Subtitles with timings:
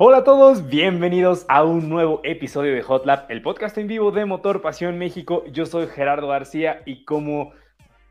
[0.00, 4.12] Hola a todos, bienvenidos a un nuevo episodio de Hot Lap, el podcast en vivo
[4.12, 5.42] de Motor Pasión México.
[5.50, 7.52] Yo soy Gerardo García y como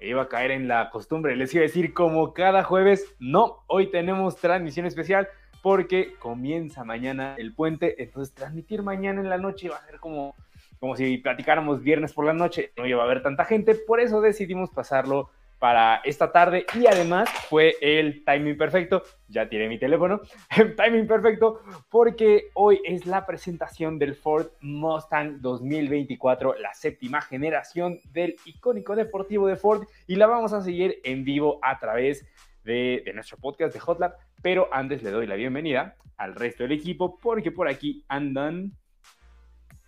[0.02, 3.88] iba a caer en la costumbre, les iba a decir como cada jueves, no, hoy
[3.90, 5.30] tenemos transmisión especial
[5.64, 10.36] porque comienza mañana el puente, entonces transmitir mañana en la noche va a ser como,
[10.82, 14.20] como si platicáramos viernes por la noche, no iba a haber tanta gente, por eso
[14.20, 15.30] decidimos pasarlo
[15.60, 16.66] para esta tarde.
[16.76, 20.22] Y además fue el timing perfecto, ya tiré mi teléfono,
[20.58, 28.00] el timing perfecto porque hoy es la presentación del Ford Mustang 2024, la séptima generación
[28.12, 29.88] del icónico deportivo de Ford.
[30.08, 32.26] Y la vamos a seguir en vivo a través
[32.64, 36.74] de, de nuestro podcast de Hotlab, pero antes le doy la bienvenida al resto del
[36.74, 38.74] equipo porque por aquí andan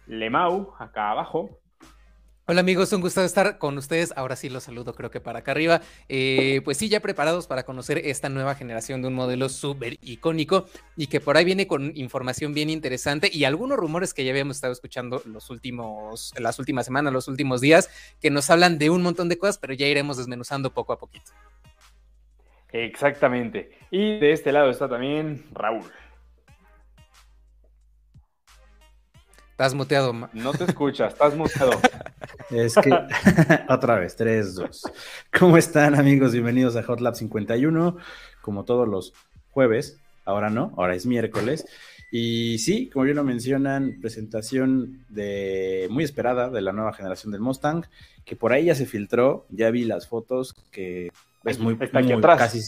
[0.09, 1.59] Lemau, acá abajo,
[2.52, 4.12] Hola amigos, un gusto estar con ustedes.
[4.16, 5.81] Ahora sí los saludo, creo que para acá arriba.
[6.08, 10.66] Eh, pues sí, ya preparados para conocer esta nueva generación de un modelo súper icónico
[10.98, 14.55] y que por ahí viene con información bien interesante y algunos rumores que ya habíamos
[14.58, 17.88] estado escuchando los últimos, las últimas semanas, los últimos días,
[18.19, 21.31] que nos hablan de un montón de cosas, pero ya iremos desmenuzando poco a poquito.
[22.72, 23.78] Exactamente.
[23.91, 25.84] Y de este lado está también Raúl.
[29.59, 30.13] Estás muteado.
[30.31, 31.71] No te escuchas, estás muteado.
[32.49, 32.91] Es que,
[33.69, 34.83] otra vez, 3, 2.
[35.38, 36.31] ¿Cómo están amigos?
[36.31, 37.97] Bienvenidos a Hot Lab 51,
[38.41, 39.13] como todos los
[39.51, 39.99] jueves.
[40.23, 41.66] Ahora no, ahora es miércoles.
[42.09, 47.41] Y sí, como bien lo mencionan, presentación de muy esperada de la nueva generación del
[47.41, 47.83] Mustang,
[48.23, 51.11] que por ahí ya se filtró, ya vi las fotos que
[51.44, 52.38] es muy, Está aquí atrás.
[52.38, 52.61] casi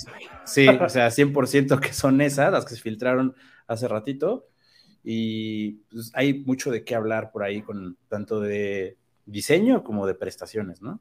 [0.44, 3.34] sí, o sea, 100% que son esas, las que se filtraron
[3.66, 4.51] hace ratito.
[5.04, 10.14] Y pues, hay mucho de qué hablar por ahí con tanto de diseño como de
[10.16, 11.00] prestaciones, ¿no?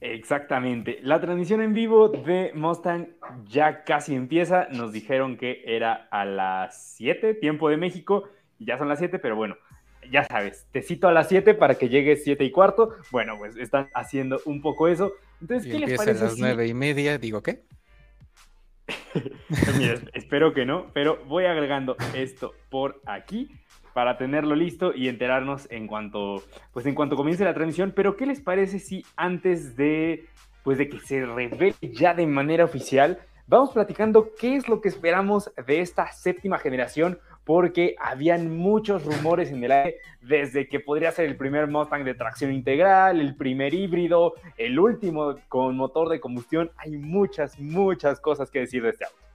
[0.00, 1.00] Exactamente.
[1.02, 3.08] La transmisión en vivo de Mustang
[3.48, 4.68] ya casi empieza.
[4.70, 8.28] Nos dijeron que era a las 7, tiempo de México.
[8.60, 9.56] Ya son las 7, pero bueno,
[10.10, 12.94] ya sabes, te cito a las 7 para que llegues 7 y cuarto.
[13.10, 15.12] Bueno, pues están haciendo un poco eso.
[15.40, 16.20] Entonces, Y ¿qué les empieza parece?
[16.20, 17.62] a las si- nueve y media, digo, ¿qué?
[20.14, 23.50] Espero que no, pero voy agregando esto por aquí
[23.94, 27.92] para tenerlo listo y enterarnos en cuanto, pues en cuanto comience la transmisión.
[27.94, 30.26] Pero ¿qué les parece si antes de,
[30.62, 34.88] pues de que se revele ya de manera oficial, vamos platicando qué es lo que
[34.88, 37.18] esperamos de esta séptima generación?
[37.48, 42.12] Porque habían muchos rumores en el aire desde que podría ser el primer Mustang de
[42.12, 46.70] tracción integral, el primer híbrido, el último con motor de combustión.
[46.76, 49.27] Hay muchas, muchas cosas que decir de este auto.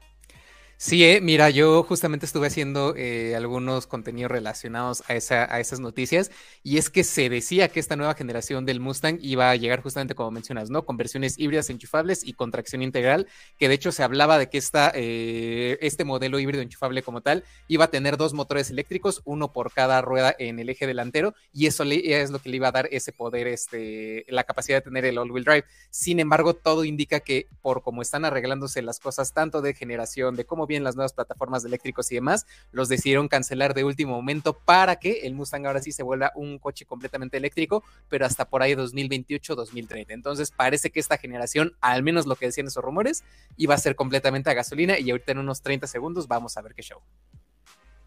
[0.86, 5.80] Sí, eh, mira, yo justamente estuve haciendo eh, algunos contenidos relacionados a, esa, a esas
[5.80, 6.30] noticias
[6.62, 10.14] y es que se decía que esta nueva generación del Mustang iba a llegar justamente
[10.14, 10.84] como mencionas, ¿no?
[10.84, 14.58] Con versiones híbridas enchufables y con tracción integral, que de hecho se hablaba de que
[14.58, 19.54] esta, eh, este modelo híbrido enchufable como tal iba a tener dos motores eléctricos, uno
[19.54, 22.68] por cada rueda en el eje delantero y eso le, es lo que le iba
[22.68, 25.66] a dar ese poder, este, la capacidad de tener el all-wheel drive.
[25.92, 30.44] Sin embargo, todo indica que por cómo están arreglándose las cosas, tanto de generación, de
[30.46, 34.54] cómo vienen las nuevas plataformas de eléctricos y demás, los decidieron cancelar de último momento
[34.54, 38.62] para que el Mustang ahora sí se vuelva un coche completamente eléctrico, pero hasta por
[38.62, 40.06] ahí 2028-2030.
[40.10, 43.24] Entonces parece que esta generación, al menos lo que decían esos rumores,
[43.58, 46.74] iba a ser completamente a gasolina y ahorita en unos 30 segundos vamos a ver
[46.74, 47.00] qué show.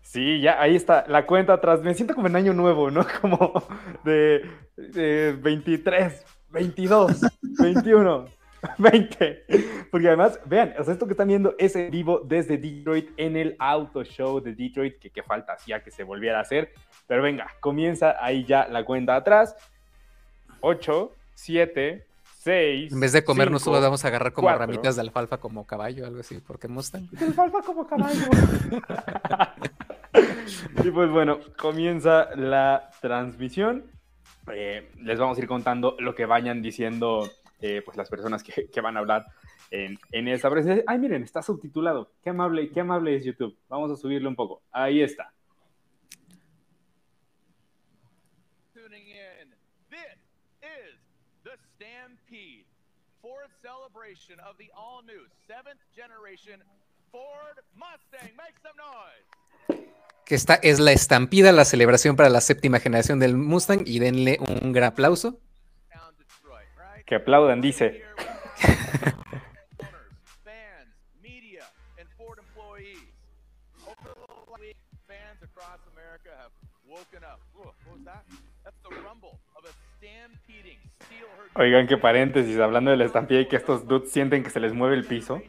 [0.02, 1.82] Sí, ya ahí está la cuenta atrás.
[1.82, 3.06] Me siento como en año nuevo, ¿no?
[3.20, 3.52] Como
[4.04, 8.35] de, de 23, 22, 21,
[8.78, 9.88] 20.
[9.90, 13.36] Porque además, vean, o sea, esto que están viendo es en vivo desde Detroit en
[13.36, 16.72] el Auto Show de Detroit, que, que falta hacía que se volviera a hacer.
[17.06, 19.56] Pero venga, comienza ahí ya la cuenta atrás.
[20.60, 22.06] 8, 7,
[22.46, 22.92] 6.
[22.92, 24.66] En vez de comernos cinco, uvas, vamos a agarrar como cuatro.
[24.66, 27.08] ramitas de alfalfa como caballo, algo así, porque Mustang.
[27.20, 28.22] Alfalfa como caballo.
[30.84, 33.84] y pues bueno, comienza la transmisión.
[34.52, 37.28] Eh, les vamos a ir contando lo que vayan diciendo
[37.60, 39.26] eh, pues las personas que, que van a hablar
[39.70, 40.84] en, en esa presentación.
[40.88, 42.12] Ay, miren, está subtitulado.
[42.22, 43.56] Qué amable, qué amable es YouTube.
[43.68, 44.62] Vamos a subirle un poco.
[44.72, 45.32] Ahí está.
[48.86, 49.48] tuning in.
[49.90, 50.18] This
[50.62, 50.94] is
[51.42, 52.66] the Stampede,
[53.20, 56.62] fourth celebration of the all-new seventh generation
[57.10, 58.30] Ford Mustang.
[58.36, 59.26] Make some noise.
[60.24, 64.38] Que esta es la estampida, la celebración para la séptima generación del Mustang y denle
[64.40, 65.40] un gran aplauso.
[67.06, 68.02] Que aplaudan, dice.
[81.54, 84.74] Oigan, qué paréntesis, hablando de la estampida y que estos dudes sienten que se les
[84.74, 85.40] mueve el piso.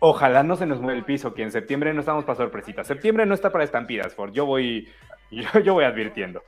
[0.00, 2.86] Ojalá no se nos mueva el piso, que en septiembre no estamos para sorpresitas.
[2.86, 4.32] Septiembre no está para estampidas, Ford.
[4.32, 4.88] Yo voy,
[5.30, 6.42] yo, yo voy advirtiendo.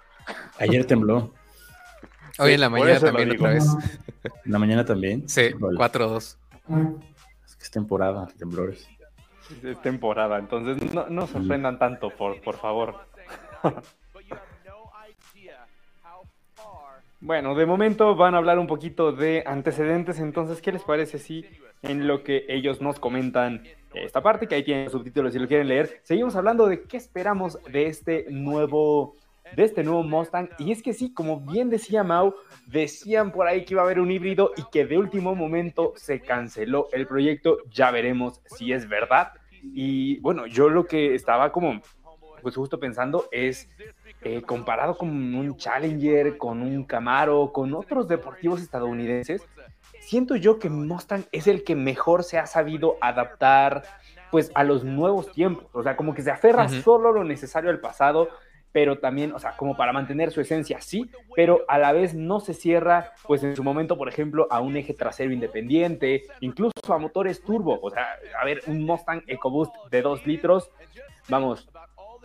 [0.58, 1.32] Ayer tembló.
[2.38, 3.64] Hoy en la por mañana también otra vez.
[4.44, 5.28] En la mañana también.
[5.28, 6.36] Sí, Híjole, 4-2.
[7.44, 8.88] Es que es temporada temblores.
[9.62, 12.96] Es temporada, entonces no, no sorprendan tanto, Ford, por favor.
[17.20, 21.46] Bueno, de momento van a hablar un poquito de antecedentes, entonces, ¿qué les parece si
[21.82, 23.62] en lo que ellos nos comentan
[23.94, 26.96] esta parte, que ahí tienen los subtítulos si lo quieren leer, seguimos hablando de qué
[26.96, 29.16] esperamos de este nuevo
[29.52, 32.34] de este nuevo Mustang y es que sí, como bien decía Mau,
[32.66, 36.20] decían por ahí que iba a haber un híbrido y que de último momento se
[36.20, 39.32] canceló el proyecto, ya veremos si es verdad.
[39.62, 41.80] Y bueno, yo lo que estaba como
[42.42, 43.68] pues justo pensando es
[44.22, 49.42] eh, comparado con un Challenger, con un Camaro, con otros deportivos estadounidenses,
[50.00, 53.82] siento yo que Mustang es el que mejor se ha sabido adaptar
[54.30, 56.82] pues a los nuevos tiempos, o sea, como que se aferra Ujú.
[56.82, 58.28] solo lo necesario al pasado,
[58.76, 62.40] pero también, o sea, como para mantener su esencia, sí, pero a la vez no
[62.40, 66.98] se cierra, pues en su momento, por ejemplo, a un eje trasero independiente, incluso a
[66.98, 68.06] motores turbo, o sea,
[68.38, 70.70] a ver, un Mustang EcoBoost de 2 litros,
[71.26, 71.70] vamos,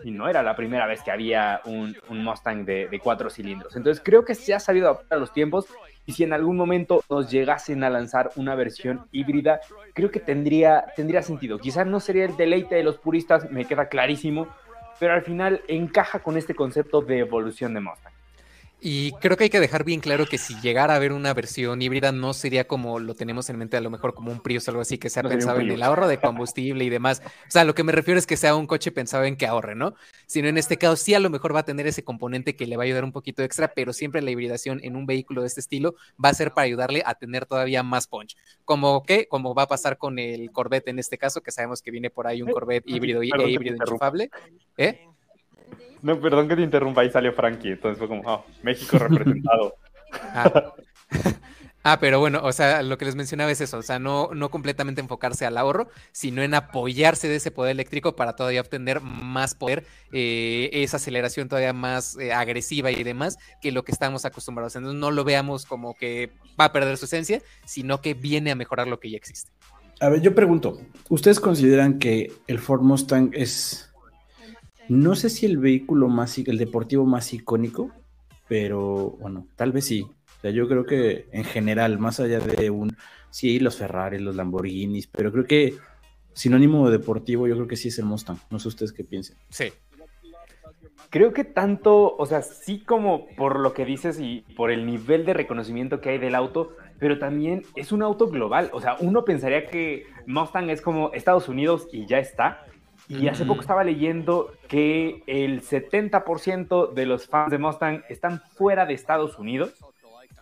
[0.04, 3.74] y no era la primera vez que había un, un Mustang de, cuatro cilindros.
[3.74, 5.66] Entonces creo que se ha sabido adaptar a los tiempos
[6.04, 9.60] y si en algún momento nos llegasen a lanzar una versión híbrida,
[9.94, 11.58] creo que tendría, tendría sentido.
[11.58, 14.48] Quizás no sería el deleite de los puristas, me queda clarísimo,
[15.02, 18.11] pero al final encaja con este concepto de evolución de Mustang.
[18.84, 21.80] Y creo que hay que dejar bien claro que si llegara a haber una versión
[21.80, 24.72] híbrida, no sería como lo tenemos en mente, a lo mejor como un Prius o
[24.72, 26.90] algo así, que se ha No sería un pensado en el ahorro de combustible y
[26.90, 27.22] demás.
[27.24, 29.76] O sea, lo que me refiero es que sea un coche pensado en que ahorre,
[29.76, 29.94] ¿no?
[30.26, 32.76] Sino en este caso, sí a lo mejor va a tener ese componente que le
[32.76, 35.60] va a ayudar un poquito extra, pero siempre la hibridación en un vehículo de este
[35.60, 38.36] estilo va a ser para ayudarle a tener todavía más punch.
[38.64, 41.92] Como que, como va a pasar con el Corvette en este caso, que sabemos que
[41.92, 44.28] viene por ahí un Corvette híbrido y e híbrido enchufable.
[44.76, 45.06] ¿Eh?
[46.02, 49.74] No, perdón que te interrumpa, ahí salió Frankie, entonces fue como, oh, México representado.
[50.34, 50.74] Ah.
[51.84, 54.50] Ah, pero bueno, o sea, lo que les mencionaba es eso, o sea, no, no
[54.52, 59.56] completamente enfocarse al ahorro, sino en apoyarse de ese poder eléctrico para todavía obtener más
[59.56, 64.76] poder, eh, esa aceleración todavía más eh, agresiva y demás que lo que estamos acostumbrados.
[64.76, 68.54] Entonces no lo veamos como que va a perder su esencia, sino que viene a
[68.54, 69.50] mejorar lo que ya existe.
[70.00, 73.91] A ver, yo pregunto, ¿ustedes consideran que el Ford Mustang es,
[74.88, 77.90] no sé si el vehículo más, i- el deportivo más icónico,
[78.48, 80.02] pero bueno, tal vez sí.
[80.02, 82.96] O sea, yo creo que en general, más allá de un,
[83.30, 85.74] sí, los Ferrari, los Lamborghinis, pero creo que
[86.34, 88.38] sinónimo de deportivo, yo creo que sí es el Mustang.
[88.50, 89.36] No sé ustedes qué piensen.
[89.50, 89.72] Sí.
[91.10, 95.26] Creo que tanto, o sea, sí como por lo que dices y por el nivel
[95.26, 98.70] de reconocimiento que hay del auto, pero también es un auto global.
[98.72, 102.64] O sea, uno pensaría que Mustang es como Estados Unidos y ya está.
[103.08, 108.86] Y hace poco estaba leyendo que el 70% de los fans de Mustang están fuera
[108.86, 109.74] de Estados Unidos.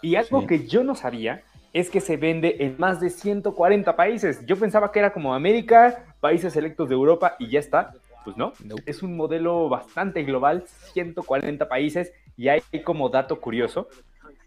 [0.03, 0.47] Y algo Sí.
[0.47, 1.43] que yo no sabía
[1.73, 4.45] es que se vende en más de 140 países.
[4.47, 7.93] Yo pensaba que era como América, países selectos de Europa y ya está.
[8.25, 8.83] Pues no, Nope.
[8.87, 13.89] es un modelo bastante global, 140 países y hay como dato curioso,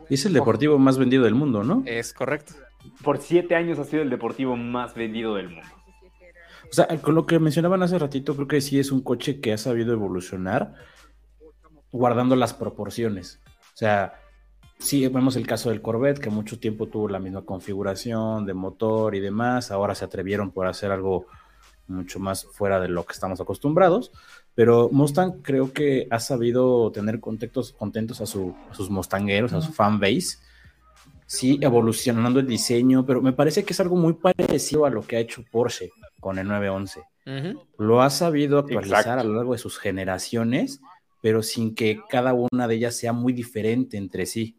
[0.10, 1.84] Es el deportivo más vendido del mundo, ¿no?
[1.86, 2.56] Es correcto.
[3.04, 5.68] Por siete años ha sido el deportivo más vendido del mundo.
[6.70, 9.52] O sea, con lo que mencionaban hace ratito, creo que sí es un coche que
[9.54, 10.76] ha sabido evolucionar
[11.92, 13.42] guardando las proporciones.
[13.74, 14.14] O sea,
[14.80, 19.14] sí vemos el caso del Corvette, que mucho tiempo tuvo la misma configuración de motor
[19.16, 19.72] y demás.
[19.72, 21.28] Ahora se atrevieron por hacer algo
[21.88, 24.12] mucho más fuera de lo que estamos acostumbrados.
[24.56, 29.62] Pero Mustang creo que ha sabido tener contentos, contentos a, su- a sus mustangueros, a
[29.62, 30.38] su fan base.
[31.26, 35.16] Sí, evolucionando el diseño, pero me parece que es algo muy parecido a lo que
[35.18, 37.62] ha hecho Porsche con el 911 Ujú.
[37.78, 39.22] lo ha sabido actualizar Exacto.
[39.22, 40.82] a lo largo de sus generaciones,
[41.22, 44.58] pero sin que cada una de ellas sea muy diferente entre sí.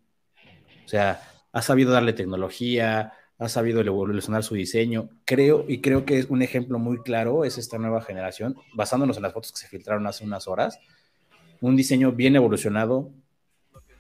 [0.85, 1.23] O sea,
[1.53, 5.09] ha sabido darle tecnología, ha sabido evolucionar su diseño.
[5.25, 9.23] Creo, y creo que es un ejemplo muy claro, es esta nueva generación, basándonos en
[9.23, 10.79] las fotos que se filtraron hace unas horas,
[11.61, 13.11] un diseño bien evolucionado,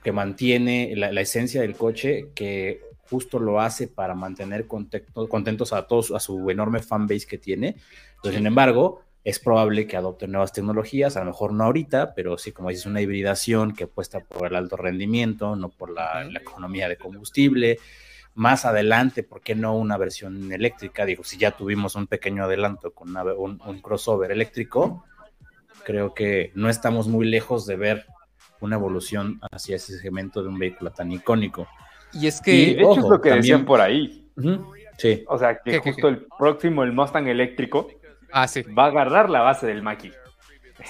[0.02, 5.72] que mantiene la, la esencia del coche, que justo lo hace para mantener contento- contentos
[5.72, 7.76] a todos, a su enorme fanbase que tiene.
[8.22, 12.38] Pero, sin embargo, es probable que adopten nuevas tecnologías, a lo mejor no ahorita, pero
[12.38, 16.88] sí, como dices, una hibridación que apuesta por el alto rendimiento, no por la, economía
[16.88, 17.78] de combustible.
[18.34, 21.04] Más adelante, ¿por qué no una versión eléctrica?
[21.04, 25.04] Digo, si ya tuvimos un pequeño adelanto con una- un, un crossover eléctrico,
[25.84, 28.06] creo que no estamos muy lejos de ver
[28.60, 31.66] una evolución hacia ese segmento de un vehículo tan icónico.
[32.12, 34.26] Y es Y que, de hecho es ojo, lo que también- decían por ahí.
[34.96, 37.88] Sí, O sea, que ¿Qué, qué, justo el próximo, el Mustang eléctrico,
[38.32, 38.46] ah,
[38.76, 40.12] va a agarrar la base del Maki.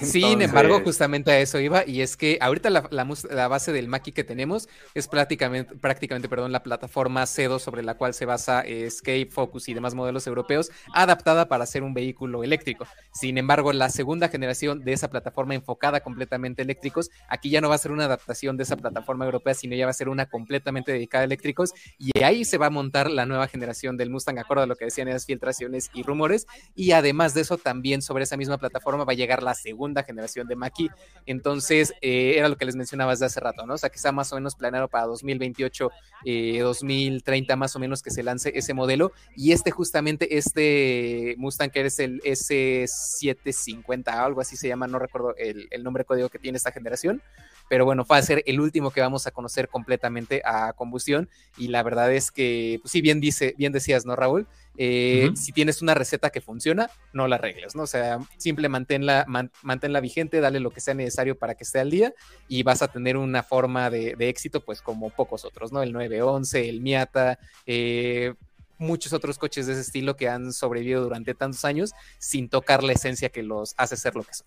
[0.00, 3.73] Sin embargo, justamente a eso iba, y es que ahorita la, la mus- la base
[3.73, 8.25] del Maki que tenemos es prácticamente, prácticamente perdón, la plataforma C2 sobre la cual se
[8.25, 12.87] basa eh, Escape, Focus y demás modelos europeos, adaptada para ser un vehículo eléctrico.
[13.12, 17.68] Sin embargo, la segunda generación de esa plataforma enfocada completamente a eléctricos, aquí ya no
[17.68, 20.26] va a ser una adaptación de esa plataforma europea, sino ya va a ser una
[20.26, 24.38] completamente dedicada a eléctricos, y ahí se va a montar la nueva generación del Mustang,
[24.38, 28.25] acorde a lo que decían esas filtraciones y rumores, y además de eso, también sobre
[28.25, 30.90] esa misma plataforma va a llegar la segunda generación de Maki.
[31.26, 33.75] Entonces, eh, era lo que les mencionaba desde hace rato, ¿no?
[33.75, 35.90] O sea, que está más o menos planeado para 2028,
[36.25, 39.12] eh, 2030 más o menos que se lance ese modelo.
[39.37, 45.34] Y este justamente, este Mustang que es el S750, algo así se llama, no recuerdo
[45.37, 47.22] el nombre código que tiene esta generación.
[47.71, 51.31] Pero bueno, va a ser el último que vamos a conocer completamente a combustión.
[51.57, 54.49] Y la verdad es que, pues sí, bien, dice, bien decías, ¿no, Raúl?
[54.77, 55.31] Eh.
[55.37, 57.83] Si tienes una receta que funciona, no la arregles, ¿no?
[57.85, 61.79] O sea, simple manténla, man- manténla vigente, dale lo que sea necesario para que esté
[61.79, 62.12] al día
[62.49, 65.81] y vas a tener una forma de, de éxito, pues como pocos otros, ¿no?
[65.83, 68.35] El 911, el Miata, eh,
[68.79, 72.95] muchos otros coches de ese estilo que han sobrevivido durante tantos años sin tocar la
[72.95, 74.47] esencia que los hace ser lo que son.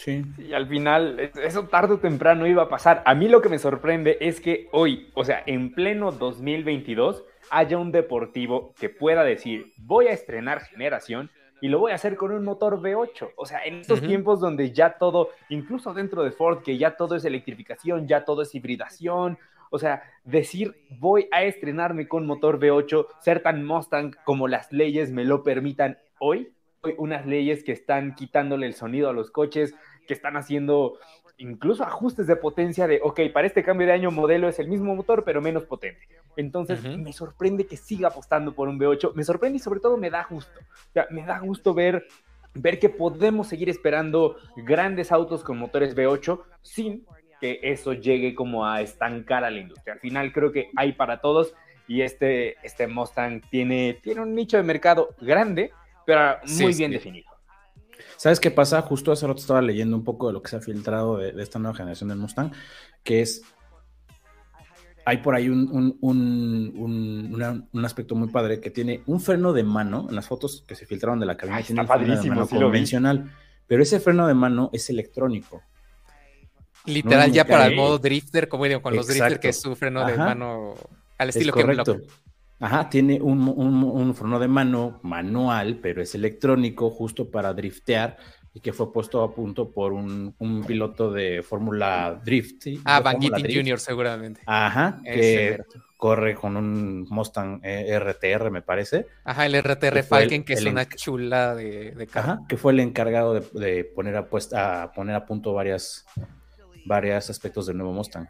[0.00, 0.24] Sí.
[0.38, 3.02] Y al final, es- eso tarde o temprano iba a pasar.
[3.04, 7.78] A mí lo que me sorprende es que hoy, o sea, en pleno 2022, haya
[7.78, 11.30] un deportivo que pueda decir, voy a estrenar generación
[11.60, 13.32] y lo voy a hacer con un motor V8.
[13.36, 17.16] O sea, en estos tiempos donde ya todo, incluso dentro de Ford, que ya todo
[17.16, 19.36] es electrificación, ya todo es hibridación.
[19.70, 25.12] O sea, decir voy a estrenarme con motor V8, ser tan Mustang como las leyes
[25.12, 26.52] me lo permitan hoy,
[26.82, 29.74] hoy unas leyes que están quitándole el sonido a los coches,
[30.10, 30.98] que están haciendo
[31.38, 34.92] incluso ajustes de potencia de, ok, para este cambio de año modelo es el mismo
[34.96, 36.08] motor, pero menos potente.
[36.36, 40.10] Entonces, me sorprende que siga apostando por un V8, me sorprende y sobre todo me
[40.10, 40.58] da gusto.
[40.58, 42.08] O sea, me da gusto ver,
[42.54, 47.06] ver que podemos seguir esperando grandes autos con motores V8 sin
[47.40, 49.94] que eso llegue como a estancar a la industria.
[49.94, 51.54] Al final creo que hay para todos
[51.86, 55.70] y este, este Mustang tiene, tiene un nicho de mercado grande,
[56.04, 56.78] pero muy sí.
[56.80, 57.29] bien definido.
[58.20, 58.82] ¿Sabes qué pasa?
[58.82, 61.42] Justo hace rato estaba leyendo un poco de lo que se ha filtrado de, de
[61.42, 62.52] esta nueva generación del Mustang,
[63.02, 63.40] que es.
[65.06, 69.20] Hay por ahí un, un- un- un- una- un aspecto muy padre que tiene un
[69.22, 70.04] freno de mano.
[70.10, 72.16] En las fotos que se filtraron de la cabina, Ay, tiene está un freno de
[72.18, 72.64] padrísimo, mano sí lo vi.
[72.66, 73.32] convencional.
[73.66, 75.62] Pero ese freno de mano es electrónico.
[76.84, 79.74] Literal, No, ya para el modo drifter, como digo, con los drifter que es su
[79.76, 80.74] freno de mano
[81.16, 81.96] al Es estilo que correcto.
[82.60, 88.18] Ajá, tiene un, un- un freno de mano manual, pero es electrónico, justo para driftear,
[88.52, 92.62] y que fue puesto a punto por un, un piloto de Fórmula Drift.
[92.64, 92.80] ¿sí?
[92.84, 93.16] Ah, Van.
[93.20, 93.78] Jr.
[93.78, 94.40] seguramente.
[94.44, 95.58] Ajá, que
[95.96, 99.06] corre con un Mustang eh, RTR, me parece.
[99.24, 102.32] Ajá, el RTR que fue el- Falcon, que es el una chula de, de carro.
[102.32, 106.04] Ajá, que fue el encargado de, de poner, a, puesta- a poner a punto varias,
[106.84, 108.26] varios aspectos del nuevo Mustang.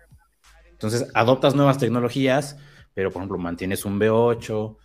[0.71, 2.59] Entonces, adoptas nuevas tecnologías,
[3.01, 4.77] pero por ejemplo, mantienes un V8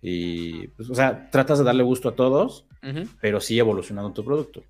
[0.00, 2.66] y, pues, o sea, tratas de darle gusto a todos,
[3.20, 4.62] pero sí evolucionando tu producto.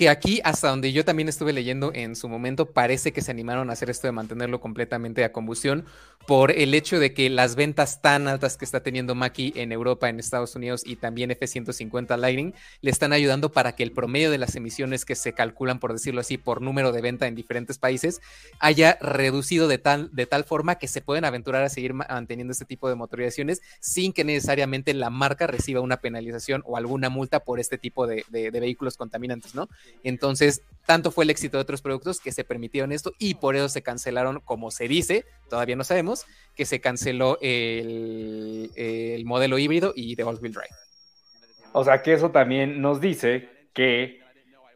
[0.00, 3.68] Que aquí, hasta donde yo también estuve leyendo en su momento, parece que se animaron
[3.68, 5.84] a hacer esto de mantenerlo completamente a combustión
[6.26, 10.08] por el hecho de que las ventas tan altas que está teniendo Maki en Europa,
[10.08, 14.38] en Estados Unidos y también F-150 Lightning le están ayudando para que el promedio de
[14.38, 18.22] las emisiones que se calculan, por decirlo así, por número de venta en diferentes países,
[18.58, 22.52] haya reducido de tal, de tal forma que se pueden aventurar a seguir ma- manteniendo
[22.52, 27.40] este tipo de motorizaciones sin que necesariamente la marca reciba una penalización o alguna multa
[27.40, 29.68] por este tipo de- de vehículos contaminantes, ¿no?
[30.04, 33.68] Entonces, tanto fue el éxito de otros productos que se permitieron esto y por eso
[33.68, 39.92] se cancelaron, como se dice, todavía no sabemos, que se canceló el, el modelo híbrido
[39.94, 40.68] y de all-wheel drive.
[41.72, 44.20] O sea que eso también nos dice que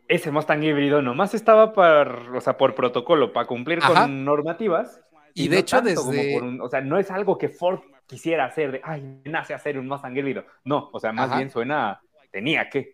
[0.06, 4.02] ese Mustang híbrido nomás estaba para, o sea, por protocolo, para cumplir Ajá.
[4.02, 5.00] con normativas.
[5.32, 8.70] Y de no hecho, desde- un- o sea, no es algo que Ford quisiera hacer
[8.72, 10.44] de, ay, nace hacer un Mustang híbrido.
[10.64, 11.38] No, o sea, más Ajá.
[11.38, 12.93] bien suena, a, tenía que.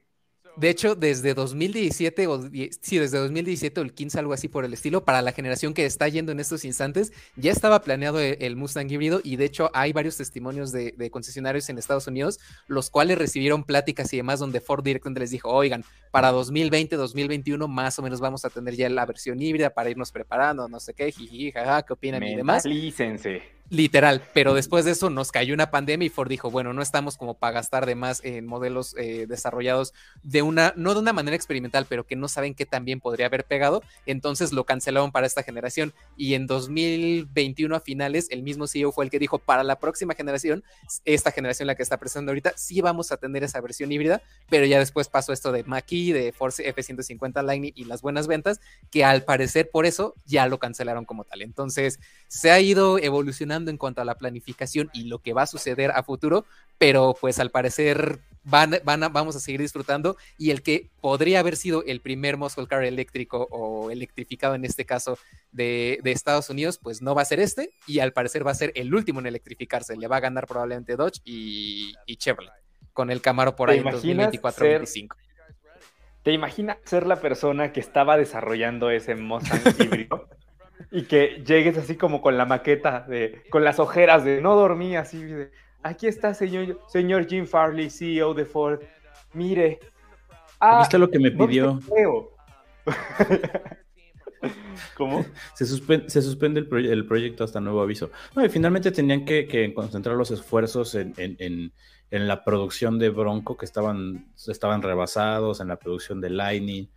[0.57, 2.42] De hecho, desde 2017, o
[2.80, 5.87] sí, desde 2017 o el 15, algo así por el estilo, para la generación que
[5.87, 9.71] está yendo en estos instantes, ya estaba planeado e- el Mustang híbrido y de hecho
[9.75, 14.40] hay varios testimonios de, de concesionarios en Estados Unidos, los cuales recibieron pláticas y demás
[14.40, 18.75] donde Ford directamente les dijo, oigan, para 2020, 2021 más o menos vamos a tener
[18.75, 22.37] ya la versión híbrida para irnos preparando, no sé qué, jiji, jaja, qué opinan y
[22.37, 22.62] demás.
[23.73, 27.17] Literal, pero después de eso nos cayó una pandemia y Ford dijo, bueno, no estamos
[27.17, 31.37] como para gastar de más en modelos eh, desarrollados de una, no de una manera
[31.37, 35.29] experimental, pero que no saben qué tan bien podría haber pegado, entonces lo cancelaron para
[35.29, 39.62] esta generación y en 2021 a finales el mismo CEO fue el que dijo, para
[39.62, 40.65] la próxima generación,
[41.05, 44.67] esta generación la que está presentando ahorita, sí vamos a tener esa versión híbrida, pero
[44.67, 48.61] ya después pasó esto de Maki, de Force F-150 Lightning y las buenas ventas,
[48.91, 51.43] que al parecer por eso ya lo cancelaron como tal.
[51.43, 55.47] Entonces se ha ido evolucionando en cuanto a la planificación y lo que va a
[55.47, 56.45] suceder a futuro,
[56.79, 61.40] pero pues al parecer van, van a, vamos a seguir disfrutando y el que podría
[61.40, 65.19] haber sido el primer muscle car eléctrico o electrificado en este caso
[65.52, 68.55] de, de, Estados Unidos, pues no va a ser este y al parecer va a
[68.55, 72.52] ser el último en electrificarse, le va a ganar probablemente Dodge y, y Chevrolet
[72.93, 75.17] con el Camaro por ahí en 2024-2025.
[76.23, 80.29] ¿Te imaginas ser la persona que estaba desarrollando ese Mustang híbrido?
[80.90, 84.96] y que llegues así como con la maqueta, de, con las ojeras de no dormí,
[84.96, 85.50] así de,
[85.82, 88.80] aquí está señor, señor Jim Farley, CEO de Ford,
[89.32, 89.78] mire.
[90.58, 91.80] Ah, ¿Viste lo que me pidió?
[94.96, 95.26] ¿Cómo?
[95.54, 98.10] Se suspende, se suspende el, el, proyecto hasta nuevo aviso.
[98.34, 101.72] No, y finalmente tenían que, que concentrar los esfuerzos en, en, en,
[102.10, 106.88] en, la producción de Bronco, que estaban, estaban rebasados, en la producción de Lightning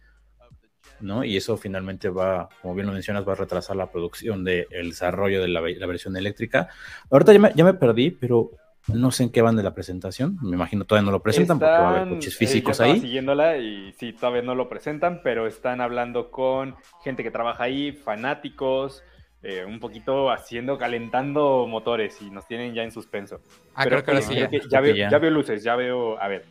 [1.04, 1.24] ¿no?
[1.24, 5.42] Y eso finalmente va, como bien lo mencionas, va a retrasar la producción del desarrollo
[5.42, 6.70] de la, la, versión eléctrica.
[7.12, 8.52] Ahorita ya me, ya me, perdí, pero
[8.88, 10.38] no sé en qué van de la presentación.
[10.42, 13.00] Me imagino todavía no lo presentan están, porque va a haber coches físicos eh, ahí.
[13.00, 17.92] siguiéndola y sí, todavía no lo presentan, pero están hablando con gente que trabaja ahí,
[17.92, 19.04] fanáticos.
[19.46, 23.42] Eh, un poquito haciendo, calentando motores y nos tienen ya en suspenso.
[23.76, 24.50] Ah, Pero creo que, sí, ya.
[24.50, 25.10] Que ya, veo, ya.
[25.10, 26.18] ya, veo, luces, ya veo.
[26.18, 26.46] A ver,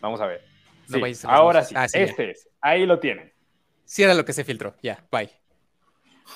[0.00, 0.40] vamos a ver.
[0.88, 2.48] No Sí, vais a- ahora sí, Ah, sí, este es.
[2.60, 3.31] Ahí lo tienen.
[3.92, 5.30] Sí era lo que se filtró, ya, bye.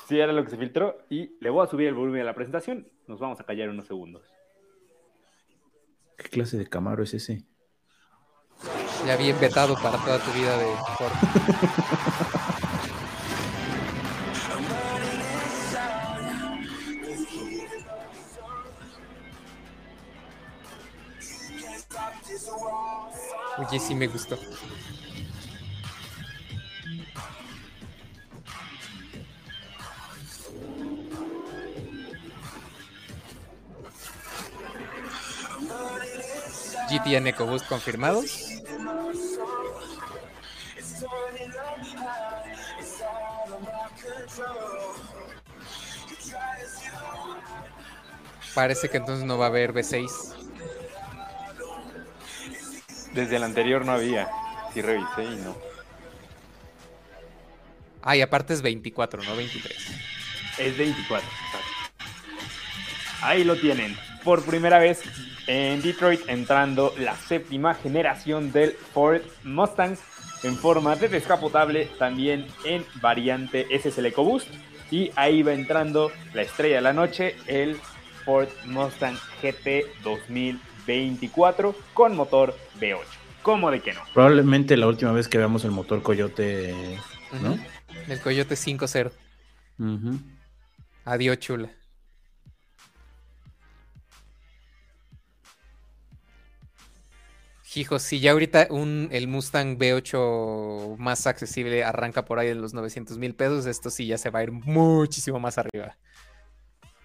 [0.07, 0.99] Sí, era lo que se filtró.
[1.09, 2.87] Y le voy a subir el volumen a la presentación.
[3.07, 4.27] Nos vamos a callar unos segundos.
[6.19, 7.47] ¿Qué clase de Camaro es ese?
[9.07, 10.67] Ya bien vetado para toda tu vida de
[10.99, 11.13] Ford.
[23.67, 24.37] Oye, sí me gustó.
[36.97, 38.63] GTN EcoBoost confirmados.
[48.55, 50.09] Parece que entonces no va a haber V6.
[53.13, 54.29] Desde el anterior no había.
[54.73, 55.57] Sí revisé y no.
[58.03, 59.77] Ah, y aparte es 24, no 23.
[60.59, 61.29] Es 24.
[61.29, 61.67] exacto.
[63.21, 63.97] Ahí lo tienen.
[64.25, 65.03] Por primera vez
[65.47, 69.97] en Detroit entrando la séptima generación del Ford Mustang
[70.43, 74.49] en forma de descapotable, también en variante, ese es el EcoBoost.
[74.91, 77.77] Y ahí va entrando la estrella de la noche, el
[78.25, 83.01] Ford Mustang GT 2024 con motor V8.
[83.43, 84.01] ¿Cómo de que no?
[84.13, 86.99] Probablemente la última vez que veamos el motor Coyote,
[87.43, 87.57] ¿no?
[88.09, 89.13] El Coyote 5.0.
[89.79, 90.21] Ujú.
[91.05, 91.71] Adiós, chula.
[97.77, 102.73] Hijo, si ya ahorita un, el Mustang V8 más accesible arranca por ahí en los
[102.73, 105.97] 900 mil pesos, esto sí ya se va a ir muchísimo más arriba.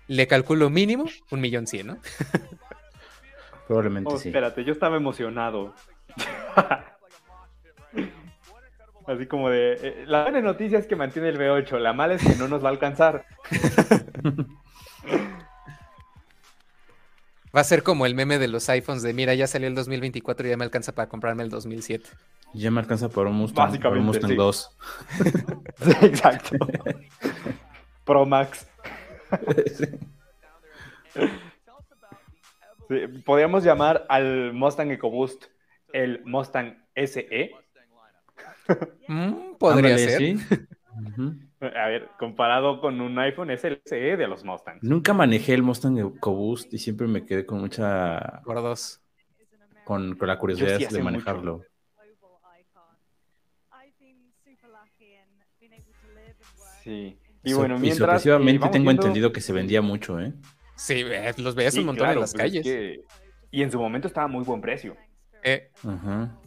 [0.08, 1.98] Le calculo mínimo un millón cien, ¿no?
[3.68, 4.30] Probablemente Oh, sí.
[4.30, 5.76] espérate, yo estaba emocionado.
[9.08, 9.74] Así como de.
[9.74, 12.64] eh, la buena noticia es que mantiene el V8, la mala es que no nos
[12.64, 13.26] va a alcanzar.
[17.56, 20.48] Va a ser como el meme de los iPhones de mira, ya salió el 2024
[20.48, 22.10] y ya me alcanza para comprarme el 2007.
[22.54, 24.36] Ya me alcanza por un Mustang, un Básicamente, Mustang sí.
[24.36, 24.78] 2.
[25.84, 26.58] Sí, exacto.
[28.06, 28.68] Pro Max.
[32.88, 35.46] Sí, podríamos llamar al Mustang EcoBoost
[35.94, 37.08] el Mustang E.
[37.08, 37.52] SE.
[39.08, 40.18] Mm, podría Ándale, ser.
[40.18, 40.38] sí.
[41.08, 41.36] Ujú.
[41.62, 44.82] A ver, comparado con un iPhone, es el SE de los Mustangs.
[44.84, 48.42] Nunca manejé el Mustang EcoBoost y siempre me quedé con mucha.
[48.44, 49.00] Por dos.
[49.86, 51.04] con, con la curiosidad sí de mucho.
[51.04, 51.62] manejarlo.
[56.84, 57.18] Sí.
[57.44, 57.92] Y bueno, So- mientras.
[57.92, 60.34] eh, sorpresivamente vamos tengo viendo- entendido que se vendía mucho, ¿eh?
[60.76, 62.64] Sí, eh, los veías Sí, un montón claro, en las pues es calles.
[62.64, 63.02] que-
[63.52, 64.96] Y en su momento estaba a muy buen precio.
[65.44, 66.38] Eh, Ajá.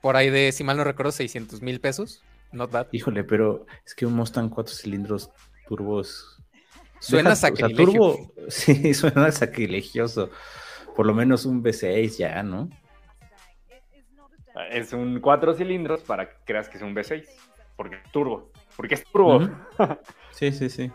[0.00, 2.22] por ahí de, si mal no recuerdo, 600 mil pesos.
[2.52, 2.86] Not bad.
[2.92, 5.30] Híjole, pero es que un Mustang cuatro cilindros
[5.68, 6.32] turbos
[7.00, 7.84] Suena Deja- o sea, sacrilegio.
[7.86, 10.30] turbo, sí, suena sacrilegioso.
[10.94, 12.70] Por lo menos un V6 ya, ¿no?
[14.70, 17.26] Es un cuatro cilindros para que creas que es un V6.
[17.76, 18.50] Porque es turbo.
[18.76, 19.48] Porque es turbo.
[20.30, 20.90] Sí, sí, sí.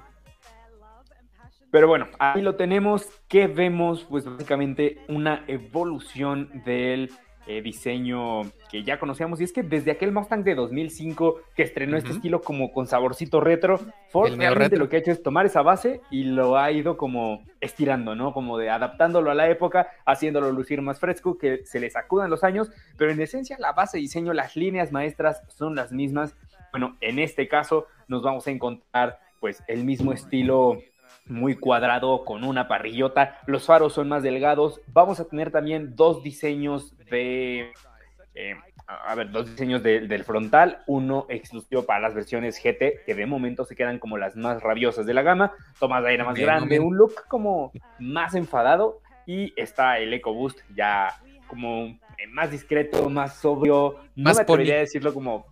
[1.72, 3.08] Pero bueno, ahí lo tenemos.
[3.28, 4.04] que vemos?
[4.10, 7.12] Pues básicamente una evolución del
[7.48, 9.42] eh, diseño que ya conocíamos.
[9.42, 13.40] Y es que desde aquel Mustang de 2005 que estrenó este estilo como con saborcito
[13.40, 14.80] retro, Ford realmente retro.
[14.80, 18.34] lo que ha hecho es tomar esa base y lo ha ido como estirando, ¿no?
[18.34, 22.44] Como de adaptándolo a la época, haciéndolo lucir más fresco, que se le sacudan los
[22.44, 22.70] años.
[22.98, 26.36] Pero en esencia la base de diseño, las líneas maestras son las mismas.
[26.72, 30.78] Bueno, en este caso nos vamos a encontrar pues el mismo estilo
[31.26, 33.40] muy cuadrado con una parrillota.
[33.46, 34.82] Los faros son más delgados.
[34.88, 37.72] Vamos a tener también dos diseños de...
[38.36, 38.56] eh,
[38.88, 43.26] a ver, dos diseños de- del frontal, uno exclusivo para las versiones GT, que de
[43.26, 46.48] momento se quedan como las más rabiosas de la gama, tomas de aire más Bien,
[46.48, 46.84] grande, bien.
[46.84, 51.08] un look como más enfadado, y está el EcoBoost ya
[51.48, 51.86] como
[52.18, 55.46] eh, más discreto, más sobrio, no Más me atrevería a decirlo como...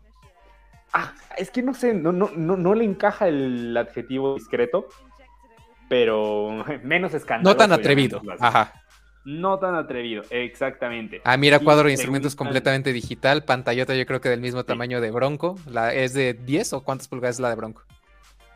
[0.91, 4.87] Ah, es que no sé, no, no, no, no le encaja el adjetivo discreto,
[5.89, 7.53] pero menos escandaloso.
[7.53, 8.21] No tan atrevido.
[8.39, 8.73] Ajá.
[9.25, 11.21] No tan atrevido, exactamente.
[11.25, 15.01] Ah, mira, Y cuadro de instrumentos completamente digital, pantallota yo creo que del mismo tamaño
[15.01, 15.55] de Bronco.
[15.67, 17.83] La, ¿Es de 10 o cuántas pulgadas es la de Bronco?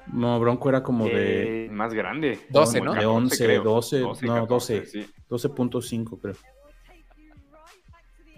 [0.07, 2.39] No, Bronco era como de Eh, más grande.
[2.49, 2.99] 12, Como ¿no?
[2.99, 3.63] De 11, creo.
[3.63, 4.85] 12, no, 12.
[4.85, 5.05] sí.
[5.29, 6.35] 12.5, creo.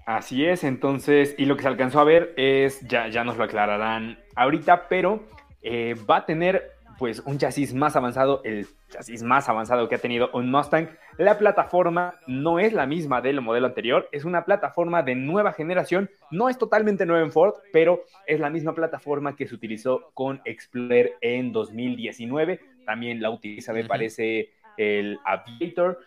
[0.06, 3.44] Así es, entonces, y lo que se alcanzó a ver es, ya, ya nos lo
[3.44, 5.24] aclararán ahorita, pero
[5.64, 10.00] eh, va a tener pues un chasis más avanzado, el chasis más avanzado que ha
[10.00, 10.90] tenido un Mustang.
[11.18, 16.10] La plataforma no es la misma del modelo anterior, es una plataforma de nueva generación,
[16.32, 20.42] no es totalmente nueva en Ford, pero es la misma plataforma que se utilizó con
[20.46, 26.00] Explorer en 2019, también la utiliza, me parece, el Aviator,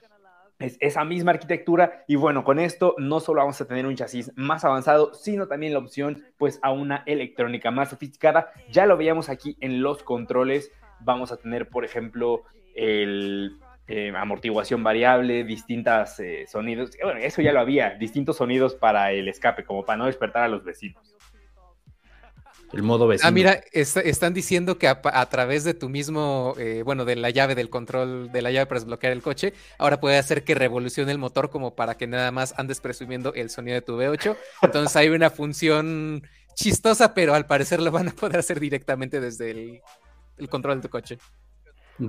[0.58, 4.32] es esa misma arquitectura y bueno, con esto no solo vamos a tener un chasis
[4.36, 8.52] más avanzado, sino también la opción pues a una electrónica más sofisticada.
[8.70, 12.42] Ya lo veíamos aquí en los controles, vamos a tener por ejemplo
[12.74, 19.12] el eh, amortiguación variable, distintas eh, sonidos, bueno, eso ya lo había, distintos sonidos para
[19.12, 21.16] el escape, como para no despertar a los vecinos.
[22.72, 23.28] El modo vecino.
[23.28, 27.30] Ah, mira, est- están diciendo que a, través de tu mismo, eh, bueno, de la
[27.30, 31.10] llave del control, de la llave para desbloquear el coche, ahora puede hacer que revolucione
[31.12, 34.36] el motor como para que nada más andes presumiendo el sonido de tu V8.
[34.62, 36.22] Entonces hay una función
[36.54, 39.80] chistosa, pero al parecer lo van a poder hacer directamente desde el,
[40.36, 41.18] el control de tu coche.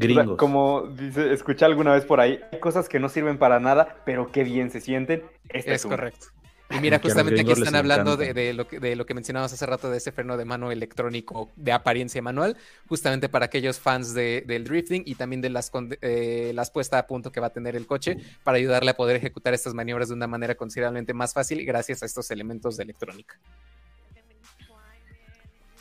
[0.02, 0.38] O sea, Gringos.
[0.38, 4.32] como dice, escuché alguna vez por ahí, hay cosas que no sirven para nada, pero
[4.32, 5.24] qué bien se sienten.
[5.50, 6.28] Esta Es correcto.
[6.72, 9.90] Y mira, justamente aquí están hablando de, lo que, de lo que mencionábamos hace rato
[9.90, 14.66] de ese freno de mano electrónico de apariencia manual, justamente para aquellos fans de- del
[14.66, 17.88] drifting y también de las, eh, las puestas a punto que va a tener el
[17.88, 22.04] coche para ayudarle a poder ejecutar estas maniobras de una manera considerablemente más fácil gracias
[22.04, 23.40] a estos elementos de electrónica.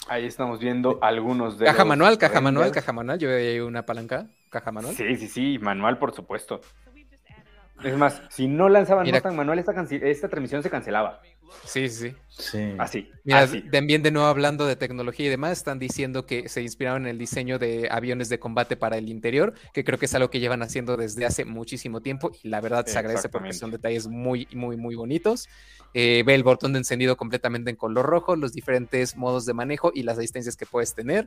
[0.08, 3.18] Ahí estamos viendo algunos de Caja los manual, caja manual, caja manual.
[3.18, 4.94] Yo hay una palanca, caja manual.
[4.94, 6.62] Sí, sí, sí, manual, por supuesto.
[7.84, 11.20] Es más, si no lanzaban Mira- Mustang manual, esta, transmisión se cancelaba.
[11.64, 12.16] Sí, sí, sí.
[12.28, 12.74] Sí.
[12.78, 13.62] Así, Mira, así.
[13.62, 17.18] también de nuevo hablando de tecnología y demás, están diciendo que se inspiraron en el
[17.18, 20.62] diseño de aviones de combate para el interior, que creo que es algo que llevan
[20.62, 24.76] haciendo desde hace muchísimo tiempo y la verdad se agradece porque son detalles muy, muy,
[24.76, 25.48] muy bonitos.
[25.94, 29.90] Eh, ve el botón de encendido completamente en color rojo, los diferentes modos de manejo
[29.94, 31.26] y las asistencias que puedes tener.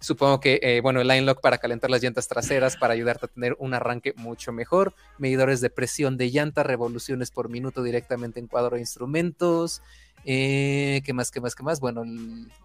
[0.00, 3.28] Supongo que, eh, bueno, el line lock para calentar las llantas traseras para ayudarte a
[3.28, 4.94] tener un arranque mucho mejor.
[5.18, 9.82] Medidores de presión de llanta, revoluciones por minuto directamente en cuadro de instrumentos.
[10.24, 11.80] Eh, ¿Qué más, qué más, qué más?
[11.80, 12.02] Bueno,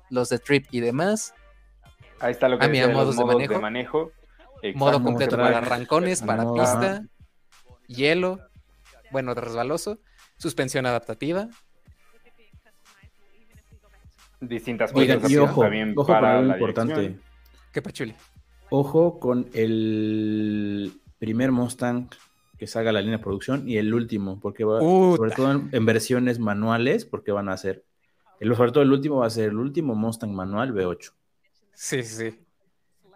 [0.09, 1.33] los de trip y demás.
[2.21, 3.61] Ahí está lo que Ah, mira, modos de modos de manejo.
[3.61, 4.11] manejo.
[4.73, 7.03] Modo completo para arrancones, para Modo- pista,
[7.87, 8.39] hielo,
[9.11, 9.99] bueno, resbaloso,
[10.37, 11.49] suspensión adaptativa.
[14.39, 17.19] Distintas Oigan, cosas y ojo, también ojo con para algo la importante.
[17.75, 18.15] Qué pachuli.
[18.69, 22.07] Ojo con el primer Mustang
[22.57, 25.17] que salga a la línea de producción y el último, porque va, Uta.
[25.17, 27.83] sobre todo en, en versiones manuales, porque van a ser,
[28.39, 31.11] el, sobre todo el último va a ser el último Mustang manual V8.
[31.73, 32.39] Sí, sí, sí.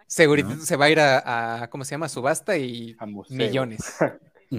[0.06, 0.56] Segurito ¿No?
[0.60, 2.10] se va a ir a, a, ¿cómo se llama?
[2.10, 3.96] Subasta y A millones.
[4.50, 4.58] Y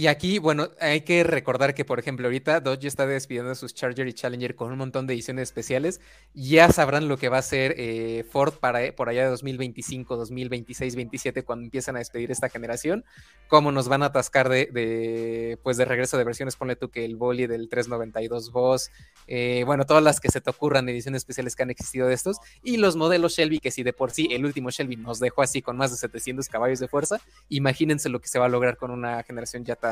[0.00, 4.08] Y aquí, bueno, hay que recordar que, por ejemplo, ahorita Dodge está despidiendo sus Charger
[4.08, 6.00] y Challenger con un montón de ediciones especiales.
[6.32, 10.16] Ya sabrán lo que va a hacer eh, Ford para eh, por allá de 2025,
[10.16, 13.04] 2026, 27, cuando empiezan a despedir esta generación.
[13.46, 16.56] Cómo nos van a atascar de, de, pues de regreso de versiones.
[16.56, 18.90] Ponle tú que el Boli del 392 Boss,
[19.26, 22.38] eh, bueno, todas las que se te ocurran, ediciones especiales que han existido de estos.
[22.62, 25.60] Y los modelos Shelby, que si de por sí el último Shelby nos dejó así
[25.60, 28.90] con más de 700 caballos de fuerza, imagínense lo que se va a lograr con
[28.90, 29.89] una generación ya tan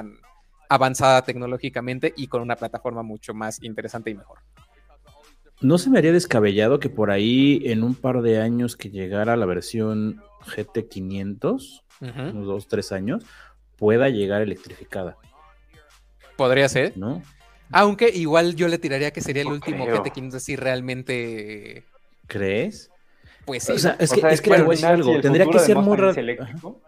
[0.68, 4.38] avanzada tecnológicamente y con una plataforma mucho más interesante y mejor.
[5.60, 9.36] No se me haría descabellado que por ahí en un par de años que llegara
[9.36, 12.30] la versión GT500, uh -huh.
[12.32, 13.24] unos dos, tres años,
[13.76, 15.16] pueda llegar electrificada.
[16.36, 16.96] Podría ser.
[16.96, 17.22] ¿No?
[17.72, 20.02] Aunque igual yo le tiraría que sería el No último creo.
[20.04, 21.84] GT500 así realmente.
[22.26, 22.90] ¿Crees?
[23.44, 23.72] Pues sí.
[23.72, 25.08] O sea, es O que, sea, es que bueno, le voy a decir al final,
[25.08, 25.16] algo.
[25.16, 26.80] si Tendría que ser muy Mustang es ra- eléctrico,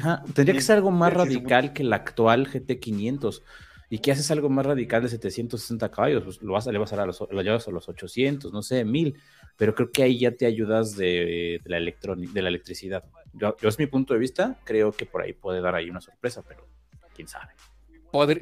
[0.00, 3.42] Ajá, Tendría que ser algo más radical que el actual GT500.
[3.90, 6.24] ¿Y qué haces algo más radical de 760 caballos?
[6.24, 8.84] Pues lo vas a, le vas a los, lo llevas a los 800, no sé,
[8.84, 9.14] 1000.
[9.56, 13.04] Pero creo que ahí ya te ayudas de, de la, de la electricidad.
[13.32, 16.00] Yo, yo es mi punto de vista, creo que por ahí puede dar ahí una
[16.00, 16.66] sorpresa, pero
[17.14, 17.52] quién sabe.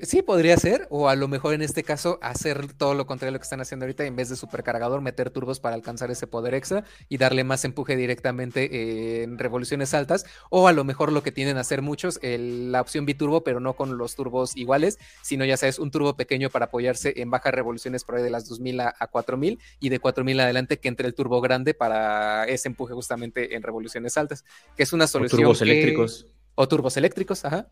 [0.02, 3.32] Sí, podría ser, o a lo mejor en este caso hacer todo lo contrario a
[3.32, 6.52] lo que están haciendo ahorita, en vez de supercargador, meter turbos para alcanzar ese poder
[6.54, 11.22] extra y darle más empuje directamente eh, en revoluciones altas, o a lo mejor lo
[11.22, 14.98] que tienden a hacer muchos, el- la opción biturbo, pero no con los turbos iguales,
[15.22, 18.46] sino ya sabes, un turbo pequeño para apoyarse en bajas revoluciones por ahí de las
[18.48, 22.68] 2000 a, a 4000 y de 4000 adelante que entre el turbo grande para ese
[22.68, 24.44] empuje justamente en revoluciones altas,
[24.76, 25.40] que es una O solución.
[25.40, 26.26] turbos que- eléctricos.
[26.54, 27.68] O turbos eléctricos, ajá.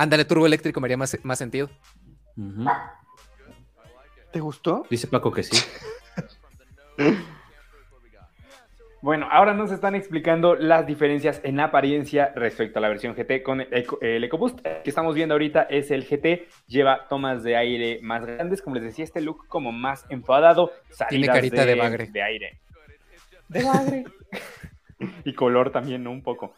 [0.00, 1.68] Ándale, turbo eléctrico me haría más, más sentido.
[4.32, 4.86] ¿Te gustó?
[4.88, 5.56] Dice Paco que sí.
[9.02, 13.60] Bueno, ahora nos están explicando las diferencias en apariencia respecto a la versión GT con
[13.62, 17.98] el, Eco- el EcoBoost que estamos viendo ahorita es el GT, lleva tomas de aire
[18.02, 20.72] más grandes, como les decía, este look como más enfadado,
[21.10, 22.06] Tiene carita de bagre.
[22.06, 22.58] de aire.
[23.48, 24.04] De bagre.
[25.24, 26.10] y color también, ¿no?
[26.10, 26.54] Un poco.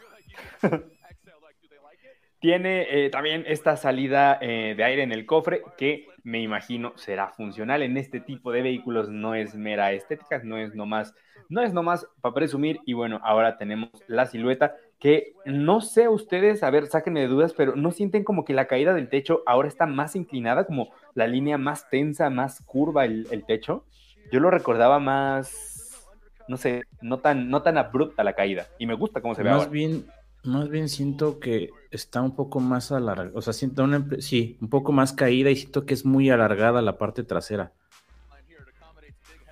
[2.43, 7.29] Tiene eh, también esta salida eh, de aire en el cofre que me imagino será
[7.29, 9.09] funcional en este tipo de vehículos.
[9.11, 11.15] No es mera estética, no es nomás,
[11.49, 12.81] no es nomás para presumir.
[12.85, 17.55] Y bueno, ahora tenemos la silueta que no sé ustedes, a ver, sáquenme de dudas,
[17.55, 21.29] pero no sienten como que la caída del techo ahora está más inclinada, como la
[21.29, 23.85] línea más tensa, más curva el, el techo.
[24.33, 26.11] Yo lo recordaba más,
[26.49, 28.67] no sé, no tan, no tan abrupta la caída.
[28.81, 29.71] Y me gusta cómo se ve Más ahora.
[29.71, 30.07] bien,
[30.43, 33.31] más bien siento que está un poco más alargada.
[33.35, 36.83] O sea, siento una, sí, un poco más caída y siento que es muy alargada
[36.83, 37.73] la parte trasera.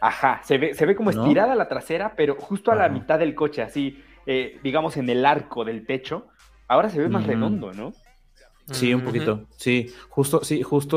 [0.00, 1.22] Ajá, se ve, se ve como ¿No?
[1.22, 5.26] estirada la trasera, pero justo a la mitad del coche, así, eh, digamos en el
[5.26, 6.28] arco del techo.
[6.68, 7.32] Ahora se ve más Ujú.
[7.32, 7.92] redondo, ¿no?
[8.72, 9.46] Sí, un poquito.
[9.56, 10.96] Sí, justo, sí, justo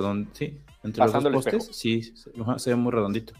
[0.00, 3.32] donde, sí, entre Pasando los dos postes, sí, se, ve muy redondito.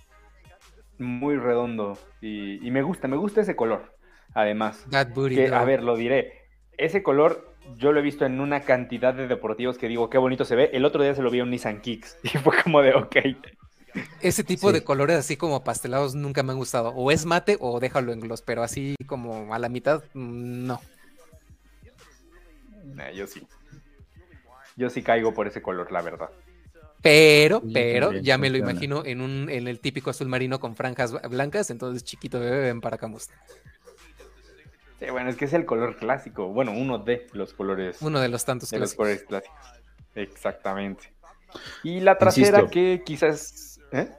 [0.98, 1.98] Muy redondo.
[2.20, 3.94] Y, y me gusta, me gusta ese color.
[4.34, 6.37] Además, That booty que, a ver, lo diré.
[6.78, 10.44] Ese color yo lo he visto en una cantidad de deportivos que digo, qué bonito
[10.44, 10.70] se ve.
[10.72, 13.16] El otro día se lo vi a un Nissan Kicks y fue como de, ok.
[14.20, 14.74] Ese tipo Sí.
[14.74, 16.90] de colores así como pastelados nunca me han gustado.
[16.90, 20.80] O es mate o déjalo en gloss, pero así como a la mitad, mm, no.
[22.94, 23.46] Nah, yo sí.
[24.76, 26.30] Yo sí caigo por ese color, la verdad.
[27.02, 31.12] Pero, pero, ya me lo imagino en un, en el típico azul marino con franjas
[31.12, 33.36] bla- blancas, entonces chiquito bebé ven para acá Mustang.
[34.98, 36.48] Sí, bueno, es que es el color clásico.
[36.48, 37.98] Bueno, uno de los colores.
[38.02, 38.96] Uno de los tantos de los clásicos.
[38.96, 39.58] colores clásicos.
[40.14, 41.12] Exactamente.
[41.82, 42.70] Y la trasera Insisto.
[42.70, 43.80] que quizás...
[43.92, 44.10] ¿eh?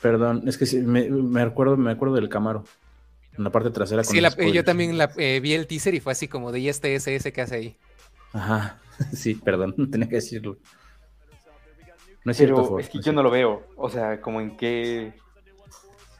[0.00, 2.64] Perdón, es que sí, me, me acuerdo, me acuerdo del Camaro.
[3.36, 6.00] En la parte trasera con Sí, la- yo también la, eh, vi el teaser y
[6.00, 7.76] fue así como de ¿y este SS que hace ahí?
[8.32, 8.80] Ajá,
[9.14, 10.58] sí, perdón, tenía que decirlo.
[12.24, 13.66] No es cierto, Pero Ford, es que no yo no lo veo.
[13.76, 15.12] O sea, como en qué...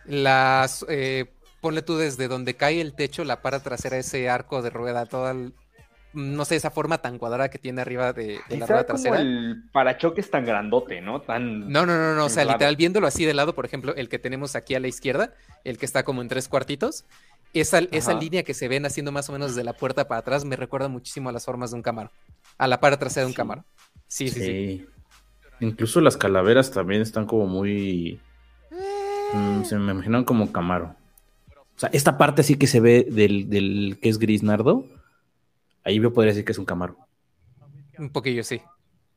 [0.04, 4.68] Las, eh, ponle tú desde donde cae el techo, la para trasera, ese arco de
[4.68, 5.54] rueda, toda, el-
[6.12, 8.98] no sé, esa forma tan cuadrada que tiene arriba de, de la Quizá rueda como
[9.02, 9.20] trasera.
[9.20, 11.22] el parachoques tan grandote, ¿no?
[11.22, 11.70] Tan...
[11.70, 14.18] No, no, no, no, o sea, literal, viéndolo así de lado, por ejemplo, el que
[14.18, 15.32] tenemos aquí a la izquierda,
[15.64, 17.06] el que está como en tres cuartitos,
[17.54, 20.44] esa, esa línea que se ven haciendo más o menos desde la puerta para atrás
[20.44, 22.10] me recuerda muchísimo a las formas de un Camaro,
[22.58, 23.36] a la para trasera de un Sí.
[23.36, 23.64] Camaro.
[24.08, 24.46] Sí, sí, sí.
[24.46, 24.86] Sí.
[25.60, 28.20] Incluso las calaveras también están como muy.
[29.32, 30.94] mm, se me imaginan como Camaro.
[31.82, 34.86] O sea, esta parte sí que se ve del, del que es gris nardo.
[35.82, 36.96] Ahí yo podría decir que es un Camaro,
[37.98, 38.62] Un poquillo, sí.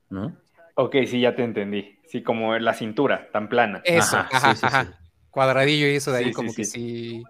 [0.10, 0.36] ¿no?
[0.73, 1.99] Ok, sí, ya te entendí.
[2.08, 3.84] Sí, como la cintura, tan plana.
[3.86, 4.86] Eso, Ajá, ajá, sí, sí, ajá.
[4.86, 4.91] sí.
[5.30, 7.21] Cuadradillo y eso de ahí como que sí.
[7.21, 7.23] sí.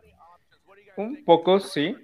[0.95, 1.97] Un poco, sí.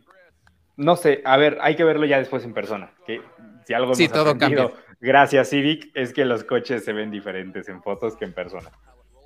[0.75, 2.91] No sé, a ver, hay que verlo ya después en persona.
[3.07, 3.21] Que
[3.65, 7.81] si algo Sí, todo aprendido, gracias Civic, es que los coches se ven diferentes en
[7.81, 8.71] fotos que en persona.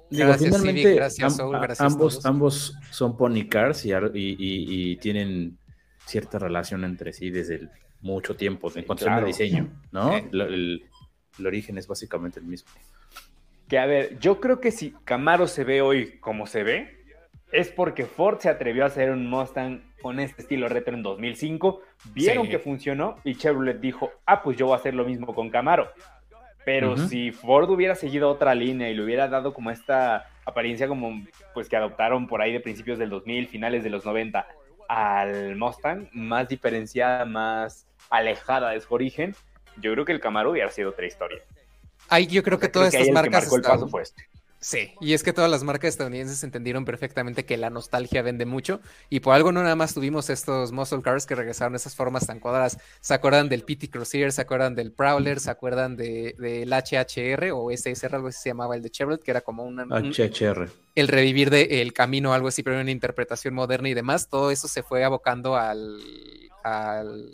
[0.09, 5.57] Digo, Gracias, finalmente, Civic, gracias, gracias ambos, ambos son pony cars y, y- y- tienen
[6.05, 7.69] cierta relación entre sí desde el-
[8.01, 10.11] mucho tiempo en cuanto al diseño, ¿no?
[10.31, 10.83] Lo- El,
[11.39, 12.69] el origen es básicamente el mismo.
[13.67, 17.03] Que a ver, yo creo que si Camaro se ve hoy como se ve,
[17.51, 21.81] es porque Ford se atrevió a hacer un Mustang con este estilo retro en 2005,
[22.13, 22.51] vieron Sí.
[22.51, 25.87] que funcionó y Chevrolet dijo, ah, pues yo voy a hacer lo mismo con Camaro.
[26.65, 31.23] Pero si Ford hubiera seguido otra línea y le hubiera dado como esta apariencia como
[31.53, 34.47] pues que adoptaron por ahí de principios del 2000, finales de los 90
[34.89, 39.35] al Mustang, más diferenciada, más alejada de su origen,
[39.77, 41.39] yo creo que el Camaro hubiera sido otra historia.
[42.09, 44.01] Ay, yo creo que todas que ahí estas el que marcas el están- paso fue
[44.03, 44.23] este.
[44.67, 48.81] Sí, y es que todas las marcas estadounidenses entendieron perfectamente que la nostalgia vende mucho
[49.11, 52.25] y por algo no nada más tuvimos estos muscle cars que regresaron a esas formas
[52.25, 52.79] tan cuadradas.
[52.99, 54.31] ¿Se acuerdan del PT Cruiser?
[54.31, 55.39] ¿Se acuerdan del Prowler?
[55.39, 59.29] ¿Se acuerdan de, del HHR o SSR, algo así se llamaba el de Chevrolet, que
[59.29, 60.67] era como una, un- HHR.
[60.95, 64.29] el revivir de El Camino, algo así, pero una interpretación moderna y demás?
[64.29, 65.99] Todo eso se fue abocando al,
[66.63, 67.29] al,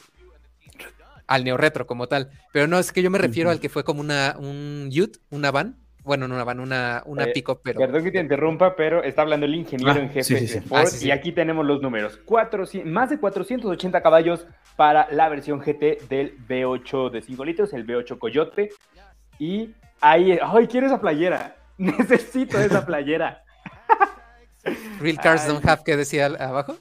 [1.28, 2.30] al neorretro como tal.
[2.52, 5.50] Pero no, es que yo me refiero al que fue como una, un Ute, una
[5.52, 5.78] van.
[6.04, 7.80] Bueno, no una van, una, una Eh, pick-up, pero...
[7.80, 10.54] Perdón que te interrumpa, pero está hablando el ingeniero Ah, en jefe sí, sí, sí.
[10.56, 12.18] de Ford sí, y aquí tenemos los números.
[12.26, 17.86] 400 más de 480 caballos para la versión GT del V8 de 5 litros, el
[17.86, 18.70] V8 Coyote.
[19.38, 21.56] Y ahí, ¡ay, quiero esa playera!
[21.78, 23.44] Necesito esa playera.
[25.00, 25.54] Real Cars Ay.
[25.54, 26.78] Don't Have, que decía abajo?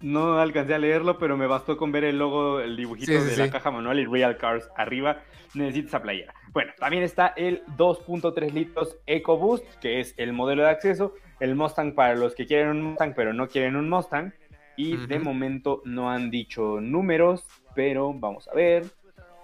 [0.00, 3.24] No alcancé a leerlo, pero me bastó con ver el logo, el dibujito Sí, sí,
[3.24, 3.40] de sí.
[3.40, 5.22] la caja manual y Real Cars arriba.
[5.54, 6.34] Necesito esa playera.
[6.52, 11.14] Bueno, también está el 2.3 litros EcoBoost, que es el modelo de acceso.
[11.40, 14.32] El Mustang para los que quieren un Mustang, pero no quieren un Mustang.
[14.76, 18.84] Y de momento no han dicho números, pero vamos a ver.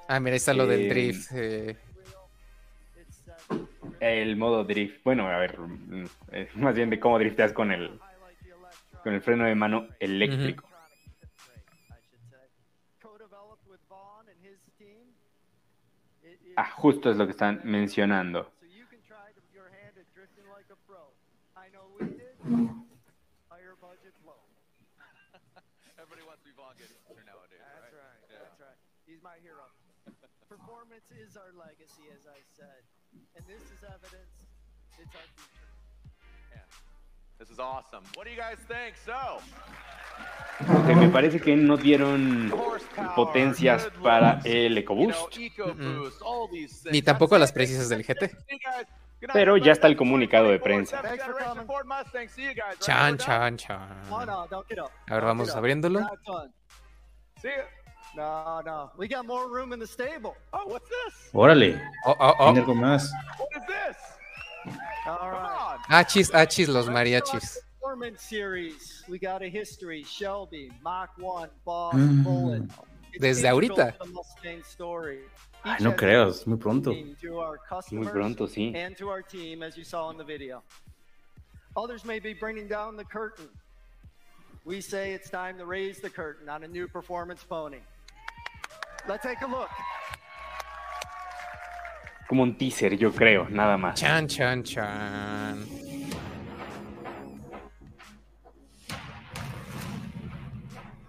[0.08, 1.30] Ah, mira, ahí está lo del Eh, drift.
[1.34, 1.76] eh,
[4.00, 5.02] El modo drift.
[5.04, 7.90] Bueno, a ver, mm, eh, más bien de cómo drifteas con el,
[9.02, 10.68] con el freno de mano eléctrico.
[16.56, 18.52] Ah, justo es lo que están mencionando.
[40.68, 42.52] Ok, me parece que no dieron
[43.16, 45.36] potencias para el EcoBoost.
[46.90, 48.30] Ni tampoco las precisas del GT.
[49.32, 52.76] Pero ya está el comunicado de 2024, prensa.
[52.80, 54.02] Chan, chan, chan.
[54.10, 56.00] A ver, vamos abriéndolo.
[58.14, 58.92] No, no.
[58.98, 60.36] We got more room in the stable.
[60.52, 61.30] Oh, what's this?
[61.32, 62.62] Órale, Oh, oh, tiene oh.
[62.62, 63.10] algo más.
[63.38, 63.96] What is this?
[64.64, 65.78] Right.
[65.88, 67.58] Achis, achis, los mariachis.
[67.80, 69.02] Performance series.
[69.08, 70.04] We got a history.
[70.04, 72.68] Shelby, Mach 1, Boss, Mm.
[73.18, 73.94] Desde ahorita.
[75.64, 76.92] Ay, no creo, es muy pronto.
[76.92, 78.74] Muy pronto, sí.
[78.74, 80.62] and to our team, as you saw in the video.
[81.76, 83.48] Others may be bringing down the curtain.
[84.64, 87.80] We say it's time to raise the curtain on a new performance pony.
[89.08, 89.70] Let's take a look.
[92.32, 94.00] Como un teaser, yo creo, nada más.
[94.00, 95.66] Chan, chan, chan.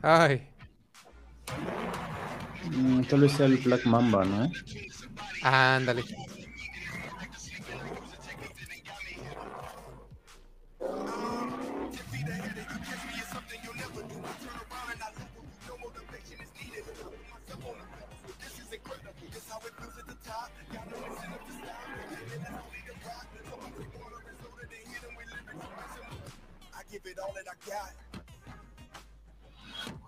[0.01, 0.41] Ay,
[2.71, 4.51] Mm, tal vez sea el Black Mamba, ¿no?
[5.43, 6.03] ándale.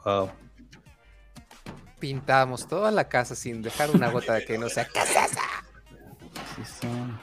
[0.03, 0.31] Wow.
[1.99, 5.27] Pintamos toda la casa sin dejar una gota de que no sea casa.
[6.55, 7.19] Sí son.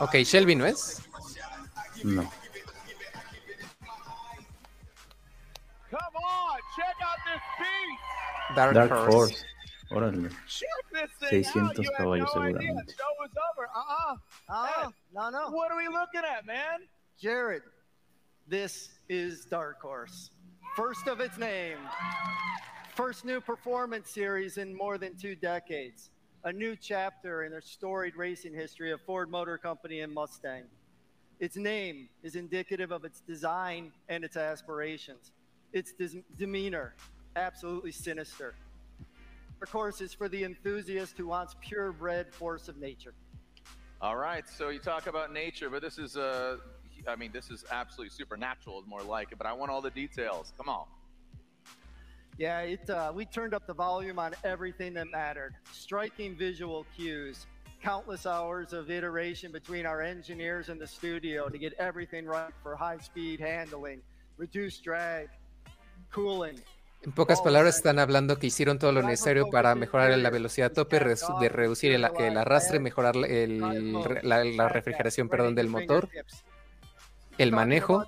[0.00, 1.00] Ok, Shelby, ¿no es?
[2.02, 2.22] No.
[5.90, 6.58] Come on.
[6.74, 8.56] Check out this beast.
[8.56, 9.14] Dark, Dark Horse.
[9.14, 9.46] Horse.
[9.90, 10.30] Órale.
[11.02, 11.78] Check this thing 600 out.
[11.78, 12.90] You caballos seguramente.
[12.90, 13.68] Show was over.
[13.74, 14.16] Uh-uh.
[14.48, 15.50] Ah, no, no.
[15.50, 16.80] What are we looking at, man?
[17.20, 17.62] Jared,
[18.48, 20.30] this is Dark Horse.
[20.76, 21.78] First of its name.
[22.94, 26.10] First new performance series in more than two decades.
[26.44, 30.64] A new chapter in the storied racing history of Ford Motor Company and Mustang.
[31.40, 35.32] Its name is indicative of its design and its aspirations.
[35.72, 36.94] Its dis- demeanor,
[37.36, 38.54] absolutely sinister.
[39.62, 43.14] Of course, is for the enthusiast who wants purebred force of nature.
[44.00, 46.56] All right, so you talk about nature, but this is uh,
[47.06, 49.38] I mean, this is absolutely supernatural, is more like it.
[49.38, 50.52] But I want all the details.
[50.56, 50.86] Come on.
[52.38, 55.54] Yeah, it, uh, we turned up the volume on everything that mattered.
[55.70, 57.46] Striking visual cues,
[57.82, 62.74] countless hours of iteration between our engineers and the studio to get everything right for
[62.74, 64.00] high speed handling,
[64.38, 65.28] reduced drag,
[66.10, 66.58] cooling.
[67.04, 71.00] En pocas palabras, están hablando que hicieron todo lo necesario para mejorar la velocidad tope,
[71.40, 73.60] de reducir el, el arrastre, mejorar el-
[74.22, 76.08] la, la refrigeración perdón, del motor,
[77.38, 78.06] el manejo,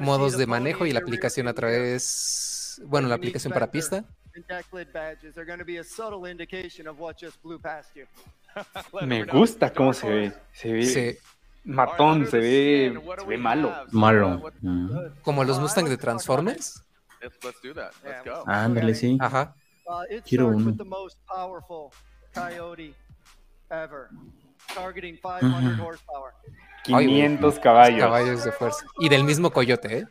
[0.00, 4.04] modos de manejo y la aplicación a través, bueno, la aplicación para pista.
[9.06, 10.32] Me gusta cómo se ve.
[10.52, 11.18] Se ve Sí,
[11.64, 13.74] matón, se ve, se ve malo.
[13.92, 14.50] Malo.
[14.62, 14.90] Mm.
[15.22, 16.82] como los Mustang de Transformers.
[17.22, 17.92] Let's, let's do that.
[18.04, 18.44] Let's go.
[18.46, 19.18] Ándale, sí.
[19.20, 19.54] Ajá.
[19.86, 20.66] Uh, Quiero uno.
[20.66, 21.92] with the most powerful
[22.34, 22.94] coyote
[23.70, 24.08] ever,
[24.74, 25.82] targeting 500 Ujú.
[25.82, 26.32] horsepower.
[26.84, 28.00] 500 caballos.
[28.00, 28.86] Caballos de fuerza.
[29.00, 30.04] Y del mismo coyote, ¿eh?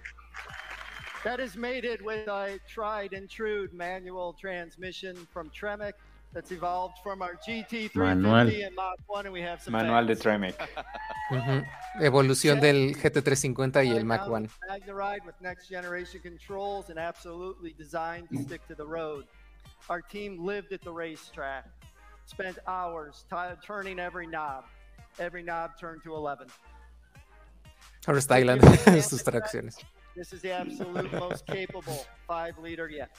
[1.23, 5.93] That is mated with a tried and true manual transmission from Tremec
[6.33, 8.65] that's evolved from our GT350 Manual.
[8.65, 10.53] and Mach 1, and we have some Manual de fans.
[10.55, 10.55] Tremec.
[11.31, 11.65] Ujú.
[12.01, 14.47] Evolución del GT350 y el Mac One.
[14.69, 19.25] Magnaride with next generation controls and absolutely designed to stick to the road.
[19.89, 21.65] Our team lived at the racetrack,
[22.25, 24.65] spent hours ti- turning every knob.
[25.19, 26.47] Every knob turned to 11.
[28.07, 28.61] Ahora está Island,
[29.03, 29.77] sus tracciones.
[30.15, 33.09] This is the absolute most capable five liter yet.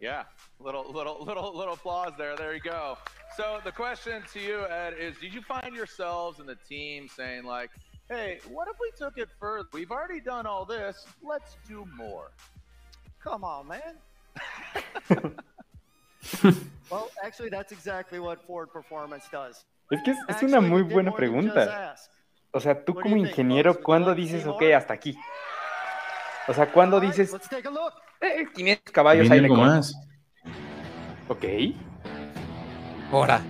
[0.00, 0.24] Yeah,
[0.60, 2.36] little, little, little, little applause there.
[2.36, 2.98] There you go.
[3.36, 7.44] So the question to you, Ed, is: Did you find yourselves and the team saying
[7.44, 7.70] like,
[8.08, 9.68] "Hey, what if we took it further?
[9.72, 11.06] We've already done all this.
[11.22, 12.30] Let's do more."
[13.22, 13.96] Come on, man.
[16.90, 19.64] well, actually, that's exactly what Ford Performance does.
[19.90, 21.90] Es que es, es una Actually, muy we did buena more than just pregunta.
[21.92, 22.10] ask.
[22.52, 23.80] O sea, tú What do como you think, ingeniero, folks?
[23.80, 24.74] You ¿cuándo like to dices, see ok, more?
[24.74, 25.16] hasta aquí?
[26.48, 27.34] O sea, ¿cuándo dices,
[28.20, 29.94] eh, 500 caballos, Viene ahí le más.
[31.28, 31.44] Ok.
[33.10, 33.42] Ahora.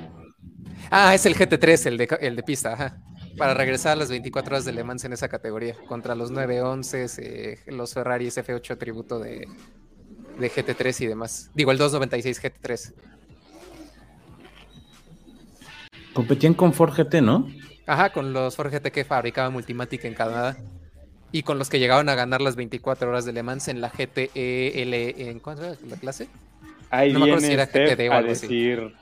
[0.90, 2.98] Ah, es el GT3, el de, el de pista, ajá.
[3.36, 5.74] Para regresar a las 24 horas de Le Mans en esa categoría.
[5.86, 9.46] Contra los 911, eh, los Ferraris F8 tributo de,
[10.38, 11.50] de GT3 y demás.
[11.54, 12.94] Digo, el 296 GT3.
[16.14, 17.46] Competían con Ford GT, ¿no?
[17.86, 20.56] Ajá, con los Ford GT que fabricaba Multimatic en Canadá.
[21.32, 23.90] Y con los que llegaban a ganar las 24 horas de Le Mans en la
[23.90, 24.30] GTEL.
[24.94, 26.28] ¿En cuánto era la clase?
[26.90, 28.46] Ahí No me viene si era Steph GTD o a algo así.
[28.46, 28.92] decir,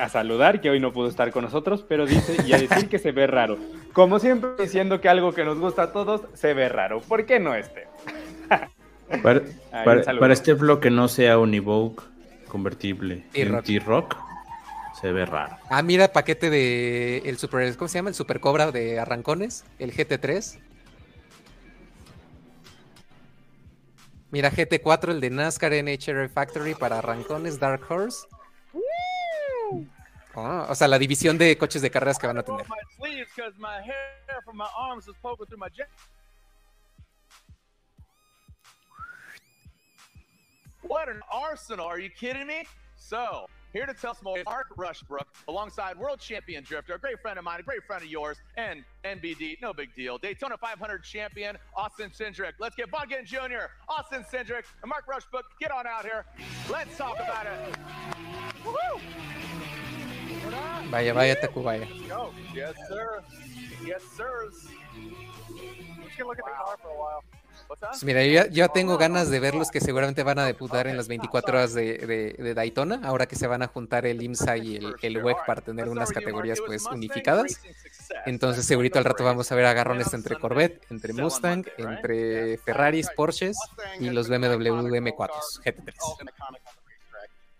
[0.00, 2.98] a saludar, que hoy no pudo estar con nosotros, pero dice, y a decir que
[2.98, 3.58] se ve raro.
[3.92, 7.00] Como siempre, diciendo que algo que nos gusta a todos se ve raro.
[7.00, 7.86] ¿Por qué no este?
[9.22, 9.42] Para,
[9.84, 12.02] para, para este bloque no sea un Evoque
[12.48, 13.64] convertible en T-Rock.
[13.64, 14.16] T-Rock,
[14.98, 15.56] se ve raro.
[15.68, 18.08] Ah, mira, paquete de el Super, ¿cómo se llama?
[18.08, 20.58] El Super Cobra de arrancones, el GT3.
[24.32, 28.26] Mira, GT4, el de NASCAR NHR Factory para arrancones, Dark Horse.
[30.34, 32.64] Ah, o sea, la división de coches de carreras que van a tener.
[40.82, 41.86] What an arsenal!
[41.86, 42.64] Are you kidding me?
[42.96, 47.20] So, here to tell us more is Mark Rushbrook, alongside world champion drifter, a great
[47.20, 50.18] friend of mine, a great friend of yours, and NBD, no big deal.
[50.18, 52.52] Daytona 500 champion, Austin Cindric.
[52.58, 55.44] Let's get Bunkin Jr., Austin Cindric, and Mark Rushbrook.
[55.60, 56.24] Get on out here.
[56.70, 57.76] Let's talk about it.
[58.64, 59.00] Woo!
[60.90, 61.86] Vaya, vaya, Tacubaya.
[62.08, 62.32] Go.
[62.54, 63.22] Yes, sir.
[63.84, 64.68] Yes, sirs.
[65.04, 67.24] We can look at the car for a while.
[67.80, 70.86] Pues mira, yo ya, yo tengo ganas de ver los que seguramente van a debutar
[70.86, 74.22] en las 24 horas de, de- de Daytona, ahora que se van a juntar el
[74.22, 77.60] IMSA y el, el WEC para tener unas categorías pues unificadas.
[78.26, 83.56] Entonces segurito al rato vamos a ver agarrones entre Corvette, entre Mustang, entre Ferraris, Porsches
[84.00, 84.68] y los BMW
[84.98, 85.30] M4
[85.64, 85.94] GT3.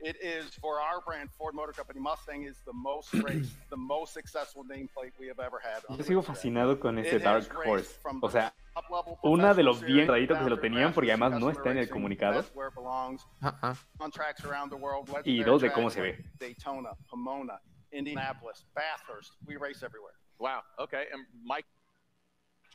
[0.05, 2.00] It is for our brand, Ford Motor Company.
[2.00, 5.84] Mustang is the most raced, the most successful nameplate we have ever had.
[5.88, 6.36] on Yo the sigo racetrack.
[6.36, 7.88] fascinado con ese It Dark Horse.
[8.03, 8.53] from O sea,
[9.22, 11.78] una de los bien series raditos que se lo tenían, porque además no está en
[11.78, 12.32] el comunicado.
[12.40, 12.46] racing.
[12.48, 13.22] That's where it belongs.
[13.42, 13.53] Uh-uh.
[13.62, 13.76] Ajá.
[14.00, 16.24] On tracks around the world, Y dos, de cómo se ve.
[16.40, 17.61] Daytona, Pomona,
[17.92, 19.36] Indianapolis, Bathurst.
[19.46, 20.14] We race everywhere.
[20.40, 20.62] Wow.
[20.80, 21.05] Okay.
[21.12, 21.66] And Mike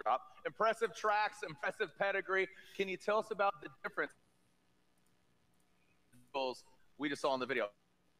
[0.01, 0.21] drop.
[0.45, 2.47] Impressive tracks, impressive pedigree.
[2.77, 4.11] Can you tell us about the difference
[6.97, 7.67] we just saw in the video?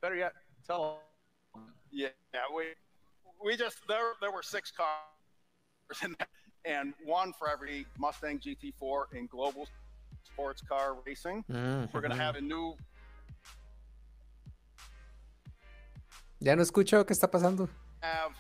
[0.02, 0.34] Better yet,
[0.66, 1.00] tell
[1.56, 1.64] them.
[1.92, 2.10] Yeah,
[2.56, 2.66] we
[3.44, 6.30] we just there there were six cars in that,
[6.66, 9.68] and one for every Mustang GT4 in global
[10.24, 11.44] sports car racing.
[11.52, 12.76] Mm, We're gonna have a new
[16.40, 17.68] Ya no escucho qué está pasando.
[18.02, 18.32] have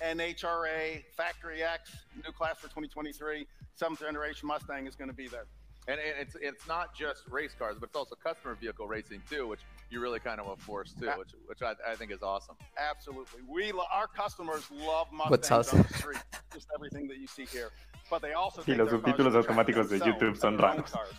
[0.00, 3.46] NHRA Factory X new class for 2023.
[3.74, 5.44] Seventh generation Mustang is going to be there.
[5.86, 9.46] And and it's it's not just race cars, but it's also customer vehicle racing too,
[9.48, 9.60] which
[9.92, 12.56] you really kind of a force too, which which I, I think is awesome.
[12.78, 16.18] Absolutely, we lo- our customers love What's Mustangs on the street,
[16.52, 17.68] just everything that you see here.
[18.10, 21.12] But they also Y take los their subtítulos the automáticos de YouTube son their raros.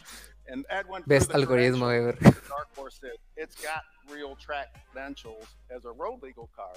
[0.48, 2.14] And Ed went Best through algoritmo ever.
[2.50, 3.18] Dark Horse is.
[3.38, 6.74] It's got real track credentials as a road legal car,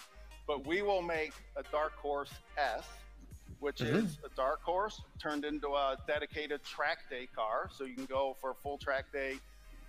[0.46, 2.84] but we will make a Dark Horse S,
[3.58, 4.04] which Mhm.
[4.04, 8.36] is a Dark Horse turned into a dedicated track day car, so you can go
[8.40, 9.38] for a full track day,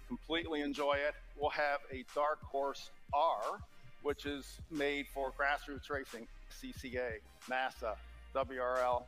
[0.07, 1.13] completely enjoy it.
[1.39, 3.59] We'll have a Dark Horse R,
[4.01, 7.95] which is made for grassroots racing, CCA, NASA,
[8.35, 9.03] WRL,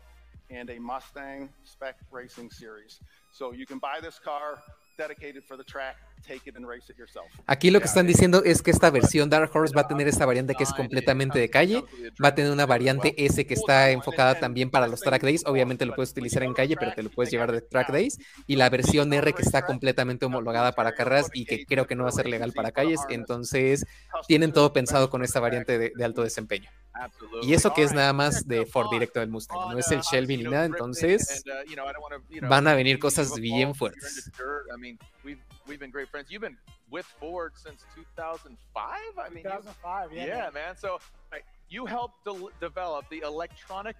[0.49, 2.99] and a Mustang Spec Racing Series.
[3.31, 4.59] So you can buy this car
[4.97, 7.26] dedicated for the track, take it and race it yourself.
[7.45, 10.26] Aquí lo que están diciendo es que esta versión Dark Horse va a tener esta
[10.26, 11.84] variante que es completamente de calle,
[12.24, 15.86] va a tener una variante S que está enfocada también para los track days, obviamente
[15.86, 18.70] lo puedes utilizar en calle, pero te lo puedes llevar de track days, y la
[18.70, 22.13] versión R que está completamente homologada para carreras y que creo que no va a
[22.13, 23.86] ser legal para calles, entonces
[24.28, 26.70] tienen todo pensado con esta variante de, de alto desempeño.
[26.99, 27.49] Absolutely.
[27.49, 30.01] Y eso que es nada más de Ford directo del Mustang, oh, no es el
[30.01, 34.29] Shelby ni nada, entonces uh, van a venir cosas bien fuertes.
[34.73, 36.29] I mean, we've we've been great friends.
[36.29, 36.57] You've been
[36.91, 39.17] with Ford since 2005.
[39.17, 40.25] I mean, you- 2005, yeah.
[40.25, 40.75] yeah, man.
[40.75, 40.99] So
[41.31, 43.95] like, you helped de- develop the electronic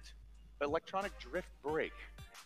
[0.60, 1.92] electronic drift brake.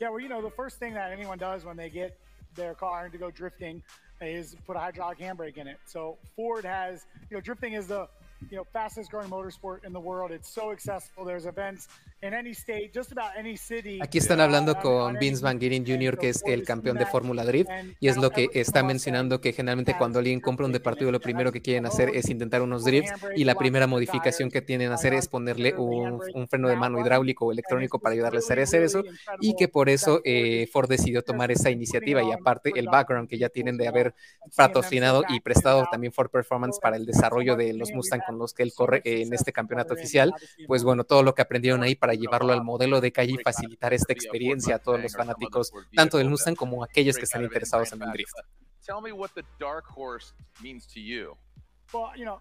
[0.01, 2.19] Yeah, well, you know, the first thing that anyone does when they get
[2.55, 3.83] their car to go drifting
[4.21, 5.79] is put a hydraulic handbrake in it.
[5.87, 8.09] So Ford has, you know, drifting is the,
[8.51, 10.31] you know, fastest growing motorsport in the world.
[10.31, 11.25] It's so accessible.
[11.25, 11.89] There's events
[12.25, 13.99] in any state, just about any city.
[14.03, 15.87] Aquí están hablando on- con on Vince Van weekend.
[15.87, 17.05] Jr., que es el campeón de.
[17.05, 17.71] Fórmula Drift,
[18.01, 21.53] y es lo que está mencionando que generalmente cuando alguien compra un deportivo lo primero
[21.53, 25.13] que quieren hacer es intentar unos drifts y la primera modificación que tienen que hacer
[25.15, 29.05] es ponerle un, un freno de mano hidráulico o electrónico para ayudarles a hacer eso
[29.41, 33.37] y que por eso eh, Ford decidió tomar esa iniciativa y aparte el background que
[33.39, 34.15] ya tienen de haber
[34.57, 38.63] patrocinado y prestado también Ford Performance para el desarrollo de los Mustang con los que
[38.63, 40.33] él corre en este campeonato oficial,
[40.67, 43.93] pues bueno, todo lo que aprendieron ahí para llevarlo al modelo de calle y facilitar
[43.95, 48.03] esta experiencia a todos los fanáticos, tanto del Mustang como aquellos que están interesados en
[48.03, 48.35] el drift.
[48.87, 51.37] Tell me what the dark horse means to you.
[51.93, 52.41] Well, you know,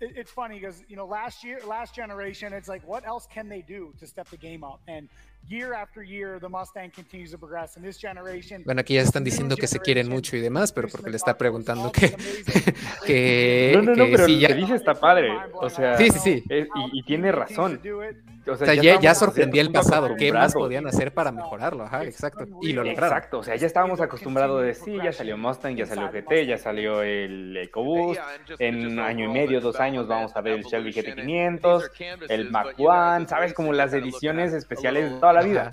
[0.00, 3.48] it, it's funny because you know last year, last generation, it's like what else can
[3.48, 4.80] they do to step the game up?
[4.86, 5.08] And
[5.48, 7.76] year after year, the Mustang continues to progress.
[7.76, 10.88] And this generation, Bueno, aquí ya están diciendo que se quieren mucho y demás, pero
[10.88, 12.14] porque le está preguntando que,
[13.06, 15.30] que, No, no, no, que pero sí, lo ya- que dice está padre.
[15.54, 16.44] O sea, Sí, sí, sí.
[16.50, 17.80] es- y, y tiene razón.
[18.48, 20.14] O O sea, ya, ya sorprendía el pasado.
[20.16, 21.84] ¿Qué más podían hacer para mejorarlo?
[21.84, 22.46] Ajá, exacto.
[22.62, 23.16] Y lo lograron.
[23.16, 26.58] Exacto, o sea, ya estábamos acostumbrados de sí, ya salió Mustang, ya salió GT, ya
[26.58, 28.20] salió el EcoBoost,
[28.58, 31.90] en un año y medio, dos años vamos a ver el Shelby GT500,
[32.28, 33.52] el Mac One, ¿sabes?
[33.54, 35.70] Como las ediciones especiales de toda la vida.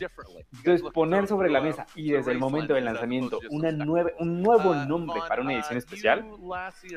[0.58, 4.74] Entonces, poner sobre la mesa y desde el momento del lanzamiento una nueva, un nuevo
[4.74, 6.26] nombre para una edición especial,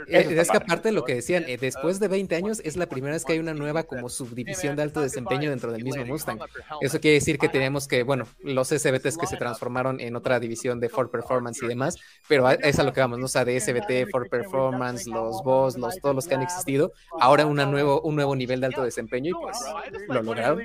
[0.07, 2.61] Eh, Eso está es que aparte de lo que decían, eh, después de 20 años
[2.65, 5.85] es la primera vez que hay una nueva como subdivisión de alto desempeño dentro del
[5.85, 6.39] mismo Mustang.
[6.81, 10.81] Eso quiere decir que teníamos que, bueno, los SBTs que se transformaron en otra división
[10.81, 11.97] de Ford Performance y demás,
[12.29, 13.27] pero es a lo que vamos, ¿no?
[13.27, 17.47] O sea, de SBT, Ford Performance, los Boss, los, todos los que han existido, ahora
[17.47, 19.59] una nuevo, un nuevo nivel de alto desempeño y pues
[20.09, 20.63] lo lograron.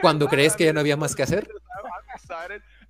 [0.00, 1.48] Cuando crees que ya no había más que hacer.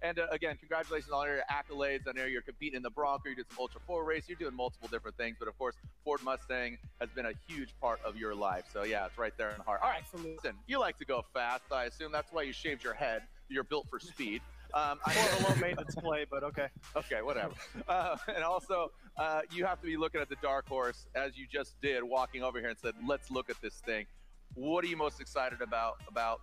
[0.05, 2.03] And uh, again, congratulations on all your accolades.
[2.07, 4.55] I know you're competing in the Bronco, you did some Ultra 4 race, you're doing
[4.55, 8.35] multiple different things, but of course, Ford Mustang has been a huge part of your
[8.35, 8.65] life.
[8.71, 9.81] So yeah, it's right there in the heart.
[9.83, 11.63] All right, so listen, you like to go fast.
[11.73, 13.23] I assume that's why you shaved your head.
[13.49, 14.43] You're built for speed.
[14.75, 16.67] Um, I of a low maintenance play, but okay.
[16.97, 17.55] Okay, whatever.
[17.89, 21.47] Uh, and also, uh, you have to be looking at the dark horse as you
[21.51, 24.07] just did, walking over here and said, "Let's look at this thing."
[24.55, 25.99] What are you most excited about?
[26.09, 26.41] About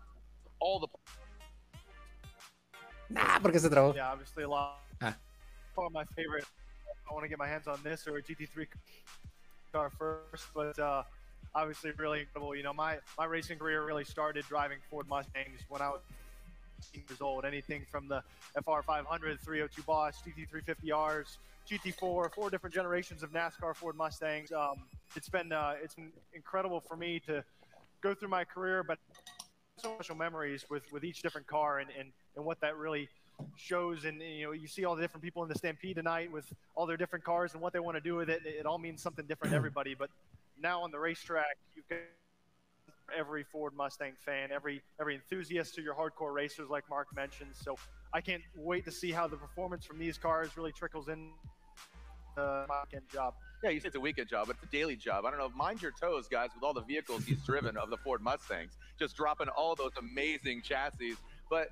[0.60, 0.88] all the
[3.14, 3.96] nah, porque se trabó.
[3.96, 4.80] Yeah, obviously a lot.
[5.02, 5.16] Ah.
[5.74, 6.46] Probably my favorite.
[7.10, 8.68] I want to get my hands on this or a GT3
[9.74, 11.04] car first, but uh,
[11.56, 12.56] obviously really incredible.
[12.56, 16.02] You know, my my racing career really started driving Ford Mustangs when I was
[16.94, 17.46] 18 years old.
[17.46, 21.38] Anything from the FR 500, 302 Boss, GT350Rs,
[21.70, 24.52] GT4, four different generations of NASCAR Ford Mustangs.
[24.52, 24.84] Um,
[25.16, 27.44] it's been uh, it's been incredible for me to
[28.02, 28.98] go through my career, but
[29.38, 29.41] so
[29.78, 33.10] special memories with with each different car and and, and what that really
[33.56, 36.54] shows and you know you see all the different people in the stampede tonight with
[36.76, 39.02] all their different cars and what they want to do with it it all means
[39.02, 40.10] something different to everybody but
[40.62, 41.98] now on the racetrack you've got
[43.18, 47.52] every Ford Mustang fan, every every enthusiast to your hardcore racers, like Mark mentioned.
[47.54, 47.78] So
[48.14, 51.32] I can't wait to see how the performance from these cars really trickles in
[52.38, 53.34] uh, the weekend job.
[53.64, 55.26] Yeah, you say it's a weekend job, but it's a daily job.
[55.26, 55.50] I don't know.
[55.56, 59.16] Mind your toes, guys, with all the vehicles he's driven of the Ford Mustangs, just
[59.16, 61.16] dropping all those amazing chassis.
[61.48, 61.70] But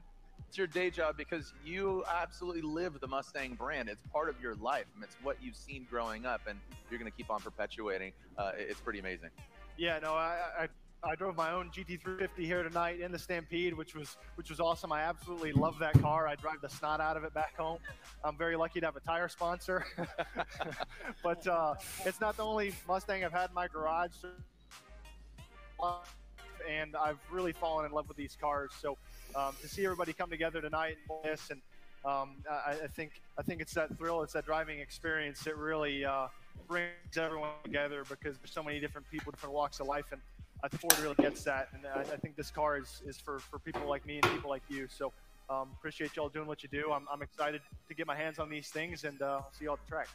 [0.47, 3.89] it's your day job because you absolutely live the Mustang brand.
[3.89, 4.85] It's part of your life.
[4.95, 6.59] and It's what you've seen growing up, and
[6.91, 8.11] you're going to keep on perpetuating.
[8.37, 9.29] Uh, it's pretty amazing.
[9.77, 10.67] Yeah, no, I, I
[11.03, 14.91] I drove my own GT350 here tonight in the Stampede, which was which was awesome.
[14.91, 16.27] I absolutely love that car.
[16.27, 17.79] I drive the snot out of it back home.
[18.23, 19.85] I'm very lucky to have a tire sponsor.
[21.23, 21.75] but uh,
[22.05, 24.11] it's not the only Mustang I've had in my garage,
[26.69, 28.71] and I've really fallen in love with these cars.
[28.81, 28.97] So
[29.35, 31.61] um, to see everybody come together tonight and this, and
[32.03, 36.03] um, I, I think I think it's that thrill, it's that driving experience that really
[36.03, 36.27] uh,
[36.67, 40.19] brings everyone together because there's so many different people, different walks of life, and
[40.63, 41.69] I think Ford really gets that.
[41.73, 44.49] And I, I think this car is, is for, for people like me and people
[44.49, 44.87] like you.
[44.89, 45.11] So
[45.49, 46.91] um, appreciate y'all doing what you do.
[46.91, 49.73] I'm, I'm excited to get my hands on these things, and uh, I'll see y'all
[49.75, 50.07] at the track.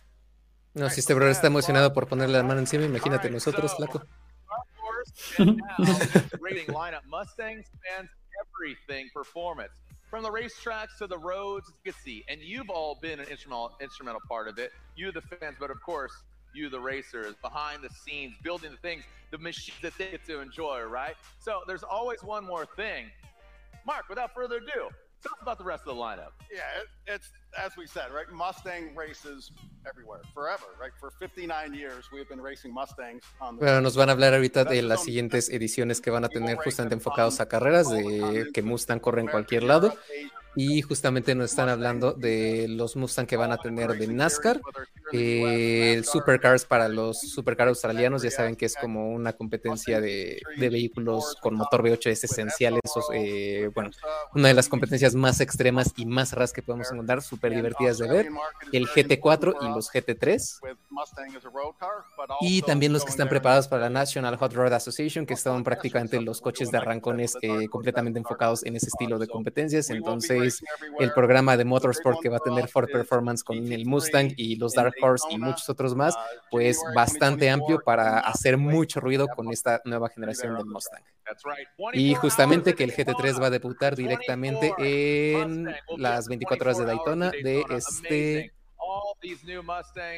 [0.75, 4.01] No, si este brother está emocionado por ponerle la mano encima, imagínate nosotros, flaco.
[4.01, 4.07] Of
[4.81, 5.61] course, and
[6.41, 8.09] rating lineup Mustangs fans
[8.43, 9.71] everything performance
[10.11, 13.73] from the racetracks to the roads you can see and you've all been an instrumental
[13.81, 16.13] instrumental part of it you the fans but of course
[16.55, 20.41] you the racers behind the scenes building the things the machines that they get to
[20.41, 23.07] enjoy right so there's always one more thing
[23.87, 24.89] mark without further ado
[25.23, 28.31] tell us about the rest of the lineup Yeah, it, it's as we said, right?
[28.31, 29.51] Mustang races
[29.89, 30.93] everywhere, forever, right?
[30.99, 34.65] For 59 years, we've been racing Mustangs on the Bueno, nos van a hablar ahorita
[34.65, 39.01] de las siguientes ediciones que van a tener justamente enfocados a carreras, de que Mustang
[39.01, 39.97] corre en cualquier lado.
[40.57, 44.61] Y justamente nos están hablando de los Mustang que van a tener de NASCAR,
[45.13, 50.41] eh, el Supercars para los Supercars australianos, ya saben que es como una competencia de,
[50.57, 53.91] de vehículos con motor V8 es esencial, esos, eh, bueno,
[54.35, 58.09] una de las competencias más extremas y más raras que podemos encontrar, súper divertidas de
[58.09, 58.29] ver,
[58.73, 60.61] el GT4 y los GT3.
[62.41, 66.21] Y también los que están preparados para la National Hot Rod Association, que son prácticamente
[66.21, 69.91] los coches de arrancones eh, completamente enfocados en ese estilo de competencias.
[69.91, 70.44] Entonces,
[71.01, 74.73] el programa de Motorsport que va a tener Ford Performance con el Mustang y los
[74.75, 76.15] Dark Horse y muchos otros más,
[76.51, 81.03] pues bastante amplio para hacer mucho ruido con esta nueva generación del Mustang.
[81.93, 87.31] Y justamente que el GT3 va a debutar directamente en las 24 horas de Daytona
[87.31, 88.53] de este...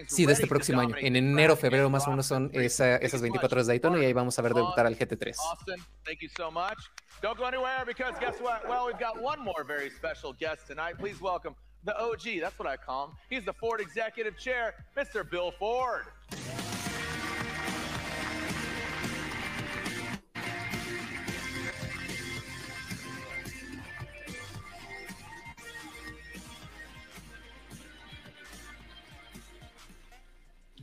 [0.08, 0.94] Sí, de este próximo año.
[0.98, 4.12] En enero, febrero más o menos son esa- esas 24 horas de Daytona y ahí
[4.12, 5.36] vamos a ver debutar al GT3.
[5.50, 6.78] Austin, thank you so much.
[7.22, 8.66] Don't go anywhere because guess what?
[8.68, 10.96] Well, we've got one more very special guest tonight.
[10.98, 11.54] Please welcome
[11.84, 12.40] the OG.
[12.40, 13.16] That's what I call him.
[13.30, 15.22] He's the Ford Executive Chair, Mr.
[15.28, 16.04] Bill Ford.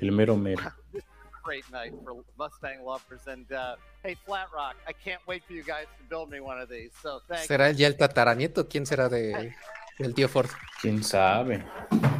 [0.04, 0.70] El mero mero.
[1.43, 3.22] Great night for Mustang lovers.
[3.28, 6.60] And uh, hey, Flat Rock, I can't wait for you guys to build me one
[6.60, 6.91] of these.
[7.01, 7.47] So thanks.
[7.47, 8.68] ¿Será ya el tataranieto?
[8.68, 9.54] ¿Quién será de,
[9.97, 10.49] del tío Ford?
[10.82, 11.64] ¿Quién sabe?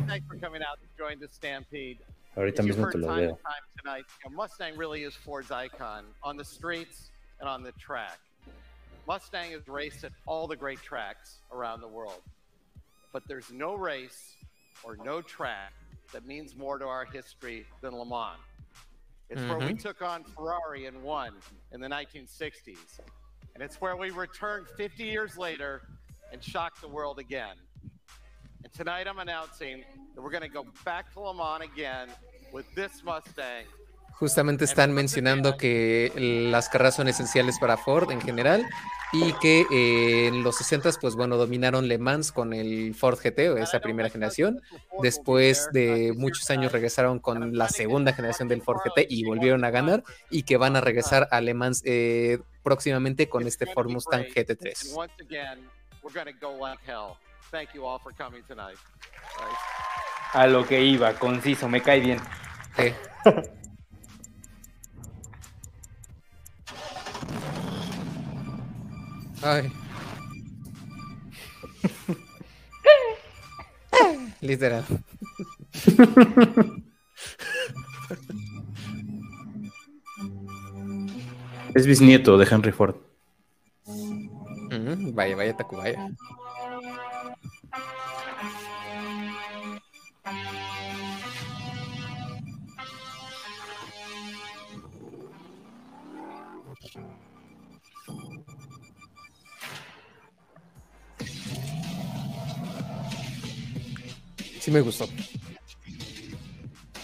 [0.08, 2.00] Thanks for coming out to join the Stampede.
[2.38, 3.30] Ahorita As mismo te lo time veo.
[3.44, 7.12] time tonight, you know, Mustang really is Ford's icon on the streets
[7.42, 8.18] and on the track.
[9.08, 12.22] Mustang has raced at all the great tracks around the world,
[13.12, 14.36] but there's no race
[14.84, 15.74] or no track
[16.14, 18.40] that means more to our history than Le Mans.
[19.30, 19.82] It's where we Mhm.
[19.82, 21.42] took on Ferrari and won
[21.72, 23.00] in the 1960s,
[23.56, 25.82] and it's where we returned 50 years later
[26.32, 27.58] and shocked the world again.
[28.64, 29.84] And tonight I'm announcing
[30.14, 32.10] that we're going to go back to Le Mans again
[32.52, 33.66] with this Mustang.
[34.24, 38.66] Justamente están mencionando que las carreras son esenciales para Ford en general
[39.12, 43.50] y que eh, en los 60 pues bueno, dominaron Le Mans con el Ford GT
[43.50, 44.62] o esa primera generación.
[45.02, 49.72] Después de muchos años regresaron con la segunda generación del Ford GT y volvieron a
[49.72, 54.22] ganar y que van a regresar a Le Mans eh, próximamente con este Ford Mustang
[54.22, 54.96] And GT3.
[54.96, 55.60] once again,
[56.02, 57.18] we're going to go like hell.
[57.52, 58.78] Thank you all for coming tonight.
[59.38, 59.58] All right.
[60.32, 62.20] A lo que iba, conciso, me cae bien.
[62.78, 62.94] Sí.
[69.44, 69.70] Ay.
[74.42, 74.84] Literal.
[81.76, 82.96] Es bisnieto de Henry Ford.
[83.86, 86.10] Ujú, Vaya, vaya, Tacubaya.
[104.74, 105.06] Me gustó.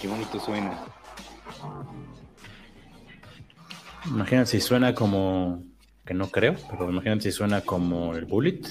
[0.02, 0.78] Qué bonito suena.
[4.08, 5.64] Imagínate si suena como,
[6.06, 8.62] que no creo, pero imagínate si suena como el Bullet,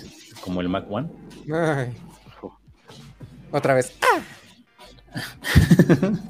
[0.40, 1.08] como el Mac One.
[1.52, 1.94] Ay.
[3.52, 3.96] Otra vez.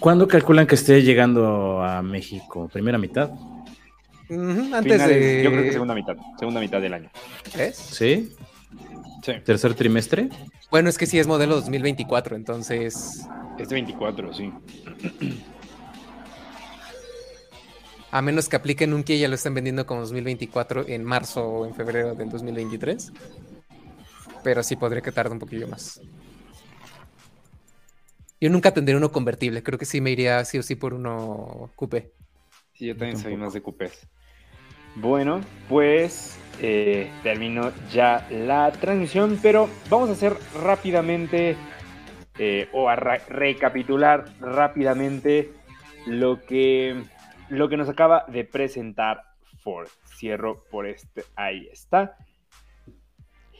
[0.00, 2.68] ¿Cuándo calculan que esté llegando a México?
[2.72, 3.30] ¿Primera mitad?
[4.30, 5.42] Antes Finales- de.
[5.44, 6.16] Yo creo que segunda mitad.
[6.38, 7.10] Segunda mitad del año.
[7.56, 7.76] ¿Es?
[7.76, 8.34] ¿Sí?
[9.24, 9.32] Sí.
[9.42, 10.28] ¿Tercer trimestre?
[10.70, 13.26] Bueno, es que sí es modelo 2024, entonces.
[13.58, 14.52] Es de 24, sí.
[18.10, 21.66] A menos que apliquen un que ya lo estén vendiendo como 2024 en marzo o
[21.66, 23.12] en febrero del 2023.
[24.42, 26.02] Pero sí podría que tarde un poquillo más.
[28.42, 29.62] Yo nunca tendré uno convertible.
[29.62, 32.12] Creo que sí me iría sí o sí por uno coupé.
[32.74, 34.06] Sí, yo también soy más de cupés.
[34.96, 41.56] Bueno, pues eh, terminó ya la transmisión, pero vamos a hacer rápidamente
[42.38, 45.52] eh, o a recapitular rápidamente
[46.06, 47.02] lo que,
[47.48, 49.22] lo que nos acaba de presentar
[49.58, 49.88] Ford.
[50.04, 52.16] Cierro por este, ahí está.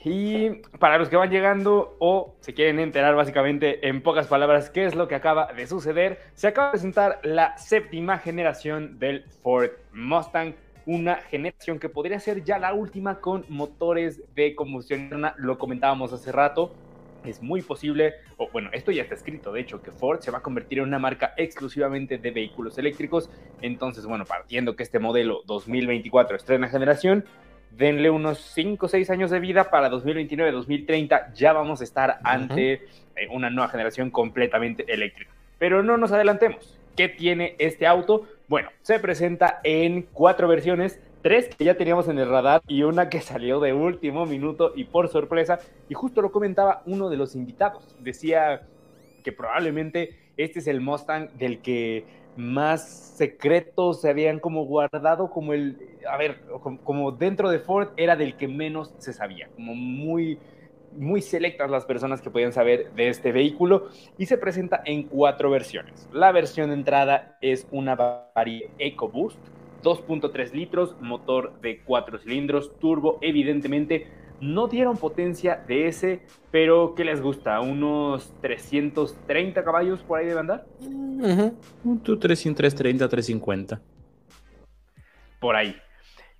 [0.05, 4.85] Y para los que van llegando o se quieren enterar básicamente en pocas palabras qué
[4.85, 9.71] es lo que acaba de suceder, se acaba de presentar la séptima generación del Ford
[9.95, 10.55] Mustang,
[10.87, 16.13] una generación que podría ser ya la última con motores de combustión interna, lo comentábamos
[16.13, 16.75] hace rato.
[17.25, 20.39] Es muy posible, o bueno, esto ya está escrito, de hecho, que Ford se va
[20.39, 23.31] a convertir en una marca exclusivamente de vehículos eléctricos.
[23.63, 27.25] Entonces, bueno, partiendo que este modelo 2024 estrena generación,
[27.71, 32.73] denle unos 5 o 6 años de vida para 2029-2030 ya vamos a estar ante
[33.17, 35.31] eh, una nueva generación completamente eléctrica.
[35.59, 36.79] Pero no nos adelantemos.
[36.97, 38.27] ¿Qué tiene este auto?
[38.47, 43.09] Bueno, se presenta en cuatro versiones, tres que ya teníamos en el radar y una
[43.09, 45.61] que salió de último minuto y por sorpresa.
[45.89, 47.97] Y justo lo comentaba uno de los invitados.
[48.01, 48.67] Decía
[49.25, 52.05] que probablemente este es el Mustang del que
[52.37, 52.87] más
[53.17, 58.15] secretos se habían como guardado, como el, a ver, como, como dentro de Ford era
[58.15, 60.39] del que menos se sabía, como muy,
[60.97, 63.89] muy selectas las personas que podían saber de este vehículo
[64.19, 66.09] y se presenta en cuatro versiones.
[66.13, 69.39] La versión de entrada es una Bavaria EcoBoost,
[69.83, 74.07] 2.3 litros, motor de 4 cilindros, turbo, evidentemente
[74.41, 77.61] no dieron potencia de ese, pero ¿qué les gusta?
[77.61, 80.67] ¿Unos 330 caballos por ahí debe andar?
[82.03, 83.81] Tú 330, 350.
[85.41, 85.77] Por ahí.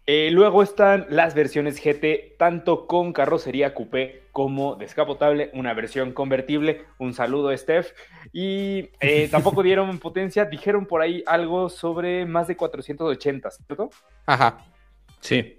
[0.07, 6.85] Eh, luego están las versiones GT, tanto con carrocería coupé como descapotable, una versión convertible.
[6.99, 7.93] Un saludo, Steph.
[8.31, 13.91] Y eh, tampoco dieron potencia, dijeron por ahí algo sobre más de 480, ¿cierto?
[14.27, 14.67] Ajá.
[15.21, 15.57] Sí.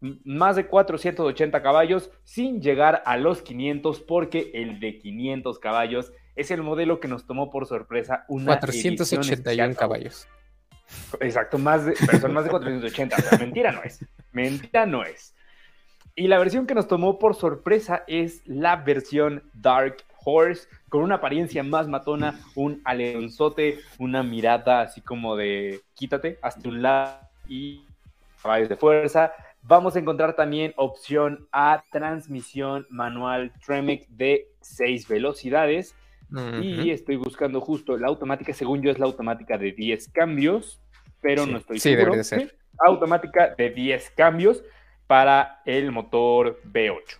[0.00, 6.50] Más de 480 caballos sin llegar a los 500 porque el de 500 caballos es
[6.50, 9.76] el modelo que nos tomó por sorpresa una edición 481 especial.
[9.76, 10.28] caballos.
[11.20, 13.16] Exacto, más de, pero son más de 480.
[13.32, 14.04] o mentira no es.
[14.32, 15.34] Mentira no es.
[16.16, 21.16] Y la versión que nos tomó por sorpresa es la versión Dark Horse, con una
[21.16, 27.18] apariencia más matona, un aleonzote, una mirada así como de quítate hasta un lado
[27.48, 27.84] y
[28.42, 29.32] caballos de fuerza.
[29.62, 35.94] Vamos a encontrar también opción a transmisión manual Tremec de 6 velocidades.
[36.60, 36.90] Y Ujú.
[36.90, 40.80] estoy buscando justo la automática, según yo es la automática de 10 cambios,
[41.20, 41.52] pero Sí.
[41.52, 42.12] no estoy Sí, seguro.
[42.12, 42.58] debería de ser.
[42.86, 44.64] Automática de 10 cambios
[45.06, 47.18] para el motor V8.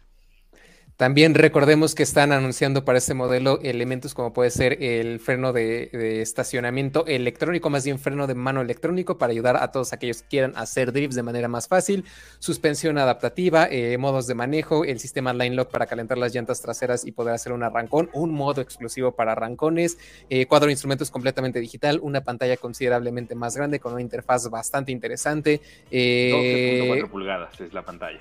[0.96, 5.88] También recordemos que están anunciando para este modelo elementos como puede ser el freno de,
[5.92, 10.28] de estacionamiento electrónico, más bien freno de mano electrónico para ayudar a todos aquellos que
[10.28, 12.04] quieran hacer drifts de manera más fácil,
[12.38, 17.04] suspensión adaptativa, eh, modos de manejo, el sistema Line Lock para calentar las llantas traseras
[17.04, 19.98] y poder hacer un arrancón, un modo exclusivo para arrancones,
[20.30, 24.92] eh, cuadro de instrumentos completamente digital, una pantalla considerablemente más grande con una interfaz bastante
[24.92, 25.60] interesante.
[25.90, 28.20] eh, 12.4 pulgadas es la pantalla.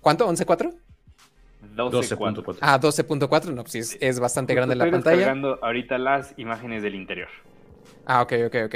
[0.00, 0.26] ¿Cuánto?
[0.26, 0.89] ¿11.4?
[1.74, 2.34] 12.4.
[2.44, 2.58] 12.4.
[2.60, 5.16] Ah, 12.4, no, pues sí, es, es bastante grande la Estoy pantalla.
[5.16, 7.28] descargando ahorita las imágenes del interior.
[8.06, 8.74] Ah, ok, ok, ok.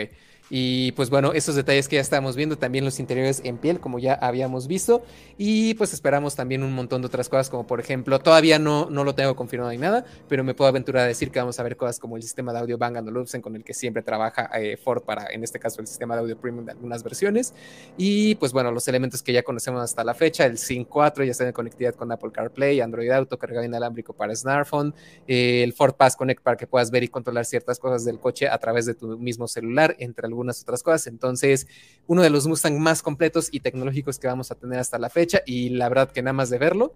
[0.50, 3.98] Y pues bueno, esos detalles que ya estábamos viendo, también los interiores en piel, como
[3.98, 5.02] ya habíamos visto.
[5.38, 9.04] Y pues esperamos también un montón de otras cosas, como por ejemplo, todavía no, no
[9.04, 11.76] lo tengo confirmado ni nada, pero me puedo aventurar a decir que vamos a ver
[11.76, 15.02] cosas como el sistema de audio Bang Olufsen, con el que siempre trabaja eh, Ford
[15.02, 17.54] para, en este caso, el sistema de audio premium de algunas versiones.
[17.96, 21.30] Y pues bueno, los elementos que ya conocemos hasta la fecha, el SYNC 4 ya
[21.30, 24.94] está en conectividad con Apple CarPlay, Android Auto, cargado inalámbrico para smartphone,
[25.26, 28.48] eh, el Ford Pass Connect para que puedas ver y controlar ciertas cosas del coche
[28.48, 31.06] a través de tu mismo celular, entre algunas otras cosas.
[31.06, 31.66] Entonces,
[32.06, 35.40] uno de los Mustang más completos y tecnológicos que vamos a tener hasta la fecha
[35.46, 36.94] y la verdad que nada más de verlo,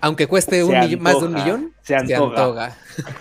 [0.00, 2.44] Aunque cueste un Se más de un millón, se antoja.
[2.44, 2.76] antoja.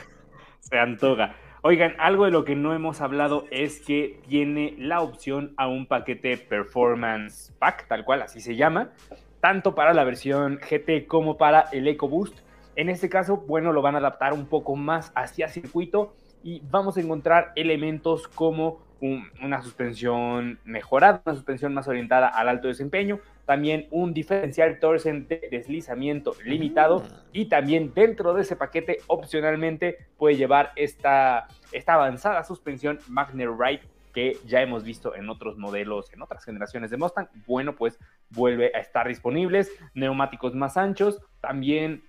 [0.59, 1.35] Se antoja.
[1.61, 5.85] Oigan, algo de lo que no hemos hablado es que tiene la opción a un
[5.85, 8.91] paquete Performance Pack, tal cual así se llama,
[9.39, 12.39] tanto para la versión GT como para el EcoBoost.
[12.75, 16.97] En este caso, bueno, lo van a adaptar un poco más hacia circuito y vamos
[16.97, 23.19] a encontrar elementos como un- una suspensión mejorada, una suspensión más orientada al alto desempeño,
[23.45, 30.37] también un diferencial torsen de deslizamiento limitado y también dentro de ese paquete opcionalmente puede
[30.37, 33.81] llevar esta, esta avanzada suspensión Magner Ride
[34.13, 37.27] que ya hemos visto en otros modelos, en otras generaciones de Mustang.
[37.47, 42.03] Bueno, pues vuelve a estar disponibles, neumáticos más anchos, también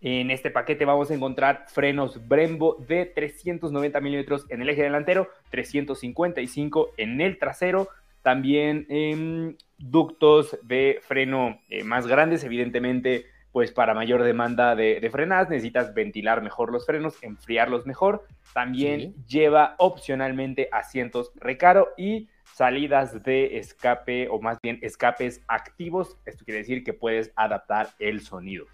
[0.00, 5.28] en este paquete vamos a encontrar frenos Brembo de 390 milímetros en el eje delantero,
[5.50, 7.88] 355 en el trasero,
[8.22, 15.10] también em, ductos de freno eh, más grandes, evidentemente, pues para mayor demanda de, de
[15.10, 18.26] frenadas necesitas ventilar mejor los frenos, enfriarlos mejor.
[18.52, 19.14] También Sí.
[19.26, 26.16] lleva opcionalmente asientos recaro y salidas de escape o más bien escapes activos.
[26.26, 28.66] Esto quiere decir que puedes adaptar el sonido.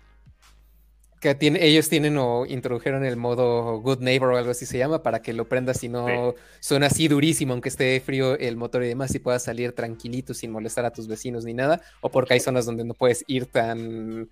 [1.25, 5.03] Que tiene, ellos tienen o introdujeron el modo Good Neighbor o algo así se llama
[5.03, 8.89] para que lo prendas y no suena así durísimo, aunque esté frío el motor y
[8.89, 12.41] demás, y puedas salir tranquilito sin molestar a tus vecinos ni nada, o porque hay
[12.41, 14.29] zonas donde no puedes ir tan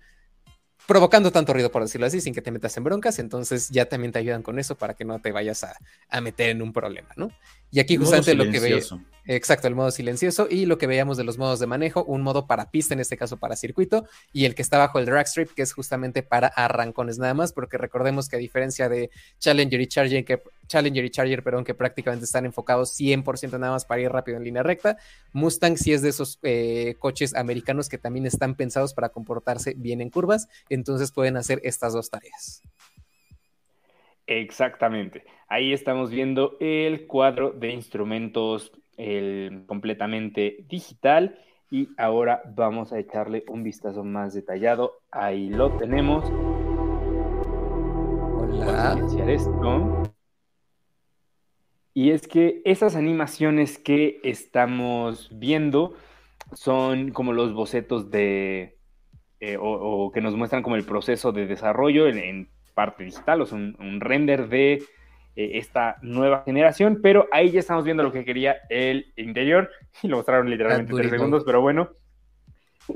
[0.87, 4.11] provocando tanto ruido, por decirlo así, sin que te metas en broncas, entonces ya también
[4.11, 5.77] te ayudan con eso para que no te vayas a,
[6.09, 7.31] a meter en un problema, ¿no?
[7.71, 9.01] Y aquí justamente lo que ve, silencioso.
[9.25, 12.45] Exacto, el modo silencioso y lo que veíamos de los modos de manejo, un modo
[12.45, 15.49] para pista, en este caso para circuito, y el que está bajo el drag strip,
[15.53, 19.09] que es justamente para arrancones nada más, porque recordemos que a diferencia de
[19.39, 23.85] Challenger y Charger, que, Challenger y Charger, perdón, que prácticamente están enfocados 100% nada más
[23.85, 24.97] para ir rápido en línea recta,
[25.31, 30.01] Mustang sí es de esos eh, coches americanos que también están pensados para comportarse bien
[30.01, 32.61] en curvas, entonces pueden hacer estas dos tareas.
[34.25, 35.25] Exactamente.
[35.47, 41.39] Ahí estamos viendo el cuadro de instrumentos el, completamente digital.
[41.69, 44.99] Y ahora vamos a echarle un vistazo más detallado.
[45.11, 46.29] Ahí lo tenemos.
[48.31, 48.93] Voy a Hola.
[48.93, 50.02] silenciar esto.
[51.93, 55.95] Y es que esas animaciones que estamos viendo
[56.53, 58.77] son como los bocetos de,
[59.39, 63.41] eh, o, o que nos muestran como el proceso de desarrollo en, en parte digital,
[63.41, 64.83] o sea, un, un render de
[65.35, 69.69] eh, esta nueva generación, pero ahí ya estamos viendo lo que quería el interior,
[70.03, 71.89] y lo mostraron literalmente tres segundos, pero bueno.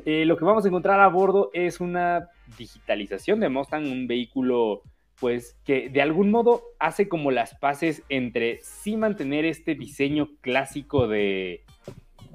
[0.06, 4.84] Eh, lo que vamos a encontrar a bordo es una digitalización de Mustang, un vehículo
[5.20, 11.08] pues que de algún modo hace como las paces entre sí mantener este diseño clásico
[11.08, 11.64] de,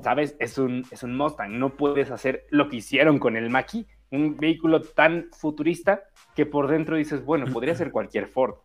[0.02, 0.36] ¿sabes?
[0.40, 4.36] Es un, es un Mustang, no puedes hacer lo que hicieron con el Mach-E, un
[4.36, 6.02] vehículo tan futurista
[6.34, 8.56] que por dentro dices, bueno, podría ser cualquier Ford.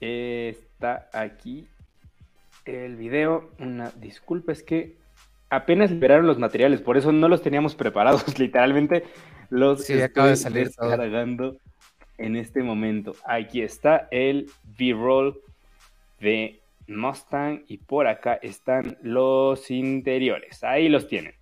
[0.00, 1.66] Está aquí
[2.64, 3.50] el video.
[3.58, 4.96] Una disculpa, es que
[5.50, 9.04] apenas liberaron los materiales, por eso no los teníamos preparados, literalmente
[9.50, 10.88] los Sí, acaba de salir todo.
[10.88, 11.56] descargando
[12.18, 13.14] en este momento.
[13.24, 15.40] Aquí está el B-roll
[16.20, 20.62] de Mustang y por acá están los interiores.
[20.64, 21.34] Ahí los tienen.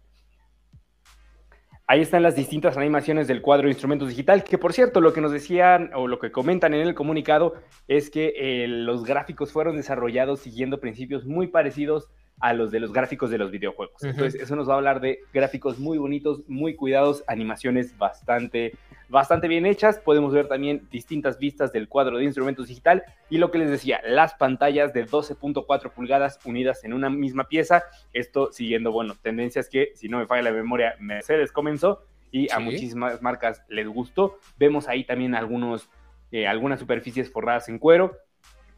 [1.88, 5.20] Ahí están las distintas animaciones del cuadro de instrumentos digital, que por cierto, lo que
[5.20, 7.54] nos decían o lo que comentan en el comunicado
[7.86, 12.09] es que eh, los gráficos fueron desarrollados siguiendo principios muy parecidos
[12.41, 14.03] a los de los gráficos de los videojuegos.
[14.03, 14.11] Ujú.
[14.11, 18.74] Entonces, eso nos va a hablar de gráficos muy bonitos, muy cuidados, animaciones bastante,
[19.09, 19.99] bastante bien hechas.
[19.99, 24.01] Podemos ver también distintas vistas del cuadro de instrumentos digital y lo que les decía,
[24.05, 27.84] las pantallas de 12.4 pulgadas unidas en una misma pieza.
[28.12, 32.57] Esto siguiendo, bueno, tendencias que, si no me falla la memoria, Mercedes comenzó y a
[32.57, 32.62] Sí.
[32.64, 34.39] muchísimas marcas les gustó.
[34.59, 35.89] Vemos ahí también algunos,
[36.32, 38.18] eh, algunas superficies forradas en cuero.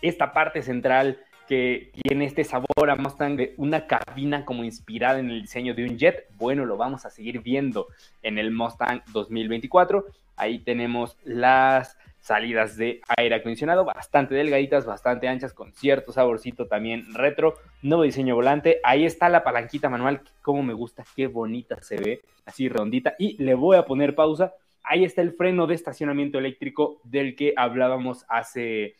[0.01, 5.30] Esta parte central que tiene este sabor a Mustang de una cabina como inspirada en
[5.30, 7.88] el diseño de un jet, bueno, lo vamos a seguir viendo
[8.22, 10.05] en el Mustang 2024.
[10.36, 17.14] Ahí tenemos las salidas de aire acondicionado, bastante delgaditas, bastante anchas, con cierto saborcito también
[17.14, 18.80] retro, nuevo diseño volante.
[18.84, 23.14] Ahí está la palanquita manual, como me gusta, qué bonita se ve, así redondita.
[23.18, 24.53] Y le voy a poner pausa.
[24.82, 28.96] Ahí está el freno de estacionamiento eléctrico del que hablábamos hace,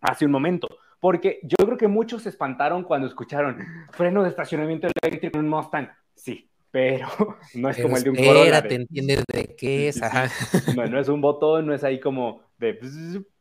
[0.00, 0.68] hace un momento.
[1.02, 3.58] Porque yo creo que muchos se espantaron cuando escucharon
[3.90, 5.88] freno de estacionamiento eléctrico en un Mustang.
[6.14, 7.08] Sí, pero
[7.54, 8.40] no es Pero como el de un Corolla.
[8.44, 10.28] espérate, de- entiendes de qué es, ajá.
[10.76, 12.78] no, no es un botón, no es ahí como de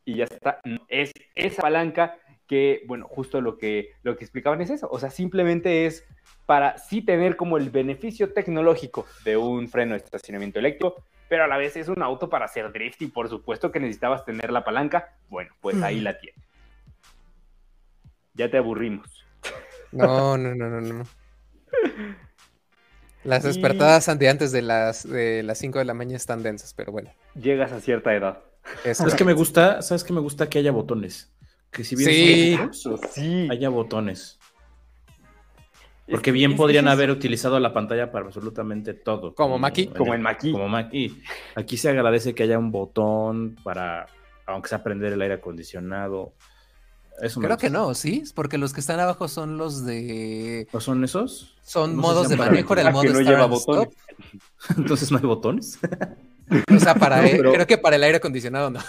[0.05, 0.59] y ya está.
[0.88, 4.89] Es esa palanca que, bueno, justo lo que, lo que explicaban es eso.
[4.91, 6.03] O sea, simplemente es
[6.47, 10.95] para sí tener como el beneficio tecnológico de un freno de estacionamiento eléctrico,
[11.30, 14.26] pero a la vez es un auto para hacer drift y por supuesto que necesitabas
[14.26, 15.14] tener la palanca.
[15.30, 16.41] Bueno, pues ahí la tienes.
[18.34, 19.07] Ya te aburrimos.
[19.91, 21.03] No, no, no, no, no.
[23.23, 26.73] Las Y- despertadas ante antes de las de las 5 de la mañana están densas,
[26.73, 27.11] pero bueno.
[27.36, 28.39] Llegas a cierta edad.
[28.84, 29.82] es ¿Sabes qué me gusta?
[29.82, 30.47] ¿Sabes qué me gusta?
[30.49, 31.32] Que haya botones.
[31.71, 32.57] Que si bien Sí.
[32.73, 33.47] son pocos, Sí.
[33.51, 34.38] haya botones.
[36.07, 39.34] Es Porque que- bien que podrían haber utilizado la pantalla para absolutamente todo.
[39.36, 39.88] Como Maki.
[39.88, 40.51] Como en Maki.
[40.51, 41.21] Como Maki.
[41.55, 44.07] Aquí se agradece que haya un botón para,
[44.45, 46.34] aunque sea prender el aire acondicionado.
[47.22, 51.03] Eso Creo que no, sí, porque los que están abajo son los de ¿No son
[51.03, 51.55] esos?
[51.63, 53.88] son No modos de manejo, el modo que no Start lleva and botones.
[53.89, 54.78] Stop.
[54.78, 55.80] Entonces no hay botones.
[56.76, 58.80] O sea, para No, pero- creo que para el aire acondicionado no.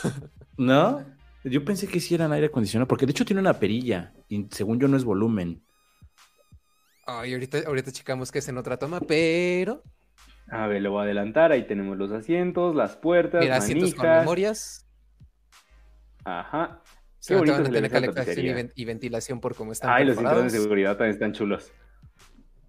[0.56, 1.04] ¿No?
[1.44, 4.12] Yo pensé que sí eran aire acondicionado, porque de hecho tiene una perilla.
[4.28, 5.62] Y según yo no es volumen.
[7.06, 9.82] Ay, ahorita, ahorita checamos que es en otra toma, pero
[10.48, 11.50] A ver, lo voy a adelantar.
[11.52, 14.22] Ahí tenemos los asientos, las puertas, mira, asientos con manijas.
[14.22, 14.86] memorias.
[16.24, 16.81] Ajá.
[17.26, 20.58] Qué bonito van a tener calefacción y, ventilación por cómo están Ay, los cinturones de
[20.60, 21.70] seguridad también están chulos.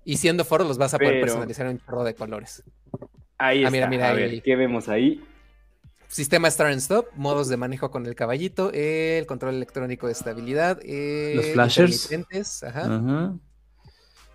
[0.06, 2.64] Y siendo foro los vas a poder Pero- personalizar en un chorro de colores.
[3.38, 3.72] Ahí Ah, está.
[3.72, 4.16] mira, mira, a ahí.
[4.18, 5.24] ver, ¿qué vemos ahí?
[6.08, 10.80] Sistema Start and Stop, modos de manejo con el caballito, el control electrónico de estabilidad,
[11.36, 12.64] Los flashers.
[12.64, 12.82] ajá.
[12.86, 13.34] Ajá.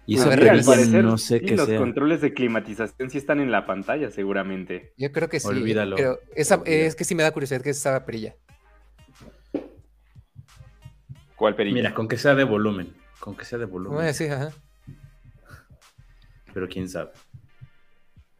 [0.07, 1.79] Y A esa ver, al parecer, no sé sí, qué los sea.
[1.79, 4.95] controles de climatización sí están en la pantalla, seguramente.
[4.97, 5.47] Yo creo que sí.
[5.47, 5.97] Olvídalo.
[5.97, 6.87] Pero esa, Olvídalo.
[6.87, 8.35] es que sí me da curiosidad que es esa perilla.
[11.39, 11.75] ¿Cuál perilla?
[11.75, 12.93] Mira, con que sea de volumen.
[13.21, 13.95] Con que sea de volumen.
[13.97, 14.51] Bueno, sí, ajá.
[16.53, 17.11] Pero quién sabe.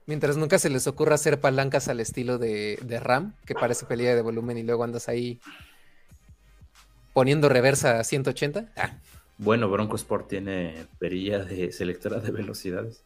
[0.07, 4.15] Mientras nunca se les ocurra hacer palancas al estilo de, de RAM, que parece pelea
[4.15, 5.39] de volumen y luego andas ahí
[7.13, 8.73] poniendo reversa a 180.
[8.77, 8.93] Ah,
[9.37, 13.05] Bueno, Bronco Sport tiene perilla de selectora de velocidades.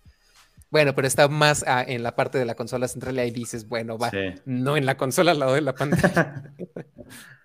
[0.71, 3.69] bueno, pero está más ah, en la parte de la consola central y ahí dices,
[3.69, 4.11] bueno, va.
[4.11, 4.35] Sí.
[4.45, 6.55] No en la consola al lado de la pantalla.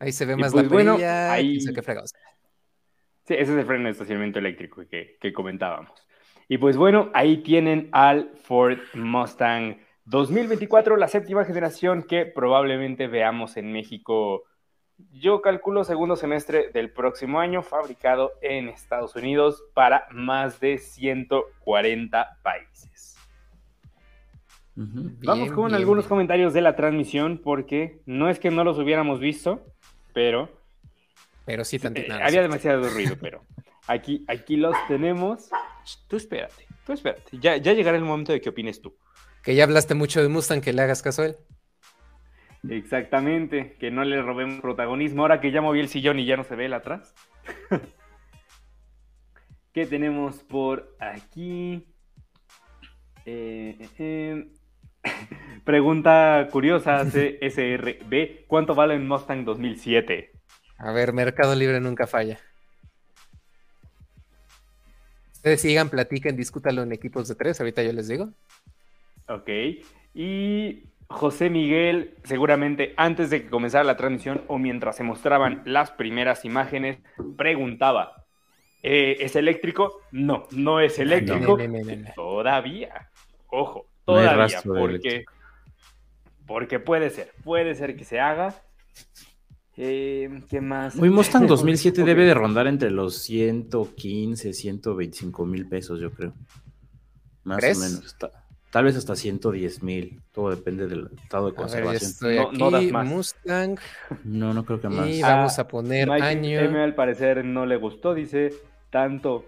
[0.00, 0.96] Ahí se ve Y más pues la bueno,
[1.30, 2.12] ahí- fregados.
[3.26, 5.92] Sí, ese es el freno de estacionamiento eléctrico que, que comentábamos.
[6.48, 9.76] Y pues bueno, ahí tienen al Ford Mustang
[10.06, 14.42] 2024, la séptima generación que probablemente veamos en México.
[15.12, 22.38] Yo calculo segundo semestre del próximo año, fabricado en Estados Unidos para más de 140
[22.42, 23.16] países.
[24.74, 28.78] Vamos Bien, con bien, algunos comentarios de la transmisión porque no es que no los
[28.78, 29.62] hubiéramos visto,
[30.12, 30.60] pero
[31.44, 32.08] Pero sí, Eh, tantito.
[32.08, 33.44] nada, había demasiado ruido, pero
[33.86, 35.50] aquí, aquí los tenemos.
[36.08, 37.38] Tú espérate, tú espérate.
[37.38, 38.96] Ya, ya llegará el momento de que opines tú.
[39.42, 41.36] Que ya hablaste mucho de Mustang, que le hagas caso a él.
[42.68, 46.44] Exactamente, que no le robemos protagonismo ahora que ya moví el sillón y ya no
[46.44, 47.14] se ve el atrás.
[49.72, 51.86] ¿Qué tenemos por aquí?
[53.24, 54.52] Eh, eh, eh.
[55.64, 58.46] Pregunta curiosa, CSRB.
[58.46, 60.32] ¿Cuánto vale un Mustang 2007?
[60.78, 62.38] A ver, Mercado Libre nunca falla.
[65.32, 68.30] Ustedes sigan, platiquen, discútalo en equipos de tres, ahorita yo les digo.
[69.26, 69.48] Ok.
[70.14, 75.92] Y José Miguel, seguramente antes de que comenzara la transmisión o mientras se mostraban las
[75.92, 76.98] primeras imágenes,
[77.36, 78.26] preguntaba,
[78.82, 80.00] "Eh, ¿es eléctrico?
[80.12, 81.56] No, no es eléctrico.
[81.56, 82.08] No, no, no, no, no.
[82.14, 83.10] Todavía.
[83.48, 84.32] Ojo, todavía.
[84.34, 85.24] rastro de porque,
[86.46, 88.54] porque puede ser, puede ser que se haga.
[89.76, 90.96] Eh, ¿Qué más?
[90.96, 92.06] Un Mustang 2007 Ok.
[92.06, 96.34] debe de rondar entre los 115, 125 mil pesos, yo creo.
[97.44, 97.78] Más ¿Crees?
[97.78, 98.16] o menos.
[98.18, 98.30] Ta-
[98.70, 100.20] Tal vez hasta 110 mil.
[100.32, 102.10] Todo depende del estado de A ver, ya conservación.
[102.10, 103.06] estoy No- aquí, no das más.
[103.08, 103.78] Mustang,
[104.22, 105.08] No, no creo que más.
[105.08, 106.60] y Ah, vamos a poner Mike año.
[106.60, 108.52] M al parecer no le gustó, dice,
[108.90, 109.44] tanto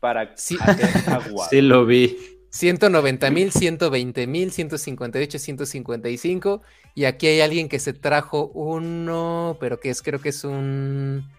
[0.00, 0.58] para Sí.
[0.60, 1.46] hacer agua.
[1.50, 2.18] Sí lo vi.
[2.56, 6.62] 190 mil, 120 mil, 158, 155.
[6.94, 11.30] Y aquí hay alguien que se trajo uno, pero que es, creo que es un.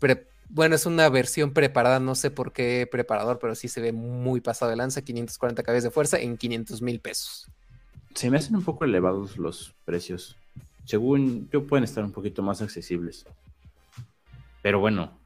[0.00, 3.92] pre- bueno, es una versión preparada, no sé por qué preparador, pero sí se ve
[3.92, 5.02] muy pasado de lanza.
[5.02, 7.48] 540 cabezas de fuerza en 500 mil pesos.
[8.14, 10.36] Se me hacen un poco elevados los precios.
[10.86, 13.26] Según yo, pueden estar un poquito más accesibles.
[14.62, 15.18] Pero bueno.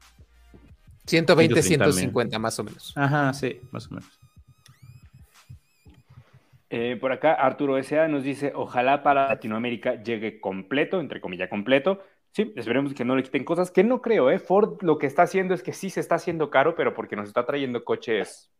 [1.05, 1.93] 120, 130 mil.
[1.93, 2.93] 150 más o menos.
[2.95, 4.16] Ajá, sí, más o menos.
[6.69, 8.07] Eh, por acá Arturo S.A.
[8.07, 12.01] nos dice, ojalá para Latinoamérica llegue completo, entre comillas completo.
[12.31, 14.37] Sí, esperemos que no le quiten cosas, que no creo, ¿eh?
[14.39, 17.29] Ford lo que está haciendo es que sí se está haciendo caro, pero porque nos
[17.29, 18.51] está trayendo coches,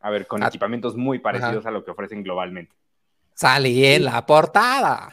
[0.00, 2.74] a ver, con Ah, equipamientos muy parecidos a lo que ofrecen globalmente.
[3.34, 5.12] Sale en la portada.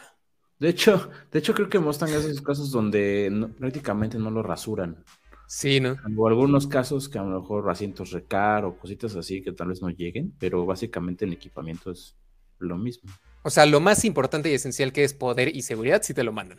[0.58, 4.42] De hecho, de hecho creo que Mustang es esos casos donde no- prácticamente no lo
[4.42, 5.04] rasuran.
[5.46, 5.98] Sí, ¿no?
[6.16, 9.82] O algunos casos que a lo mejor asientos recar o cositas así que tal vez
[9.82, 12.16] no lleguen, pero básicamente en equipamiento es
[12.60, 13.10] lo mismo.
[13.42, 16.32] O sea, lo más importante y esencial que es poder y seguridad, si te lo
[16.32, 16.58] mandan.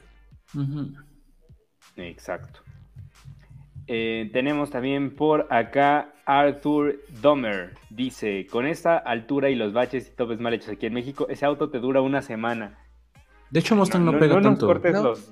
[1.98, 2.62] Exacto.
[3.88, 7.74] Eh, tenemos también por acá Arthur Domer.
[7.90, 11.46] Dice, con esta altura y los baches y topes mal hechos aquí en México, ese
[11.46, 12.78] auto te dura una semana.
[13.50, 14.66] De hecho, Mustang no, no, pega no nos tanto.
[14.68, 15.04] cortes No.
[15.04, 15.30] los-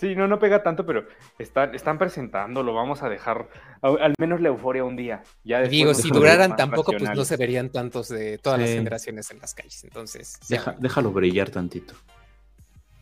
[0.00, 1.04] Sí, no, no pega tanto, pero
[1.38, 2.72] están, están presentándolo.
[2.72, 3.48] Vamos a dejar
[3.82, 5.22] al menos la euforia un día.
[5.44, 9.40] Ya digo, si duraran tampoco, pues no se verían tantos de todas las generaciones en
[9.40, 9.84] las calles.
[9.84, 11.94] Entonces, Deja- déjalo brillar tantito.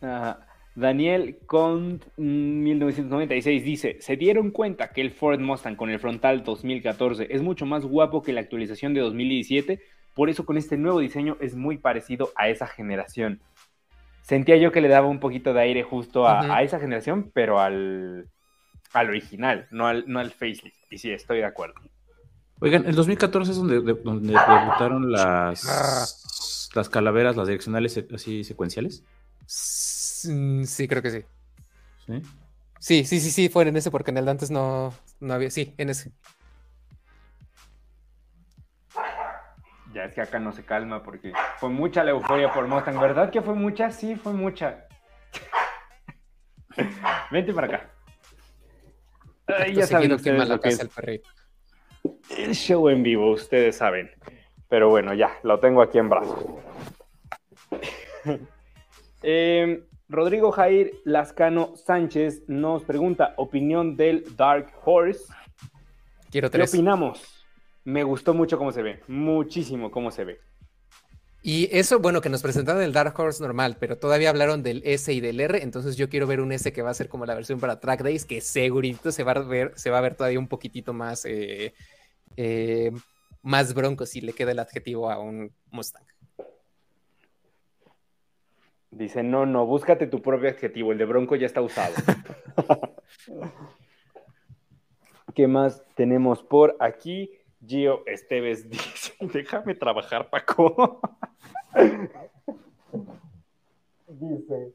[0.01, 0.45] Ajá.
[0.75, 6.43] Daniel Cont mm, 1996 dice, se dieron cuenta que el Ford Mustang con el frontal
[6.43, 9.81] 2014 es mucho más guapo que la actualización de 2017,
[10.13, 13.41] por eso con este nuevo diseño es muy parecido a esa generación.
[14.29, 18.27] Sentía yo que le daba un poquito de aire justo a, esa generación, pero al,
[18.93, 20.77] al original, no al, no al facelift.
[20.91, 21.73] Y sí, estoy de acuerdo.
[22.59, 28.43] Oigan, el 2014 es donde, de- donde debutaron las, las calaveras, las direccionales se- así
[28.43, 29.01] secuenciales.
[29.47, 31.23] Sí, sí, creo que sí.
[32.05, 32.21] ¿sí?
[32.79, 35.49] Sí, sí, sí, sí, fue en ese, porque en el de antes no, no había.
[35.49, 36.11] Sí, en ese.
[39.93, 43.31] Ya es que acá no se calma porque fue mucha la euforia por Mustang, ¿verdad
[43.31, 43.89] que fue mucha?
[43.89, 44.85] Sí, fue mucha.
[47.31, 47.89] Vente para acá.
[49.47, 50.89] Ay, ya saben ustedes lo que es
[52.37, 54.11] el show en vivo, ustedes saben.
[54.67, 56.45] Pero bueno, ya, lo tengo aquí en brazos.
[59.21, 65.25] Eh, Rodrigo Jair Lascano Sánchez nos pregunta opinión del Dark Horse.
[66.31, 66.73] Quiero ¿Qué tres.
[66.73, 67.38] opinamos?
[67.89, 70.39] Me gustó mucho cómo se ve, muchísimo cómo se ve.
[71.41, 75.11] Y eso, bueno, que nos presentaron el Dark Horse normal, pero todavía hablaron del S
[75.11, 77.33] y del R, entonces yo quiero ver un S que va a ser como la
[77.33, 80.37] versión para Track Days, que segurito se va a ver, se va a ver todavía
[80.37, 81.73] un poquitito más, eh,
[82.37, 82.91] eh,
[83.41, 86.05] más bronco si le queda el adjetivo a un Mustang.
[88.91, 91.95] Dice, no, no, búscate tu propio adjetivo, el de Bronco ya está usado.
[95.33, 97.31] ¿Qué más tenemos por aquí?
[97.65, 101.01] Gio Esteves dice, déjame trabajar, Paco.
[104.07, 104.73] dice,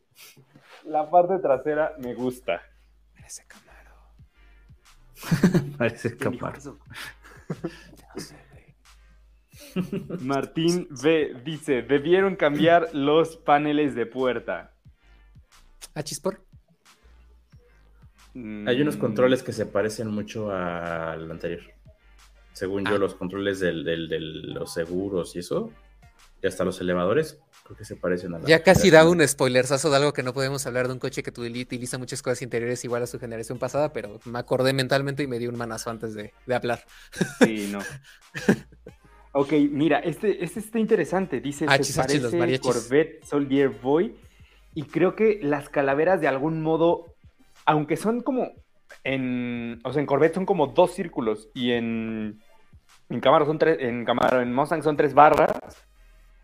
[0.85, 2.63] la parte trasera me gusta.
[3.27, 3.95] Ese Camaro.
[5.79, 6.57] Parece ¿Quién dijo capar.
[6.57, 6.79] eso?
[10.21, 14.75] Martín B dice, debieron cambiar los paneles de puerta.
[15.95, 16.45] ¿Ah, Chispor?
[18.67, 21.74] Hay unos Mm, controles que se parecen mucho al anterior.
[22.55, 22.99] Según yo, Ah.
[22.99, 25.71] los controles del- del- de los seguros y eso,
[26.43, 29.91] y hasta los elevadores, creo que se parecen a la Ya casi da un spoilersazo
[29.91, 32.83] de algo que no podemos hablar de un coche que tu- utiliza muchas cosas interiores
[32.85, 36.15] igual a su generación pasada, pero me acordé mentalmente y me di un manazo antes
[36.15, 36.85] de, de hablar.
[37.41, 37.81] Sí, no.
[39.37, 41.41] Ok, mira, este, este está interesante.
[41.41, 42.61] Dice, Hachis, se los parece mariachis.
[42.73, 44.15] Corvette Soldier Boy.
[44.75, 47.17] Y creo que las calaveras de algún modo,
[47.67, 48.53] aunque son como
[49.03, 52.41] en, o sea, en Corvette son como dos círculos y en,
[53.11, 55.53] en Camaro son tres, en Camaro, en Mustang son tres barras.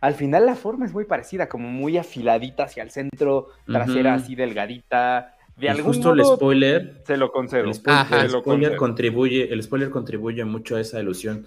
[0.00, 4.34] Al final la forma es muy parecida, como muy afiladita hacia el centro, trasera así
[4.34, 5.36] delgadita.
[5.56, 7.64] De Y algún justo el spoiler, se lo concedo.
[7.64, 8.16] el spoiler, Ajá.
[8.22, 8.78] el Se lo spoiler concedo.
[8.78, 11.44] contribuye, el spoiler contribuye mucho a esa ilusión.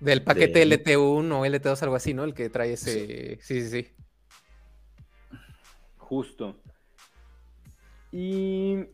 [0.00, 2.24] Del paquete De- LT1 o LT2, algo así, ¿no?
[2.24, 3.38] El que trae ese.
[3.42, 3.88] Sí, sí, sí.
[5.98, 6.56] Justo.
[8.12, 8.84] Y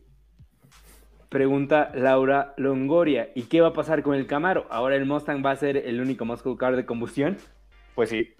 [1.31, 4.67] pregunta Laura Longoria, ¿y qué va a pasar con el Camaro?
[4.69, 7.37] ¿Ahora el Mustang va a ser el único muscle car de combustión?
[7.95, 8.35] Pues sí,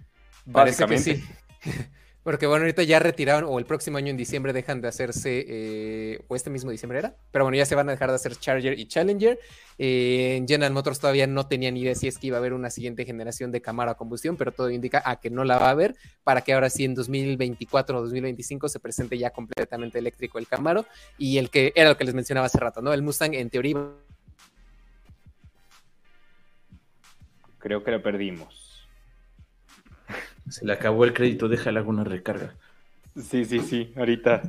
[0.52, 1.16] Parece que básicamente.
[1.16, 1.24] sí.
[2.22, 6.20] Porque bueno, ahorita ya retiraron, o el próximo año en diciembre dejan de hacerse, eh,
[6.28, 8.78] o este mismo diciembre era, pero bueno, ya se van a dejar de hacer Charger
[8.78, 9.40] y Challenger.
[9.78, 12.70] Eh, en General Motors todavía no tenían idea si es que iba a haber una
[12.70, 15.70] siguiente generación de Camaro a combustión, pero todo indica a que no la va a
[15.70, 20.46] haber, para que ahora sí en 2024 o 2025 se presente ya completamente eléctrico el
[20.46, 20.86] Camaro,
[21.18, 22.92] y el que era lo que les mencionaba hace rato, ¿no?
[22.92, 23.76] El Mustang en teoría
[27.58, 28.61] Creo que lo perdimos.
[30.48, 32.54] Se le acabó el crédito, déjale alguna recarga.
[33.16, 34.42] Sí, sí, sí, ahorita.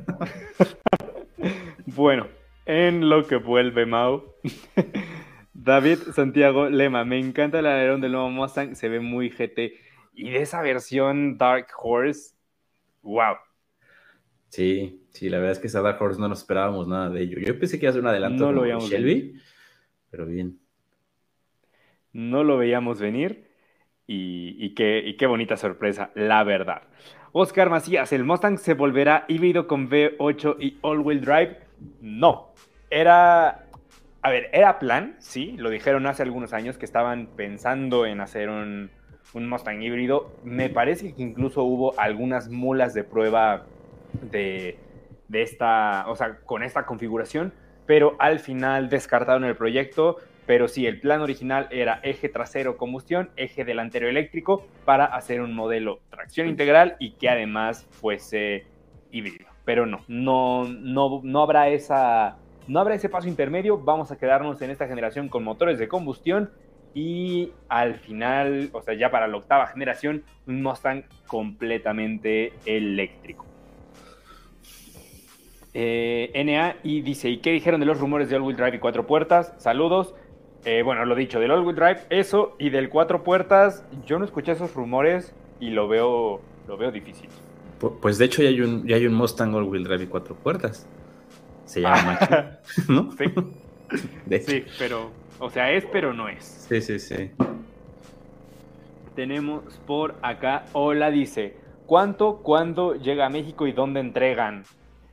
[1.86, 2.26] bueno,
[2.66, 4.34] en lo que vuelve Mau.
[5.54, 9.74] David Santiago Lema, me encanta el alerón del nuevo Mustang, se ve muy GT.
[10.14, 12.34] Y de esa versión Dark Horse,
[13.02, 13.36] wow.
[14.48, 17.38] Sí, sí, la verdad es que esa Dark Horse no nos esperábamos nada de ello.
[17.38, 19.40] Yo pensé que iba a ser un adelanto No lo Shelby,
[20.10, 20.58] pero bien.
[22.12, 23.48] No lo veíamos venir.
[24.06, 26.82] Y, qué, bonita sorpresa, la verdad.
[27.32, 31.58] Oscar Macías, ¿el Mustang se volverá híbrido con V8 y all-wheel drive?
[32.00, 32.52] No.
[32.90, 33.66] Era,
[34.22, 38.50] a ver, era plan, sí, lo dijeron hace algunos años que estaban pensando en hacer
[38.50, 38.90] un,
[39.32, 40.32] Mustang híbrido.
[40.44, 43.66] Me parece que incluso hubo algunas mulas de prueba
[44.30, 44.78] de
[45.32, 47.52] esta, o sea, con esta configuración,
[47.86, 50.18] pero al final descartaron el proyecto.
[50.46, 55.54] Pero sí, el plan original era eje trasero combustión, eje delantero eléctrico para hacer un
[55.54, 58.66] modelo tracción integral y que además fuese
[59.10, 59.46] híbrido.
[59.64, 62.36] Pero no, no, no, no habrá esa,
[62.68, 63.78] no habrá ese paso intermedio.
[63.78, 66.50] Vamos a quedarnos en esta generación con motores de combustión
[66.94, 73.46] y al final, o sea, ya para la octava generación, un Mustang completamente eléctrico.
[75.76, 79.06] Eh, NA y dice, ¿y qué dijeron de los rumores de all-wheel drive y cuatro
[79.08, 79.54] puertas?
[79.58, 80.14] Saludos.
[80.64, 84.52] Eh, bueno, lo dicho, del all-wheel drive, eso, y del cuatro puertas, yo no escuché
[84.52, 87.30] esos rumores y lo veo, lo veo difícil.
[87.78, 90.36] Pu- Pues de hecho ya hay un, ya hay un Mustang All-Wheel Drive y cuatro
[90.36, 90.86] puertas.
[91.64, 93.12] Se llama Mach- ¿no?
[93.12, 93.24] Sí,
[94.26, 94.50] De hecho.
[94.52, 96.44] sí, pero, o sea, es, pero no es.
[96.68, 97.30] Sí, sí, sí.
[99.14, 104.64] Tenemos por acá, hola, dice, ¿cuánto, cuándo llega a México y dónde entregan?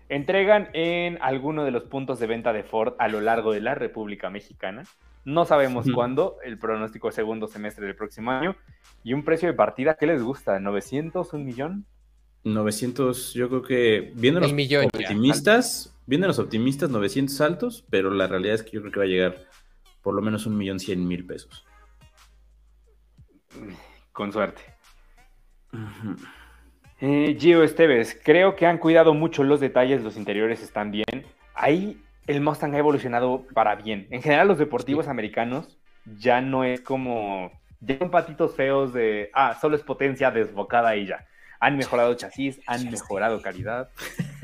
[0.09, 3.75] Entregan en alguno de los puntos de venta de Ford a lo largo de la
[3.75, 4.83] República Mexicana.
[5.23, 8.55] No sabemos cuándo, el pronóstico es segundo semestre del próximo año.
[9.03, 10.59] Y un precio de partida, ¿qué les gusta?
[10.59, 11.85] ¿900, un millón?
[12.43, 14.99] 900, yo creo que los millón ya.
[14.99, 19.05] optimistas, viendo los optimistas, 900 altos, pero la realidad es que yo creo que va
[19.05, 19.37] a llegar
[20.01, 21.65] por lo menos un millón cien mil pesos.
[24.11, 24.61] Con suerte.
[26.99, 31.25] Eh, Gio Esteves, creo que han cuidado mucho los detalles, los interiores están bien.
[31.53, 34.07] Ahí el Mustang ha evolucionado para bien.
[34.09, 37.51] En general, los deportivos americanos ya no es como.
[37.79, 39.29] Ya son patitos feos de.
[39.33, 41.25] Ah, solo es potencia desbocada y ya.
[41.59, 43.89] Han mejorado chasis, han mejorado calidad.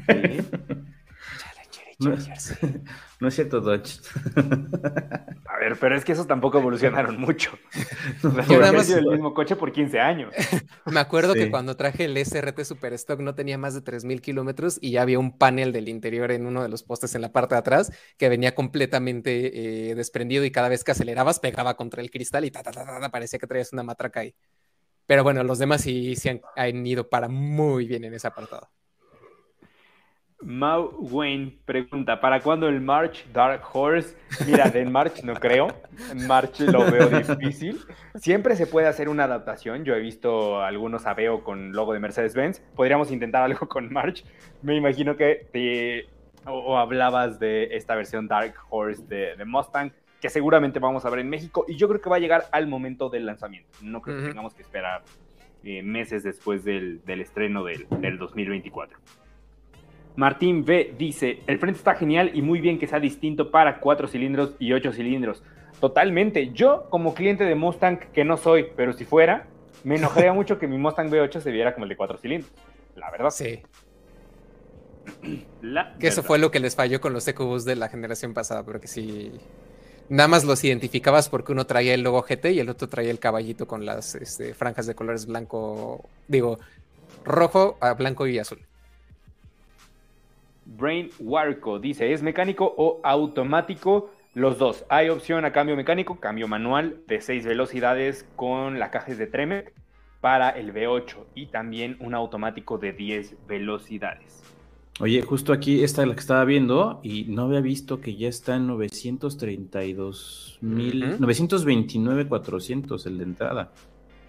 [0.07, 0.39] Sí.
[1.99, 2.11] No,
[3.19, 3.99] no es cierto, Dodge.
[4.35, 7.51] A ver, pero es que esos tampoco evolucionaron mucho.
[8.23, 10.33] O sea, Yo nada ha más- sido el mismo coche por 15 años.
[10.85, 11.39] Me acuerdo Sí.
[11.39, 15.01] que cuando traje el SRT Super Stock no tenía más de 3.000 kilómetros y ya
[15.01, 17.91] había un panel del interior en uno de los postes en la parte de atrás
[18.17, 22.51] que venía completamente eh, desprendido y cada vez que acelerabas pegaba contra el cristal y
[22.51, 24.35] ta, ta, ta, ta, ta, parecía que traías una matraca ahí.
[25.05, 28.69] Pero bueno, los demás sí, sí han, han ido para muy bien en ese apartado.
[30.41, 34.15] Mau Wayne pregunta, ¿para cuándo el March Dark Horse?
[34.45, 35.67] Mira, de March no creo,
[36.11, 37.79] en March lo veo difícil.
[38.15, 42.59] Siempre se puede hacer una adaptación, yo he visto algunos Aveo con logo de Mercedes-Benz,
[42.75, 44.23] podríamos intentar algo con March.
[44.61, 46.07] Me imagino que te,
[46.45, 49.91] o, o hablabas de esta versión Dark Horse de, de Mustang,
[50.21, 52.67] que seguramente vamos a ver en México, y yo creo que va a llegar al
[52.67, 53.69] momento del lanzamiento.
[53.81, 55.03] No creo que tengamos que esperar
[55.63, 58.99] eh, meses después del, del estreno del, del 2024.
[60.17, 64.07] Martín B dice, el frente está genial y muy bien que sea distinto para 4
[64.07, 65.43] cilindros y 8 cilindros.
[65.79, 66.51] Totalmente.
[66.53, 69.47] Yo, como cliente de Mustang, que no soy, pero si fuera,
[69.83, 72.51] me enojaría mucho que mi Mustang V8 se viera como el de 4 cilindros.
[72.95, 73.29] La verdad.
[73.29, 73.61] Sí,
[75.61, 78.63] La que eso fue lo que les falló con los EcoBoost de la generación pasada,
[78.63, 79.31] porque sí,
[80.09, 83.19] nada más los identificabas porque uno traía el logo GT y el otro traía el
[83.19, 86.59] caballito con las este, franjas de colores blanco, digo,
[87.23, 88.66] rojo, a blanco y azul.
[90.75, 94.11] Brain Warco dice, ¿es mecánico o automático?
[94.33, 94.85] Los dos.
[94.89, 99.73] Hay opción a cambio mecánico, cambio manual de 6 velocidades con la caja de Tremec
[100.21, 104.43] para el V8 y también un automático de 10 velocidades.
[104.99, 108.55] Oye, justo aquí está la que estaba viendo y no había visto que ya está
[108.55, 111.15] en 932 mil, Ujú.
[111.21, 113.71] 929 400 el de entrada.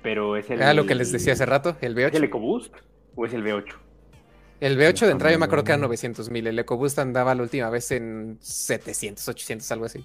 [0.03, 0.61] Pero es el...
[0.61, 2.25] Era lo que les decía hace rato, el ¿Es el V8.
[2.25, 2.75] EcoBoost
[3.17, 3.75] o es el V8?
[4.61, 5.83] El V8 de entrada yo me acuerdo que era Mm.
[5.83, 10.05] 900 mil, el EcoBoost andaba la última vez en 700, 800, algo así.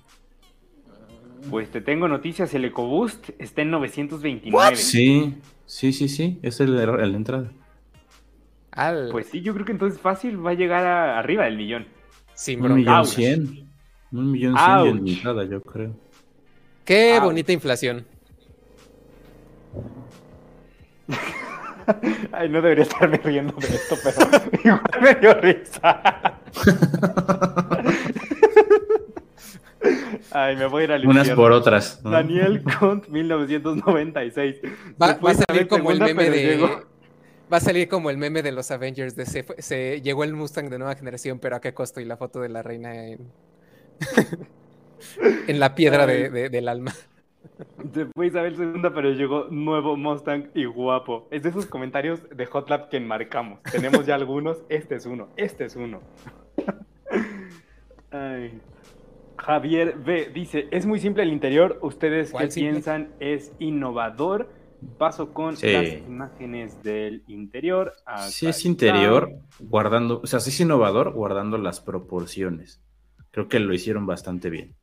[1.49, 4.75] Pues te tengo noticias, el EcoBoost está en 929.
[4.77, 5.35] Sí,
[5.65, 7.51] sí, sí, sí, es el, de- el de entrada.
[8.71, 11.88] Al, Pues sí, yo creo que entonces fácil va a llegar a- arriba del millón.
[12.35, 13.07] sin Un millón Ouch.
[13.09, 13.69] cien.
[14.11, 15.95] Un millón cien de entrada, yo creo.
[16.85, 17.23] Qué Ouch.
[17.25, 18.05] bonita inflación.
[22.31, 24.15] Ay, no debería estarme riendo de esto, pero
[24.64, 26.39] igual me dio risa.
[30.31, 32.01] Ay, me voy a ir al Unas por otras.
[32.03, 32.11] ¿no?
[32.11, 34.55] Daniel Cont, 1996.
[35.01, 36.45] Va, va a salir como el meme de.
[36.55, 36.84] llegó.
[37.51, 40.80] Va a salir como el meme de los Avengers de se, llegó el Mustang de
[40.80, 43.31] nueva generación, pero a qué costo y la foto de la reina en,
[45.47, 46.93] en la piedra de- del alma.
[47.94, 51.28] Se fue Isabel segunda, pero llegó nuevo Mustang y guapo.
[51.32, 53.61] Es de esos comentarios de Hot Lap que enmarcamos.
[53.64, 54.64] Tenemos ya algunos.
[54.70, 55.30] Este es uno.
[55.36, 55.99] Este es uno.
[58.11, 58.60] Ay.
[59.38, 61.80] Javier B dice, es muy simple el interior.
[61.82, 63.10] ¿Ustedes qué piensan?
[63.20, 64.49] ¿Es innovador?
[64.98, 65.72] Paso con Sí.
[65.72, 67.94] las imágenes del interior.
[68.28, 68.68] Sí es está.
[68.70, 72.82] interior, guardando, o sea, sí es innovador, guardando las proporciones.
[73.32, 74.76] Creo que lo hicieron bastante bien.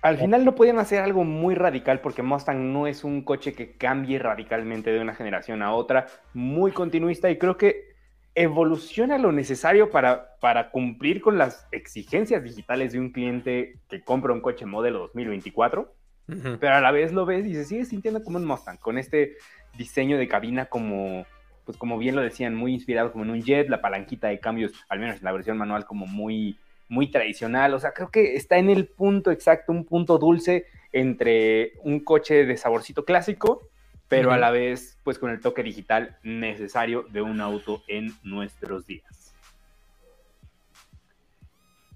[0.00, 3.72] Al final no podían hacer algo muy radical porque Mustang no es un coche que
[3.72, 7.88] cambie radicalmente de una generación a otra, muy continuista y creo que
[8.34, 14.32] evoluciona lo necesario para, para cumplir con las exigencias digitales de un cliente que compra
[14.32, 15.92] un coche modelo 2024,
[16.28, 16.58] Ujú.
[16.60, 19.36] pero a la vez lo ves y se sigue sintiendo como un Mustang, con este
[19.76, 21.26] diseño de cabina como,
[21.64, 24.72] pues como bien lo decían, muy inspirado como en un jet, la palanquita de cambios,
[24.88, 26.56] al menos en la versión manual, como muy,
[26.88, 27.74] muy tradicional.
[27.74, 32.44] O sea, creo que está en el punto exacto, un punto dulce entre un coche
[32.44, 33.68] de saborcito clásico,
[34.08, 38.86] pero a la vez, pues con el toque digital necesario de un auto en nuestros
[38.86, 39.34] días.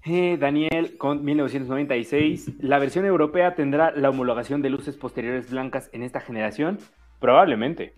[0.05, 6.03] Eh, Daniel, con 1996, la versión europea tendrá la homologación de luces posteriores blancas en
[6.03, 6.77] esta generación,
[7.19, 7.93] probablemente,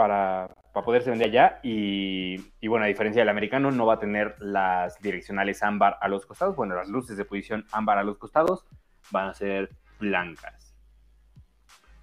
[0.00, 1.60] para, para poderse vender allá.
[1.62, 6.08] Y, y bueno, a diferencia del americano, no va a tener las direccionales ámbar a
[6.08, 6.56] los costados.
[6.56, 8.64] Bueno, las luces de posición ámbar a los costados
[9.10, 9.68] van a ser
[9.98, 10.74] blancas.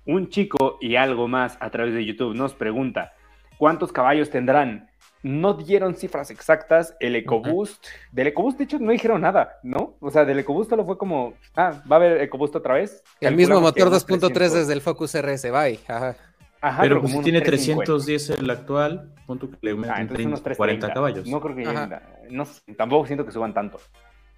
[0.06, 3.14] Un chico y algo más a través de YouTube nos pregunta,
[3.58, 4.92] ¿cuántos caballos tendrán?
[5.24, 6.96] No dieron cifras exactas.
[7.00, 9.96] El EcoBoost, del EcoBoost de hecho no dijeron nada, ¿no?
[10.02, 13.04] O sea, del EcoBoost solo fue como, ah, va a haber EcoBoost otra vez.
[13.20, 14.54] El mismo motor unos 2.3 300.
[14.54, 15.80] desde el Focus RS, bye.
[15.88, 16.16] Ajá.
[16.62, 17.86] Ajá, pero como pues si tiene 350.
[17.86, 20.94] 310 el actual, punto que le Ah, meten entonces unos 30, 40 330.
[20.94, 21.28] caballos.
[21.28, 23.80] No creo que lleguen no tampoco siento que suban tanto.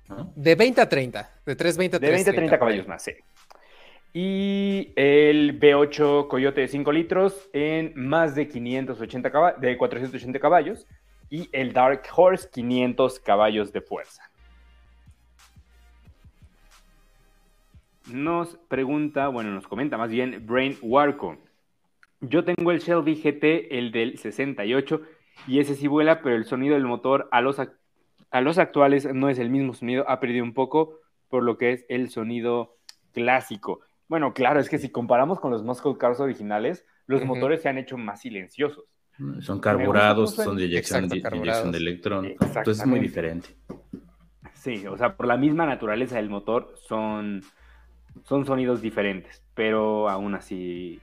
[0.10, 0.34] ¿no?
[0.36, 1.32] De 20 a 30.
[1.46, 2.74] De 320 a De 20 a 30 por ahí.
[2.76, 3.12] caballos más, sí.
[4.12, 10.88] Y el V8 Coyote de 5 litros en más de 580 caballos, de 480 caballos.
[11.30, 14.24] Y el Dark Horse 500 caballos de fuerza.
[18.12, 21.38] Nos pregunta, bueno, nos comenta más bien Brain Warco.
[22.22, 25.02] Yo tengo el Shelby GT, el del 68,
[25.48, 29.30] y ese sí vuela, pero el sonido del motor a los, a los actuales no
[29.30, 32.78] es el mismo sonido, ha perdido un poco por lo que es el sonido
[33.14, 33.82] clásico.
[34.08, 37.78] Bueno, claro, es que si comparamos con los Muscle Cars originales, los motores se han
[37.78, 38.86] hecho más silenciosos.
[39.42, 42.26] Son carburados, son de eyección, Exacto, de, eyección de electrón.
[42.26, 43.50] Entonces es muy diferente.
[44.54, 47.44] Sí, o sea, por la misma naturaleza del motor son,
[48.24, 51.00] son sonidos diferentes, pero aún así,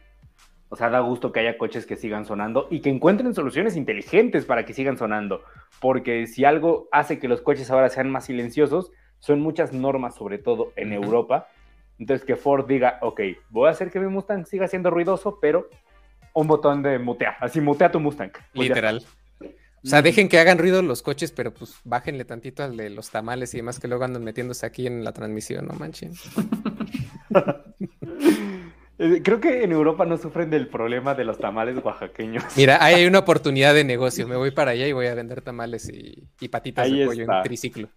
[0.68, 4.44] o sea, da gusto que haya coches que sigan sonando y que encuentren soluciones inteligentes
[4.44, 5.42] para que sigan sonando,
[5.80, 10.38] porque si algo hace que los coches ahora sean más silenciosos, son muchas normas, sobre
[10.38, 10.92] todo en.
[10.92, 11.48] Europa.
[11.98, 15.70] Entonces que Ford diga, ok, voy a hacer que mi Mustang siga siendo ruidoso, pero
[16.34, 18.32] un botón de mutear, así mutea tu Mustang.
[18.54, 19.02] Pues Literal.
[19.40, 23.10] O sea, dejen que hagan ruido los coches, pero pues bájenle tantito al de los
[23.10, 26.12] tamales y demás que luego andan metiéndose aquí en la transmisión, no manchen.
[28.98, 32.44] Eh, Creo que en Europa no sufren del problema de los tamales oaxaqueños.
[32.56, 34.26] Mira, hay una oportunidad de negocio.
[34.26, 37.22] Me voy para allá y voy a vender tamales y, y patitas Ahí de pollo
[37.22, 37.38] está.
[37.38, 37.88] en triciclo.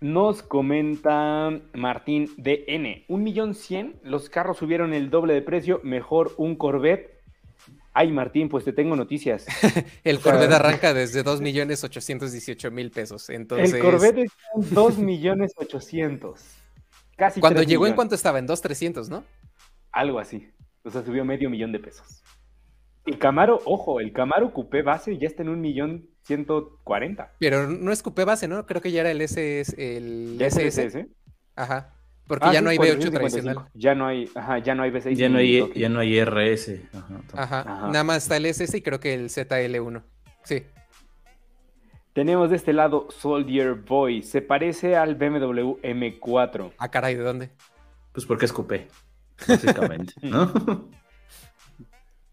[0.00, 3.04] Nos comenta Martín DN.
[3.08, 7.20] Un millón cien, los carros subieron el doble de precio, mejor un Corvette.
[7.92, 9.44] Ay, Martín, pues te tengo noticias.
[10.04, 13.28] El Corvette arranca desde 2.818.000 pesos.
[13.30, 16.40] Entonces, El Corvette está en 2 millones 800.
[17.16, 17.96] Casi cuando 3 llegó, ¿en millones.
[17.96, 18.38] cuánto estaba?
[18.38, 19.24] En 2.300, ¿no?
[19.92, 20.48] Algo así.
[20.82, 22.22] O sea, subió medio millón de pesos.
[23.06, 27.32] Y Camaro, ojo, el Camaro Coupé base ya está en un millón ciento cuarenta.
[27.38, 28.66] Pero no es coupé base, ¿no?
[28.66, 29.74] Creo que ya era el SS.
[29.78, 30.86] El ¿Ya SS.
[30.86, 31.08] SS?
[31.56, 31.94] Ajá.
[32.26, 33.18] Porque Ah, ya sí, no hay V8 455.
[33.18, 33.70] tradicional.
[33.74, 35.14] Ya no hay, ajá, ya no hay V6.
[35.16, 36.80] Ya no hay, ya no hay RS.
[36.92, 37.20] Ajá.
[37.32, 37.60] Ajá.
[37.62, 37.86] Ajá.
[37.88, 40.02] Nada más está el SS y creo que el ZL1.
[40.44, 40.62] Sí.
[42.12, 44.22] Tenemos de este lado Soldier Boy.
[44.22, 46.72] Se parece al BMW M4.
[46.78, 47.50] Ah, caray, ¿de dónde?
[48.12, 48.88] Pues porque es coupé,
[49.46, 50.52] básicamente, ¿no?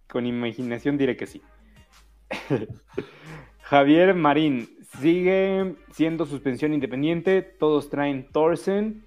[0.08, 1.42] Con imaginación diré que sí.
[3.62, 4.70] Javier Marín.
[5.02, 7.42] Sigue siendo suspensión independiente.
[7.42, 9.06] Todos traen Torsen.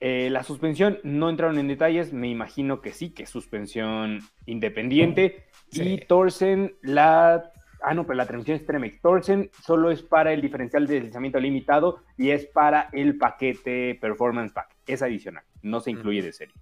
[0.00, 2.12] Eh, la suspensión no entraron en detalles.
[2.12, 5.46] Me imagino que sí, que es suspensión independiente.
[5.70, 5.94] Sí.
[5.94, 7.52] Y Torsen, la.
[7.80, 9.00] Ah, no, pero la transmisión es Tremec.
[9.00, 14.52] Torsen solo es para el diferencial de deslizamiento limitado y es para el paquete Performance
[14.52, 14.74] Pack.
[14.86, 16.54] Es adicional, no se incluye de serie.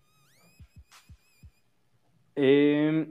[2.37, 3.09] Eh,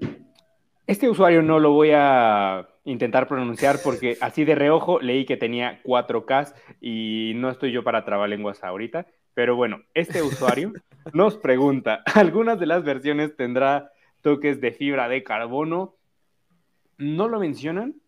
[0.88, 5.82] este usuario no lo voy a intentar pronunciar porque así de reojo leí que tenía
[5.84, 9.08] 4K y no estoy yo para trabalenguas ahorita.
[9.34, 10.74] Pero bueno, este usuario
[11.14, 13.92] nos pregunta, ¿algunas de las versiones tendrá
[14.22, 15.96] toques de fibra de carbono?
[16.98, 18.01] No lo mencionan.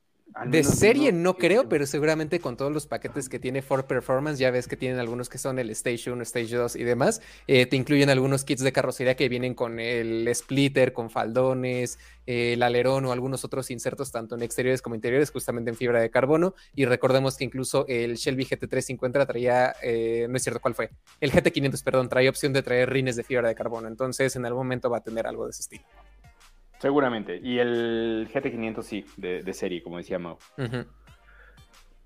[0.45, 4.49] De serie no creo, pero seguramente con todos los paquetes que tiene Ford Performance, ya
[4.49, 7.75] ves que tienen algunos que son el Stage 1, Stage 2 y demás, eh, te
[7.75, 13.05] incluyen algunos kits de carrocería que vienen con el splitter, con faldones, eh, el alerón
[13.05, 16.55] o algunos otros insertos, tanto en exteriores como interiores, justamente en fibra de carbono.
[16.75, 20.89] Y recordemos que incluso el Shelby GT350 traía, eh, no es cierto cuál fue,
[21.21, 23.87] el GT500, perdón, traía opción de traer rines de fibra de carbono.
[23.87, 25.83] Entonces, en algún momento va a tener algo de ese estilo.
[26.83, 27.39] Seguramente.
[27.41, 30.37] Y el GT500 sí, de, de serie, como decía Mau.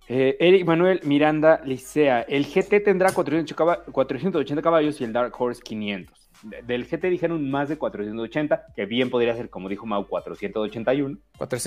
[0.07, 2.21] Eh, Eric Manuel Miranda Licea.
[2.21, 6.29] El GT tendrá 480 caba- 480 caballos y el Dark Horse 500.
[6.43, 11.17] De- del GT dijeron más de 480, que bien podría ser, como dijo Mau, 481.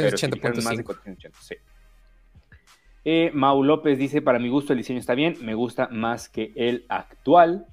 [0.06, 0.86] Pero sí dijeron más de 480.5.
[0.86, 1.56] 480, sí.
[3.04, 6.52] Eh, Mau López dice, para mi gusto el diseño está bien, me gusta más que
[6.54, 7.66] el actual.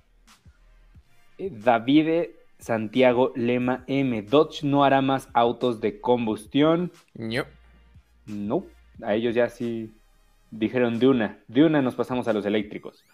[1.38, 2.37] Eh, Davide
[2.68, 4.22] Santiago Lema M.
[4.24, 6.92] Dodge no hará más autos de combustión.
[7.14, 7.46] Ño.
[8.26, 8.66] No,
[9.02, 9.94] a ellos ya sí
[10.52, 11.40] dijeron de una.
[11.48, 13.06] De una nos pasamos a los eléctricos.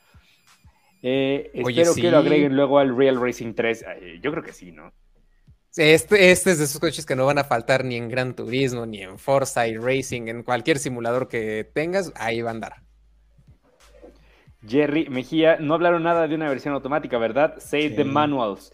[1.04, 3.86] Eh, Oye, espero que lo agreguen luego al Real Racing 3.
[4.02, 4.92] Eh, yo creo que sí, ¿no?
[5.78, 8.88] Este, este es de esos coches que no van a faltar ni en Gran Turismo,
[8.88, 12.74] ni en Forza y Racing, en cualquier simulador que tengas, ahí va a andar.
[14.68, 17.56] Jerry Mejía, no hablaron nada de una versión automática, ¿verdad?
[17.60, 17.96] Save Sí.
[17.98, 18.72] the manuals.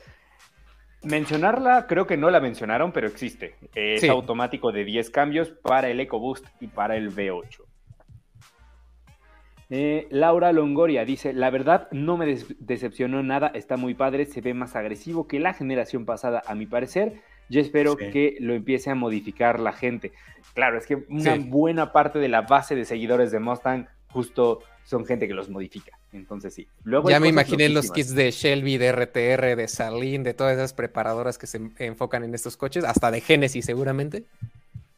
[1.04, 3.56] Mencionarla, creo que no la mencionaron, pero existe.
[3.74, 4.08] Es Sí.
[4.10, 7.64] automático de 10 cambios para el EcoBoost y para el V8.
[9.72, 14.54] Eh, Laura Longoria dice, la verdad no me decepcionó nada, está muy padre, se ve
[14.56, 17.22] más agresivo que la generación pasada a mi parecer.
[17.50, 18.10] Yo espero Sí.
[18.12, 20.12] que lo empiece a modificar la gente.
[20.56, 21.44] Claro, es que una Sí.
[21.48, 24.60] buena parte de la base de seguidores de Mustang justo
[24.90, 25.92] son gente que los modifica.
[26.12, 26.68] Entonces sí.
[26.84, 30.74] Luego Ya me imaginé los kits de Shelby, de RTR, de Salin, de todas esas
[30.74, 34.24] preparadoras que se en- enfocan en estos coches, hasta de Genesis seguramente.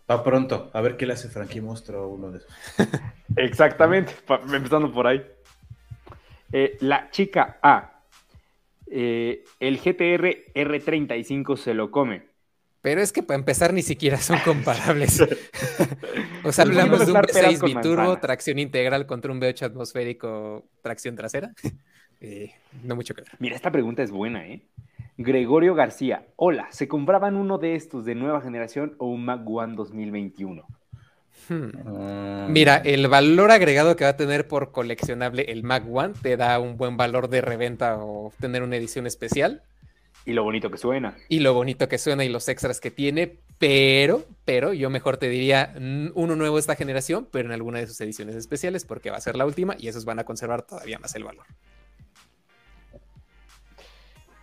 [0.10, 0.72] Va pronto.
[0.74, 2.50] A ver qué le hace Frankie Monstruo a uno de esos.
[3.36, 4.14] Exactamente,
[4.54, 5.22] empezando por ahí.
[6.54, 8.02] Eh, la chica A.
[8.94, 12.31] Eh, el GTR R35 se lo come.
[12.82, 15.22] Pero es que para empezar ni siquiera son comparables.
[16.44, 19.40] o sea, Pues hablamos de un mezclar peras V6 con biturbo, tracción integral contra un
[19.40, 21.54] V8 atmosférico, tracción trasera.
[22.24, 22.54] Eh,
[22.84, 23.32] no mucho que ver.
[23.40, 24.62] Mira, esta pregunta es buena, ¿eh?
[25.18, 26.28] Gregorio García.
[26.36, 30.64] Hola, ¿se compraban uno de estos de nueva generación o un Mac One 2021?
[31.50, 31.70] Hmm.
[31.88, 36.38] Ah, Mira, el valor agregado que va a tener por coleccionable el Mac One te
[36.38, 39.64] da un buen valor de reventa o tener una edición especial.
[40.26, 41.16] Y lo bonito que suena.
[41.30, 45.30] y lo bonito que suena y los extras que tiene, pero, pero yo mejor te
[45.30, 45.74] diría
[46.14, 49.36] uno nuevo esta generación, pero en alguna de sus ediciones especiales, porque va a ser
[49.36, 51.46] la última y esos van a conservar todavía más el valor.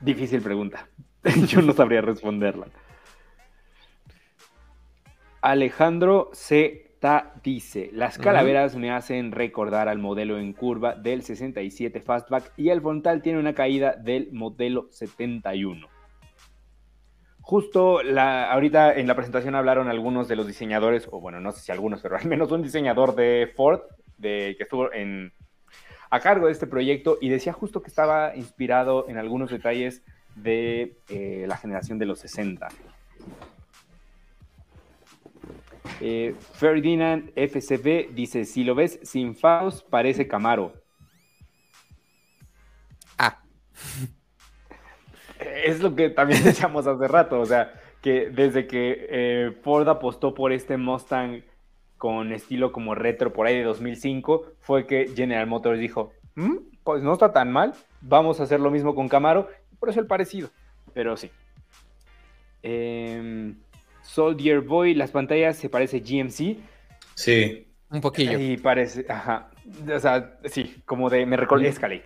[0.01, 0.89] Difícil pregunta.
[1.49, 2.67] Yo no sabría responderla.
[5.41, 6.31] Alejandro
[7.01, 12.71] Z dice, las calaveras me hacen recordar al modelo en curva del 67 Fastback y
[12.71, 15.87] el frontal tiene una caída del modelo 71.
[17.41, 21.61] Justo la, ahorita en la presentación hablaron algunos de los diseñadores, o bueno, no sé
[21.61, 23.81] si algunos, pero al menos un diseñador de Ford
[24.19, 25.33] de, que estuvo en,
[26.11, 30.03] a cargo de este proyecto y decía justo que estaba inspirado en algunos detalles
[30.35, 32.69] de eh, la generación de los 60.
[36.01, 40.73] Eh, Ferdinand FCB dice, si lo ves sin faros, parece Camaro.
[43.19, 43.41] Ah,
[45.65, 50.35] Es lo que también decíamos hace rato, o sea, que desde que eh, Ford apostó
[50.35, 51.43] por este Mustang
[51.97, 57.03] con estilo como retro por ahí de 2005, fue que General Motors dijo, "Mm, pues
[57.03, 59.49] no está tan mal, vamos a hacer lo mismo con Camaro,
[59.79, 60.49] por eso el parecido,
[60.95, 61.31] pero sí.
[62.63, 63.57] Em,
[64.09, 66.57] Soldier Boy, las pantallas se parece GMC
[67.15, 67.67] Sí.
[67.91, 68.39] un poquillo.
[68.39, 69.51] y parece, ajá,
[69.95, 72.05] o sea, sí, como de, me recuerda Escalade.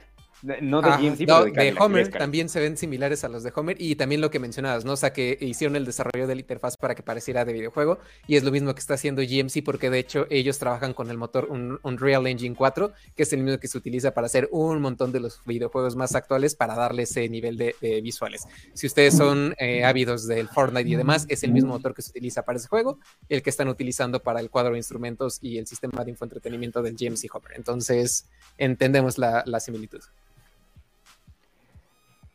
[0.60, 3.76] No de GMC, no, pero de, Homer también se ven similares a los de Homer
[3.80, 4.92] y también lo que mencionabas, ¿no?
[4.92, 8.34] O sea, que hicieron el desarrollo de la interfaz para que pareciera de videojuego y
[8.36, 11.46] es lo mismo que está haciendo GMC porque de hecho ellos trabajan con el motor
[11.48, 15.12] Un- Unreal Engine 4, que es el mismo que se utiliza para hacer un montón
[15.12, 18.42] de los videojuegos más actuales para darle ese nivel de, de visuales.
[18.74, 22.10] Si ustedes son eh, ávidos del Fortnite y demás, es el mismo motor que se
[22.10, 22.98] utiliza para ese juego,
[23.28, 26.96] el que están utilizando para el cuadro de instrumentos y el sistema de infoentretenimiento del
[26.96, 27.52] GMC Homer.
[27.54, 28.26] Entonces,
[28.58, 30.00] entendemos la, la similitud.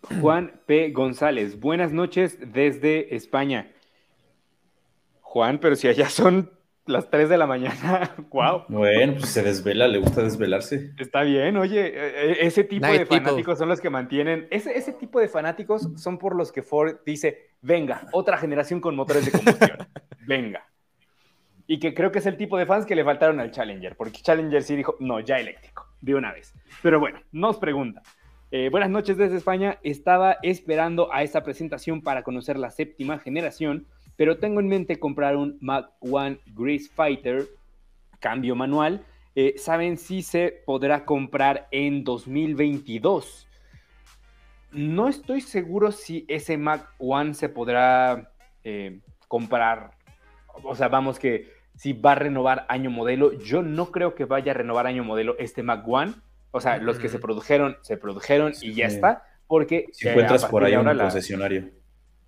[0.22, 0.92] Juan P.
[0.92, 3.72] González, buenas noches desde España.
[5.22, 6.52] Juan, pero si allá son
[6.86, 8.16] las 3 de la mañana.
[8.32, 8.64] wow.
[8.70, 10.92] Bueno, pues se desvela, le gusta desvelarse.
[10.98, 13.26] Está bien, oye, e- e- ese tipo Night de people.
[13.26, 16.98] fanáticos son los que mantienen, ese, ese tipo de fanáticos son por los que Ford
[17.06, 19.78] dice, venga, otra generación con motores de combustión,
[20.28, 20.66] venga.
[21.70, 24.22] Y que creo que es el tipo de fans que le faltaron al Challenger, porque
[24.22, 26.54] Challenger sí dijo, no, ya eléctrico, de una vez.
[26.82, 28.02] Pero bueno, nos pregunta.
[28.52, 33.88] Eh, buenas noches desde España, estaba esperando a esta presentación para conocer la séptima generación,
[34.16, 37.46] pero tengo en mente comprar un Mac One Grease Fighter
[38.20, 39.06] cambio manual.
[39.36, 43.48] Eh, ¿Saben si se podrá comprar en 2022?
[44.72, 48.32] No estoy seguro si ese Mac One se podrá
[48.64, 49.92] eh, comprar.
[50.64, 53.34] O sea, vamos que si va a renovar año modelo.
[53.34, 56.14] Yo no creo que vaya a renovar año modelo este Mac One.
[56.52, 58.96] O sea, los que se produjeron, se produjeron y ya Sí.
[58.96, 59.24] está.
[59.48, 61.70] Porque Si encuentras a por ahí un ahora la- concesionario.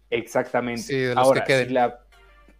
[0.09, 0.81] Exactamente.
[0.81, 1.67] Sí, de los que Ahora, queden.
[1.67, 1.99] si la,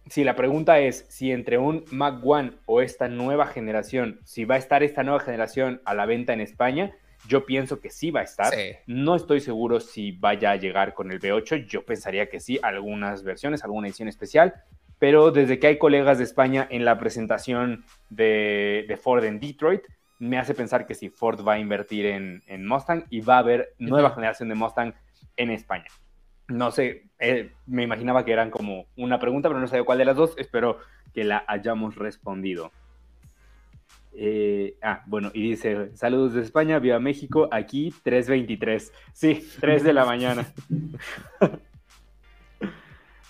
[0.08, 4.54] si la pregunta es si entre un Mac One o esta nueva generación, si va
[4.56, 6.92] a estar esta nueva generación a la venta en España,
[7.28, 8.52] yo pienso que sí va a estar.
[8.54, 8.72] Sí.
[8.86, 11.66] No estoy seguro si vaya a llegar con el V8.
[11.66, 14.54] Yo pensaría que sí, algunas versiones, alguna edición especial.
[14.98, 19.82] Pero desde que hay colegas de España en la presentación de, de Ford en Detroit,
[20.20, 23.38] me hace pensar que sí, Ford va a invertir en, en Mustang y va a
[23.38, 24.94] haber nueva generación de Mustang
[25.36, 25.86] en España.
[26.46, 30.04] No sé, eh, me imaginaba que eran como una pregunta, pero no sabía cuál de
[30.04, 30.34] las dos.
[30.36, 30.78] Espero
[31.14, 32.70] que la hayamos respondido.
[34.12, 38.92] Eh, ah, bueno, y dice, saludos de España, viva México, aquí 3.23.
[39.12, 40.46] Sí, 3 de la mañana.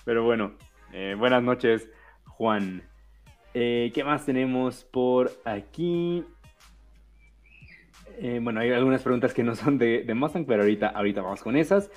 [0.05, 0.55] Pero bueno,
[0.93, 1.89] eh, buenas noches,
[2.25, 2.83] Juan.
[3.53, 6.25] Eh, ¿Qué más tenemos por aquí?
[8.19, 11.43] Eh, bueno, hay algunas preguntas que no son de, de Mustang, pero ahorita, ahorita vamos
[11.43, 11.91] con esas.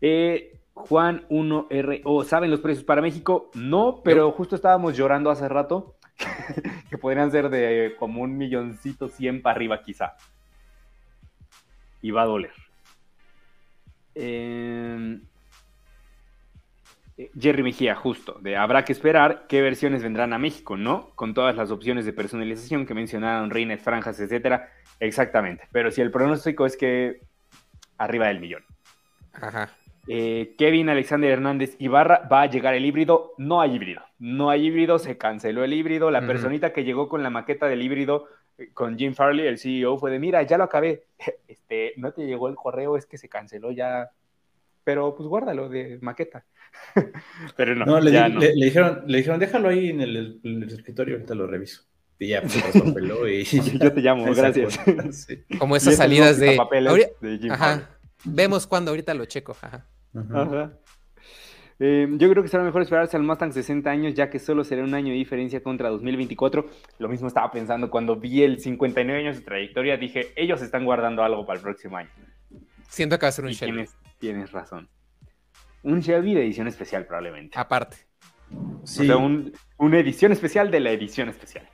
[0.00, 3.50] Eh, Juan 1RO, ¿saben los precios para México?
[3.54, 5.96] No, pero justo estábamos llorando hace rato
[6.90, 10.14] que podrían ser de como un milloncito cien para arriba quizá.
[12.00, 12.52] Y va a doler.
[14.14, 15.20] Eh, eh,
[17.38, 21.10] Jerry Mejía, justo, de habrá que esperar qué versiones vendrán a México, ¿no?
[21.16, 24.70] Con todas las opciones de personalización que mencionaron, Rinet, franjas, etcétera.
[25.00, 25.64] Exactamente.
[25.72, 27.20] Pero si el pronóstico es que
[27.98, 28.64] arriba del millón.
[29.32, 29.70] Ajá.
[30.10, 33.32] Eh, Kevin Alexander Hernández Ibarra, va a llegar el híbrido.
[33.36, 34.02] No hay híbrido.
[34.18, 36.10] No hay híbrido, se canceló el híbrido.
[36.10, 38.26] La personita que llegó con la maqueta del híbrido
[38.56, 41.04] eh, con Jim Farley, el CEO, fue de: Mira, ya lo acabé.
[41.46, 44.10] Este, no te llegó el correo, es que se canceló ya.
[44.88, 46.46] Pero pues guárdalo de maqueta.
[47.58, 48.40] Pero no, No, le, ya di- no.
[48.40, 51.82] le- le dijeron, le dijeron, déjalo ahí en el, en el escritorio, ahorita lo reviso.
[52.18, 53.44] Y ya, pues, se traspapeló y
[53.78, 54.80] Yo te llamo, gracias.
[55.10, 55.44] Sí.
[55.58, 56.56] Como esas salidas de.
[56.56, 57.52] Ahori- de Jim.
[57.52, 57.98] Ajá.
[58.24, 59.54] Vemos cuándo, ahorita lo checo.
[59.60, 59.84] Ajá.
[60.14, 60.42] Ajá.
[60.42, 60.72] Ajá.
[61.80, 64.82] Eh, yo creo que será mejor esperarse al Mustang 60 años, ya que solo será
[64.84, 66.64] un año de diferencia contra 2024.
[66.98, 71.22] Lo mismo estaba pensando cuando vi el 59 años de trayectoria, dije, ellos están guardando
[71.22, 72.08] algo para el próximo año.
[72.88, 73.72] Siento que va a ser un Shelby.
[73.74, 74.88] tienes, tienes razón.
[75.82, 77.58] Un Shelby de edición especial, probablemente.
[77.58, 77.96] Aparte.
[78.84, 79.02] Sí.
[79.02, 81.68] O sea, un- una edición especial de la edición especial.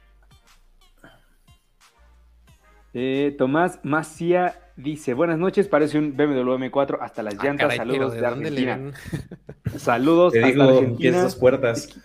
[2.92, 7.78] Eh, Tomás Macía dice, buenas noches, parece un BMW M4 hasta las Ah, llantas, caray,
[7.78, 8.92] saludos ¿de de Argentina.
[9.76, 11.18] Saludos Te hasta digo, que Argentina.
[11.18, 12.00] esas puertas.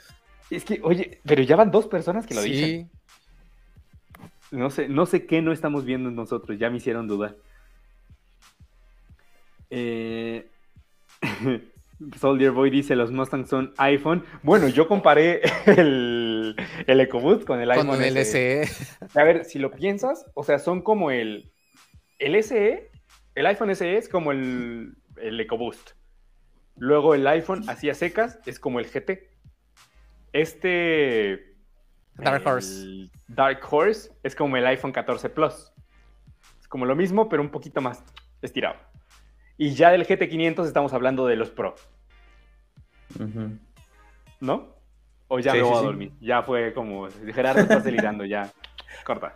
[0.50, 2.90] Es que, oye, pero ya van dos personas que lo dicen.
[2.90, 4.26] Sí.
[4.52, 7.36] No sé, no sé qué no estamos viendo nosotros, ya me hicieron dudar.
[9.70, 10.50] Eh,
[12.20, 14.24] Soldier Boy dice, los Mustangs son iPhone.
[14.44, 16.56] Bueno, yo comparé el,
[16.88, 18.66] el EcoBoost con el iPhone Con el SE.
[18.66, 18.98] SE.
[19.20, 21.52] A ver, si lo piensas, o sea, son como el,
[22.18, 22.90] el SE,
[23.36, 25.92] el iPhone SE es como el, el EcoBoost.
[26.78, 29.30] Luego el iPhone, así a secas, es como el GT.
[30.32, 31.56] Este...
[32.16, 33.10] Dark Horse.
[33.28, 35.74] Dark Horse es como el iPhone 14 Plus.
[36.60, 38.04] Es como lo mismo, pero un poquito más
[38.42, 38.78] estirado.
[39.60, 41.76] Y ya del GT500 estamos hablando de los Pro.
[44.40, 44.70] ¿no?
[45.28, 45.86] O ya Sí, me voy sí, a sí.
[45.86, 46.12] dormir.
[46.22, 48.50] Ya fue como, Gerardo está delirando, ya.
[49.04, 49.36] Corta.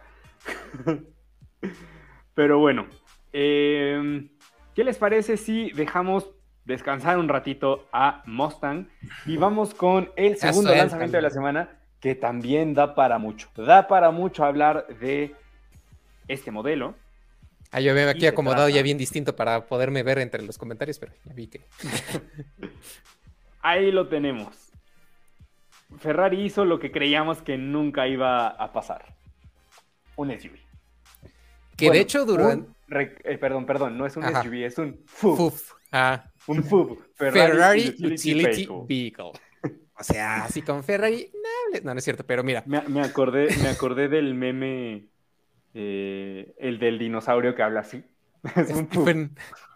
[2.33, 2.87] Pero bueno,
[3.33, 4.29] eh,
[4.73, 6.31] ¿qué les parece si dejamos
[6.63, 8.87] descansar un ratito a Mustang
[9.25, 11.69] y vamos con el segundo lanzamiento de la semana
[11.99, 13.49] que también da para mucho.
[13.57, 15.35] Da para mucho hablar de
[16.29, 16.95] este modelo.
[17.73, 21.11] Ah, yo me aquí acomodado ya bien distinto para poderme ver entre los comentarios, pero
[21.25, 21.61] ya vi que.
[23.61, 24.71] Ahí lo tenemos.
[25.99, 29.15] Ferrari hizo lo que creíamos que nunca iba a pasar.
[30.15, 30.53] Un SUV.
[31.75, 32.69] Que Bueno, de hecho durante.
[33.23, 34.43] eh, perdón, perdón, no es un Ajá.
[34.43, 35.35] SUV, es un FUV.
[35.37, 35.71] Fuf.
[35.91, 36.99] Ah, Un FUV.
[37.15, 38.85] Ferrari, Utility Utility Vehicle.
[38.87, 39.31] Vehicle.
[39.95, 41.79] O sea, así con Ferrari, no.
[41.83, 42.63] No, no es cierto, pero mira.
[42.65, 45.05] Me, me acordé, me acordé del meme,
[45.73, 48.03] eh, el del dinosaurio que habla así.
[48.55, 49.35] Es un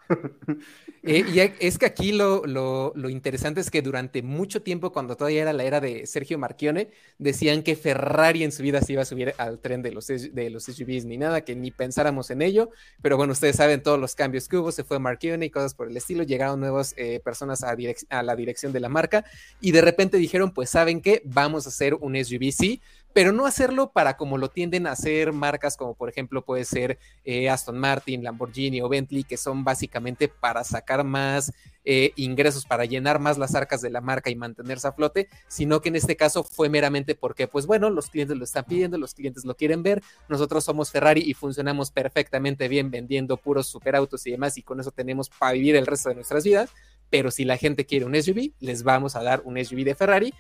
[1.04, 5.16] Eh, y es que aquí lo, lo- lo interesante es que durante mucho tiempo, cuando
[5.16, 9.04] todavía era la era de Sergio Marchione, decían que Ferrari en su vida se iba
[9.04, 12.42] a subir al tren de los, de los SUVs ni nada, que ni pensáramos en
[12.42, 12.72] ello.
[13.02, 15.88] Pero bueno, ustedes saben todos los cambios que hubo, se fue Marchione y cosas por
[15.90, 17.74] el estilo, llegaron nuevas eh, personas a,
[18.10, 19.24] a la dirección de la marca
[19.62, 22.82] y de repente dijeron, pues saben qué, vamos a hacer un SUV, sí,
[23.18, 27.00] pero no hacerlo para como lo tienden a hacer marcas como por ejemplo puede ser
[27.26, 31.52] eh, Aston Martin, Lamborghini o Bentley, que son básicamente para sacar más
[31.84, 35.82] eh, ingresos, para llenar más las arcas de la marca y mantenerse a flote, sino
[35.82, 39.16] que en este caso fue meramente porque, pues bueno, los clientes lo están pidiendo, los
[39.16, 44.32] clientes lo quieren ver, nosotros somos Ferrari y funcionamos perfectamente bien vendiendo puros superautos y
[44.32, 46.70] demás, y con eso tenemos para vivir el resto de nuestras vidas,
[47.10, 50.34] pero si la gente quiere un SUV, les vamos a dar un SUV de Ferrari.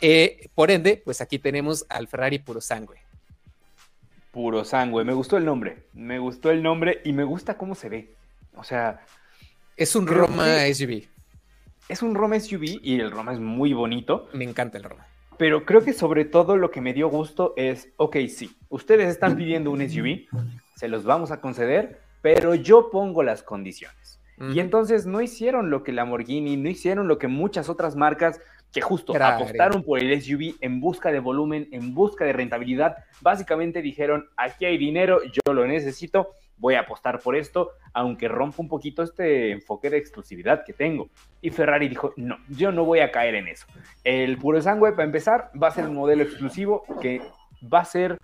[0.00, 3.00] Eh, por ende, pues aquí tenemos al Ferrari puro sangre.
[4.30, 5.04] Puro sangre.
[5.04, 5.84] Me gustó el nombre.
[5.94, 8.14] Me gustó el nombre y me gusta cómo se ve.
[8.54, 9.00] O sea,
[9.76, 11.04] Es un Roma SUV.
[11.88, 14.28] es un Roma SUV y el Roma es muy bonito.
[14.32, 15.06] Me encanta el Roma.
[15.38, 19.36] Pero creo que sobre todo lo que me dio gusto es, ok, sí, ustedes están
[19.36, 20.26] pidiendo un SUV,
[20.74, 24.18] se los vamos a conceder, pero yo pongo las condiciones.
[24.52, 28.40] Y entonces no hicieron lo que Lamborghini, no hicieron lo que muchas otras marcas
[28.72, 32.96] que justo apostaron por el SUV en busca de volumen, en busca de rentabilidad.
[33.20, 38.56] Básicamente dijeron, aquí hay dinero, yo lo necesito, voy a apostar por esto, aunque rompa
[38.60, 41.08] un poquito este enfoque de exclusividad que tengo.
[41.40, 43.66] Y Ferrari dijo, no, yo no voy a caer en eso.
[44.04, 47.22] El puro sangue, para empezar, va a ser un modelo exclusivo que
[47.72, 48.18] va a ser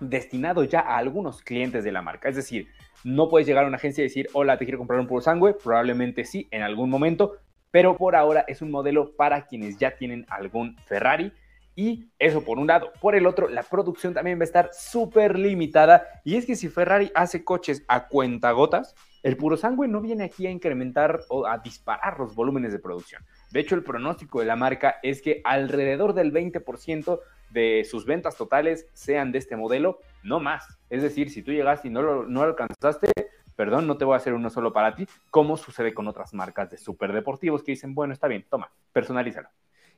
[0.00, 2.28] destinado ya a algunos clientes de la marca.
[2.28, 2.68] Es decir,
[3.04, 5.54] no puedes llegar a una agencia y decir, hola, te quiero comprar un puro sangue.
[5.54, 7.36] Probablemente sí, en algún momento,
[7.74, 11.32] pero por ahora es un modelo para quienes ya tienen algún Ferrari.
[11.74, 12.92] Y eso por un lado.
[13.00, 16.06] Por el otro, la producción también va a estar súper limitada.
[16.22, 18.94] Y es que si Ferrari hace coches a cuentagotas,
[19.24, 23.24] el puro sangue no viene aquí a incrementar o a disparar los volúmenes de producción.
[23.50, 27.18] De hecho, el pronóstico de la marca es que alrededor del 20%
[27.50, 30.64] de sus ventas totales sean de este modelo, no más.
[30.90, 33.10] Es decir, si tú llegaste y no lo, no alcanzaste,
[33.56, 36.70] perdón, no te voy a hacer uno solo para ti, como sucede con otras marcas
[36.70, 39.48] de superdeportivos que dicen, bueno, está bien, toma, personalízalo.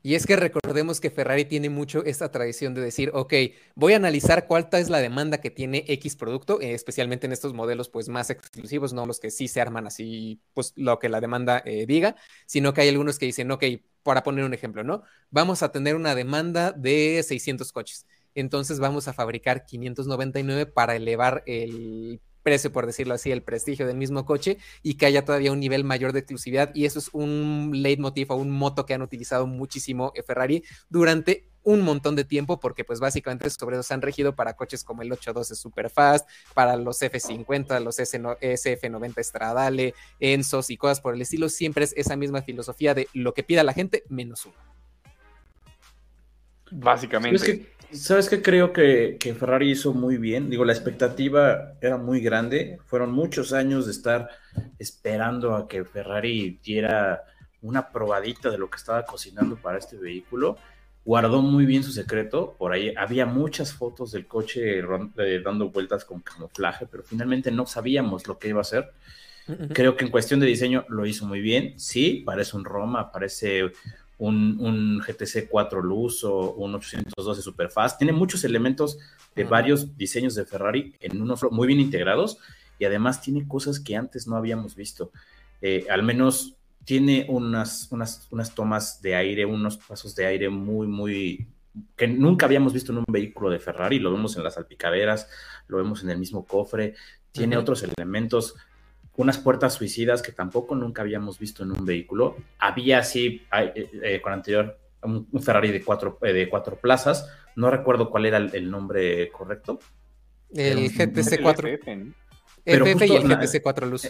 [0.03, 3.35] Y es que recordemos que Ferrari tiene mucho esta tradición de decir, ok,
[3.74, 7.55] voy a analizar cuál es la demanda que tiene X producto, eh, especialmente en estos
[7.55, 11.20] modelos pues más exclusivos, no los que sí se arman así, pues lo que la
[11.20, 12.15] demanda eh, diga,
[12.47, 13.65] sino que hay algunos que dicen, ok,
[14.05, 15.03] para poner un ejemplo, ¿no?
[15.31, 18.07] Vamos a tener una demanda de 600 coches.
[18.37, 23.97] Entonces vamos a fabricar 599 para elevar el precio, por decirlo así, el prestigio del
[23.97, 26.73] mismo coche y que haya todavía un nivel mayor de exclusividad.
[26.77, 31.48] Y eso es un leitmotiv o un moto que han utilizado muchísimo eh, Ferrari durante
[31.64, 35.02] un montón de tiempo, porque pues básicamente sobre eso se han regido para coches como
[35.02, 41.48] el 812 Superfast, para los F50, los SF90 Stradale, Ensos y cosas por el estilo.
[41.48, 44.55] Siempre es esa misma filosofía de lo que pida la gente menos uno.
[46.70, 47.39] Básicamente.
[47.39, 50.51] ¿Sabes qué, ¿Sabes qué creo que, que Ferrari hizo muy bien?
[50.51, 52.79] Digo, la expectativa era muy grande.
[52.87, 54.29] Fueron muchos años de estar
[54.79, 57.25] esperando a que Ferrari diera
[57.63, 60.57] una probadita de lo que estaba cocinando para este vehículo.
[61.05, 62.57] Guardó muy bien su secreto.
[62.59, 67.67] Por ahí había muchas fotos del coche eh, dando vueltas con camuflaje, pero finalmente no
[67.67, 68.93] sabíamos lo que iba a hacer.
[69.73, 71.79] Creo que en cuestión de diseño lo hizo muy bien.
[71.79, 73.71] Sí, parece un Roma, parece
[74.18, 77.98] un, un GTC 4 Luz o un 812 Superfast.
[77.98, 78.98] Tiene muchos elementos
[79.34, 82.38] de varios diseños de Ferrari en uno solo, muy bien integrados
[82.78, 85.12] y además tiene cosas que antes no habíamos visto.
[85.60, 90.86] Eh, al menos tiene unas, unas, unas tomas de aire, unos pasos de aire muy,
[90.86, 91.48] muy
[91.97, 93.98] que nunca habíamos visto en un vehículo de Ferrari.
[93.98, 95.28] Lo vemos en las salpicaderas,
[95.68, 96.94] lo vemos en el mismo cofre.
[97.32, 98.55] Tiene otros elementos
[99.16, 102.36] unas puertas suicidas que tampoco nunca habíamos visto en un vehículo.
[102.59, 107.28] Había así eh, eh, con anterior un, un Ferrari de cuatro, eh, de cuatro plazas.
[107.55, 109.78] No recuerdo cuál era el, el nombre correcto.
[110.55, 112.12] El El GTC 4, FF, ¿no?
[112.64, 114.09] Pero FF y el la- GTC 4 Luz.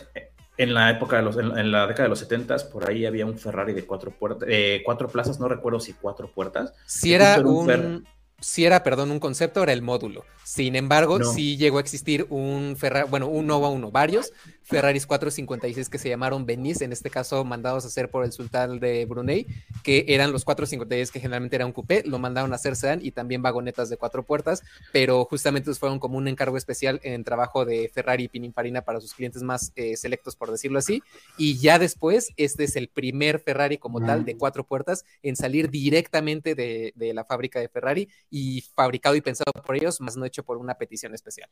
[0.59, 3.27] En la época de los, en, en la década de los 70 por ahí había
[3.27, 6.73] un Ferrari de cuatro puertas, eh, cuatro plazas, no recuerdo si cuatro puertas.
[6.87, 8.07] Si era un
[8.41, 10.25] si era, perdón, un concepto, era el módulo.
[10.45, 11.25] Sin embargo, No.
[11.25, 14.33] sí llegó a existir un Ferrari, bueno, un Nova 1, varios
[14.67, 18.81] Ferraris 456 que se llamaron Venice, en este caso mandados a hacer por el sultán
[18.81, 19.47] de Brunei,
[19.85, 23.13] que eran los 456 que generalmente era un coupé, lo mandaron a hacer sedán y
[23.13, 27.89] también vagonetas de cuatro puertas, pero justamente fueron como un encargo especial en trabajo de
[27.95, 31.03] Ferrari y Pininfarina para sus clientes más eh, selectos, por decirlo así.
[31.39, 35.71] Y ya después, este es el primer Ferrari como tal de cuatro puertas en salir
[35.71, 40.25] directamente de, de la fábrica de Ferrari y fabricado y pensado por ellos, más no
[40.25, 41.49] hecho por una petición especial.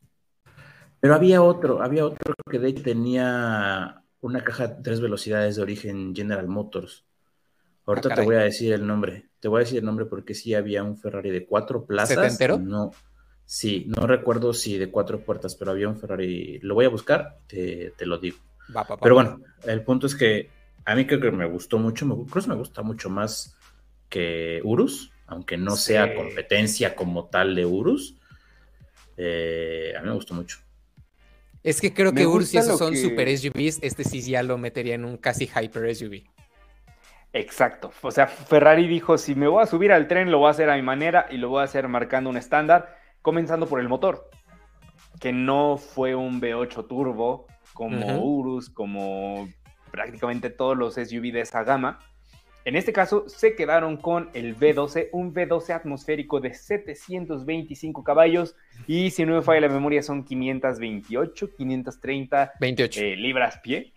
[1.00, 5.62] Pero había otro, había otro que de hecho tenía una caja de tres velocidades de
[5.62, 7.04] origen General Motors.
[7.86, 8.24] Ahorita te caray.
[8.26, 9.28] voy a decir el nombre.
[9.40, 12.16] Te voy a decir el nombre porque sí había un Ferrari de cuatro plazas.
[12.16, 12.58] ¿Setentero?
[12.58, 12.92] No,
[13.44, 16.58] sí, no recuerdo si de cuatro puertas, pero había un Ferrari.
[16.62, 18.38] Lo voy a buscar, te, te lo digo.
[18.74, 18.96] Va, pa.
[18.96, 20.48] Pero bueno, el punto es que
[20.86, 22.06] a mí creo que me gustó mucho.
[22.06, 23.54] Me, creo que me gusta mucho más
[24.08, 25.88] que Urus, aunque no Sí.
[25.92, 28.16] sea competencia como tal de Urus.
[29.18, 30.58] Eh, a mí me gustó mucho.
[31.64, 34.58] Es que creo Me que gusta esos son que- super SUVs, este sí ya lo
[34.58, 36.22] metería en un casi hyper SUV.
[37.32, 37.90] Exacto.
[38.02, 40.70] O sea, Ferrari dijo, si me voy a subir al tren, lo voy a hacer
[40.70, 44.30] a mi manera y lo voy a hacer marcando un estándar, comenzando por el motor,
[45.18, 48.22] que no fue un V8 turbo como.
[48.22, 49.48] Urus, como
[49.90, 51.98] prácticamente todos los SUV de esa gama.
[52.66, 59.10] En este caso, se quedaron con el V12, un V12 atmosférico de 725 caballos y
[59.10, 63.00] si no me falla la memoria son 528, 530 28.
[63.00, 63.92] eh, libras pie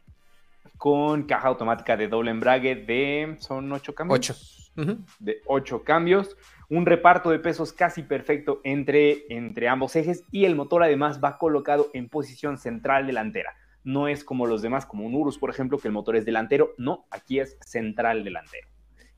[0.78, 4.36] con caja automática de doble embrague de son ocho cambios Ocho.
[4.76, 4.98] Ujú.
[5.20, 6.36] de ocho cambios
[6.70, 11.38] un reparto de pesos casi perfecto entre, entre ambos ejes y el motor además va
[11.40, 13.56] colocado en posición central delantera
[13.88, 16.74] no es como los demás como un Urus por ejemplo que el motor es delantero.
[16.78, 18.68] No aquí es central delantero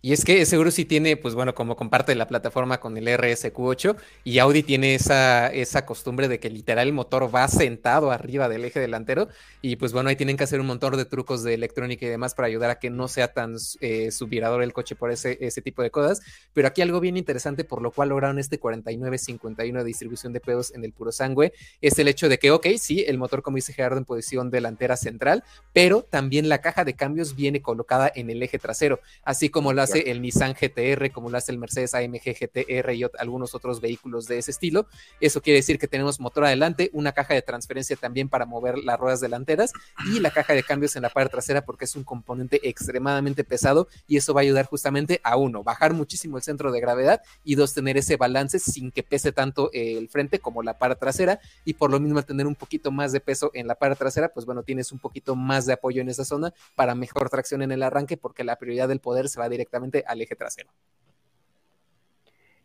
[0.02, 3.98] Y es que Urus sí tiene, pues bueno, como comparte la plataforma con el RSQ8
[4.24, 8.64] y Audi tiene esa, esa costumbre de que literal el motor va sentado arriba del
[8.64, 9.28] eje delantero
[9.62, 12.34] y pues bueno, ahí tienen que hacer un montón de trucos de electrónica y demás
[12.34, 15.82] para ayudar a que no sea tan eh, subvirador el coche por ese, ese tipo
[15.82, 16.22] de cosas.
[16.54, 20.74] Pero aquí algo bien interesante por lo cual lograron este 49-51 de distribución de pedos
[20.74, 21.52] en el puro sangue
[21.82, 24.96] es el hecho de que, ok, sí, el motor como dice Gerardo en posición delantera
[24.96, 25.44] central,
[25.74, 29.89] pero también la caja de cambios viene colocada en el eje trasero, así como lo
[29.90, 34.28] hace el Nissan GTR, como lo hace el Mercedes AMG GTR y algunos otros vehículos
[34.28, 34.88] de ese estilo.
[35.20, 39.00] Eso quiere decir que tenemos motor adelante, una caja de transferencia también para mover las
[39.00, 39.74] ruedas delanteras
[40.14, 43.88] y la caja de cambios en la parte trasera porque es un componente extremadamente pesado
[44.08, 47.56] y eso va a ayudar justamente a uno, bajar muchísimo el centro de gravedad y
[47.56, 51.40] dos, tener ese balance sin que pese tanto eh, el frente como la parte trasera
[51.66, 54.30] y por lo mismo al tener un poquito más de peso en la parte trasera,
[54.30, 57.72] pues bueno, tienes un poquito más de apoyo en esa zona para mejor tracción en
[57.72, 60.72] el arranque porque la prioridad del poder se va directamente al eje trasero.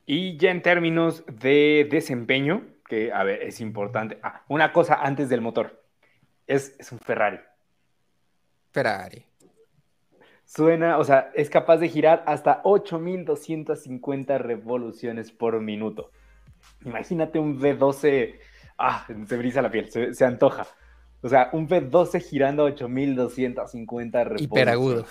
[0.07, 4.19] Y ya en términos de desempeño, que a ver, es importante.
[4.23, 5.83] Ah, una cosa antes del motor.
[6.47, 7.39] Es, es un Ferrari.
[8.73, 9.25] Ferrari.
[10.45, 16.11] Suena, o sea, es capaz de girar hasta 8250 revoluciones por minuto.
[16.85, 18.39] Imagínate un V12.
[18.77, 20.67] Ah, se brisa la piel, se, se antoja.
[21.23, 24.43] O sea, un V12 girando a 8250 revoluciones.
[24.45, 25.07] Hiperagudo.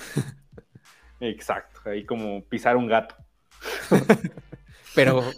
[1.24, 3.16] Exacto, ahí como pisar un gato.
[4.96, 5.24] Pero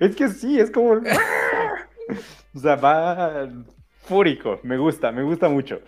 [0.00, 0.92] Es que sí, es como.
[2.54, 3.48] o sea, va
[4.02, 4.60] fúrico.
[4.62, 5.80] Me gusta, me gusta mucho.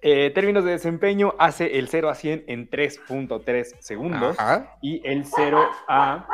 [0.00, 4.38] Eh, términos de desempeño, hace el 0 a 100 en 3.3 segundos.
[4.38, 4.76] Ajá.
[4.82, 6.26] Y el 0 a.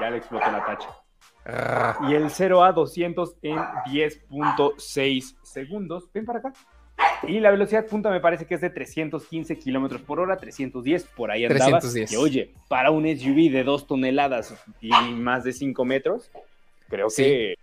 [0.00, 0.88] Ya le explotó la tacha.
[1.44, 6.10] Ah, Y el 0 a 200 en 10.6 segundos.
[6.12, 6.52] Ven para acá.
[7.28, 11.30] Y la velocidad punta me parece que es de 315 kilómetros por hora, 310, por
[11.30, 11.78] ahí andaba.
[11.80, 12.12] 310.
[12.12, 16.30] Y oye, para un SUV de 2 toneladas y más de 5 metros,
[16.88, 17.22] creo Sí.
[17.22, 17.54] que,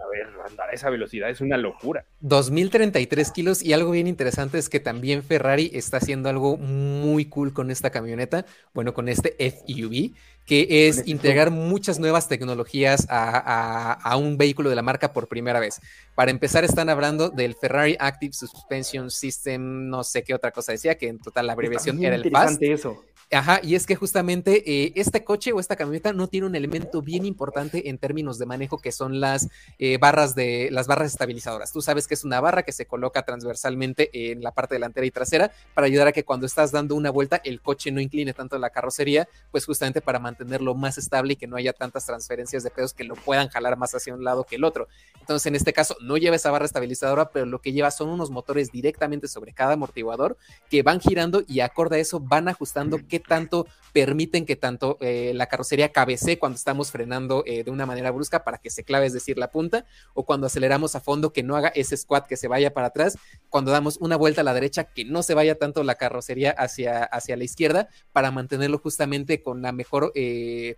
[0.00, 2.04] a ver, andar a esa velocidad es una locura.
[2.20, 7.52] 2033 kilos y algo bien interesante es que también Ferrari está haciendo algo muy cool
[7.52, 10.12] con esta camioneta, bueno, con este FUV,
[10.46, 15.12] que es este integrar muchas nuevas tecnologías a, a- a un vehículo de la marca
[15.12, 15.80] por primera vez.
[16.14, 20.96] Para empezar, están hablando del Ferrari Active Suspension System, no sé qué otra cosa decía,
[20.96, 22.62] que en total la abreviación era el FAST.
[22.62, 23.04] interesante eso.
[23.30, 27.02] Ajá, y es que justamente eh, este coche o esta camioneta no tiene un elemento
[27.02, 29.48] bien importante en términos de manejo que son las
[29.78, 31.70] eh, barras de las barras estabilizadoras.
[31.70, 35.10] Tú sabes que es una barra que se coloca transversalmente en la parte delantera y
[35.10, 38.56] trasera para ayudar a que cuando estás dando una vuelta el coche no incline tanto
[38.56, 42.70] la carrocería, pues justamente para mantenerlo más estable y que no haya tantas transferencias de
[42.70, 44.88] pesos que lo puedan jalar más hacia un lado que el otro.
[45.20, 48.30] Entonces, en este caso no lleva esa barra estabilizadora, pero lo que lleva son unos
[48.30, 50.38] motores directamente sobre cada amortiguador
[50.70, 55.32] que van girando y acorde a eso van ajustando qué tanto permiten que tanto eh,
[55.34, 59.06] la carrocería cabecee cuando estamos frenando eh, de una manera brusca para que se clave,
[59.06, 62.36] es decir, la punta, o cuando aceleramos a fondo que no haga ese squat que
[62.36, 63.16] se vaya para atrás,
[63.48, 67.04] cuando damos una vuelta a la derecha que no se vaya tanto la carrocería hacia,
[67.04, 70.12] hacia la izquierda para mantenerlo justamente con la mejor...
[70.14, 70.76] Eh,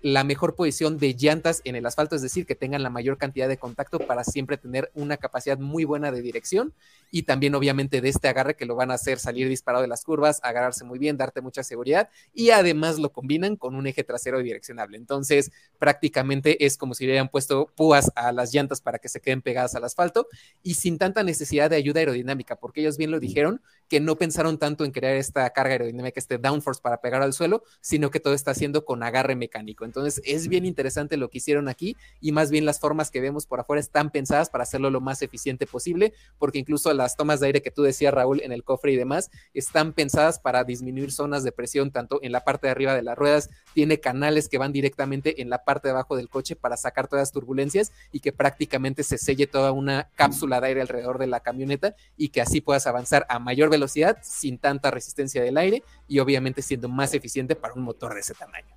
[0.00, 3.48] la mejor posición de llantas en el asfalto, es decir, que tengan la mayor cantidad
[3.48, 6.72] de contacto para siempre tener una capacidad muy buena de dirección.
[7.10, 10.04] Y también obviamente de este agarre que lo van a hacer salir disparado de las
[10.04, 12.10] curvas, agarrarse muy bien, darte mucha seguridad.
[12.32, 14.96] Y además lo combinan con un eje trasero direccionable.
[14.96, 19.42] Entonces, prácticamente es como si hubieran puesto púas a las llantas para que se queden
[19.42, 20.28] pegadas al asfalto.
[20.62, 24.58] Y sin tanta necesidad de ayuda aerodinámica, porque ellos bien lo dijeron, que no pensaron
[24.58, 28.34] tanto en crear esta carga aerodinámica, este downforce para pegar al suelo, sino que todo
[28.34, 29.84] está haciendo con agarre mecánico.
[29.84, 33.46] Entonces, es bien interesante lo que hicieron aquí y más bien las formas que vemos
[33.46, 37.46] por afuera están pensadas para hacerlo lo más eficiente posible, porque incluso las tomas de
[37.46, 41.44] aire que tú decías, Raúl, en el cofre y demás, están pensadas para disminuir zonas
[41.44, 44.72] de presión tanto en la parte de arriba de las ruedas, tiene canales que van
[44.72, 48.32] directamente en la parte de abajo del coche para sacar todas las turbulencias y que
[48.32, 52.60] prácticamente se selle toda una cápsula de aire alrededor de la camioneta y que así
[52.60, 53.75] puedas avanzar a mayor velocidad
[54.22, 58.34] sin tanta resistencia del aire y obviamente siendo más eficiente para un motor de ese
[58.34, 58.74] tamaño.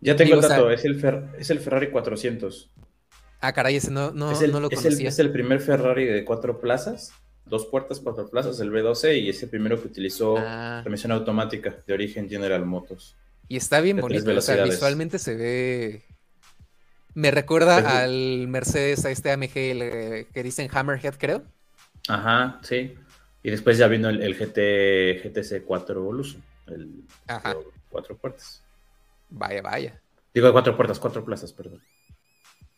[0.00, 2.70] Ya tengo Digo, el o sea- dato, es, el Fer- es el Ferrari 400.
[3.40, 5.08] Ah, caray, ese no, no, es, el, no lo es el- conocía.
[5.08, 7.12] es el primer Ferrari de cuatro plazas,
[7.46, 10.80] dos puertas, cuatro plazas, el B12, y es el primero que utilizó Ah.
[10.82, 13.16] transmisión automática de origen General Motors.
[13.48, 16.04] Y está bien bonito, o sea, visualmente se ve...
[17.14, 21.42] Me recuerda al Mercedes, a este AMG el, eh, que dicen Hammerhead, creo.
[22.06, 22.94] Ajá, sí.
[23.48, 27.56] Y después ya vino el, el GT, GTC 4 Evolution, el Ajá.
[27.88, 28.62] cuatro puertas.
[29.30, 30.02] Vaya, vaya.
[30.34, 31.80] Digo cuatro puertas, cuatro plazas, perdón.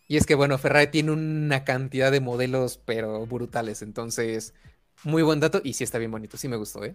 [0.07, 3.83] Y es que, bueno, Ferrari tiene una cantidad de modelos, pero brutales.
[3.83, 4.55] Entonces,
[5.03, 6.37] muy buen dato y sí está bien bonito.
[6.37, 6.95] Sí me gustó, ¿eh?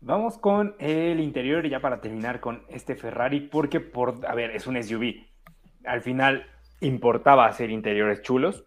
[0.00, 4.68] Vamos con el interior ya para terminar con este Ferrari, porque por, a ver, es
[4.68, 5.26] un SUV.
[5.86, 6.46] Al final
[6.80, 8.64] importaba hacer interiores chulos.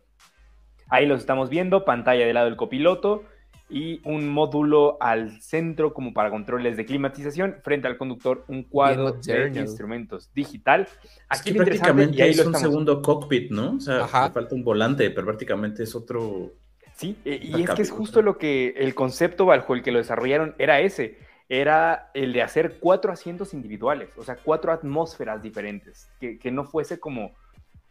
[0.90, 3.24] Ahí los estamos viendo, pantalla del lado del copiloto
[3.70, 7.58] y un módulo al centro como para controles de climatización.
[7.64, 10.88] Frente al conductor un cuadro de instrumentos digital.
[11.04, 13.76] Es Aquí que prácticamente y ahí es lo un estamos- segundo cockpit, ¿no?
[13.76, 16.52] O sea, falta un volante, pero prácticamente es otro.
[16.96, 20.00] Sí, eh, y es que es justo lo que el concepto bajo el que lo
[20.00, 21.18] desarrollaron era ese,
[21.48, 26.66] era el de hacer cuatro asientos individuales, o sea, cuatro atmósferas diferentes, que, que no
[26.66, 27.32] fuese como,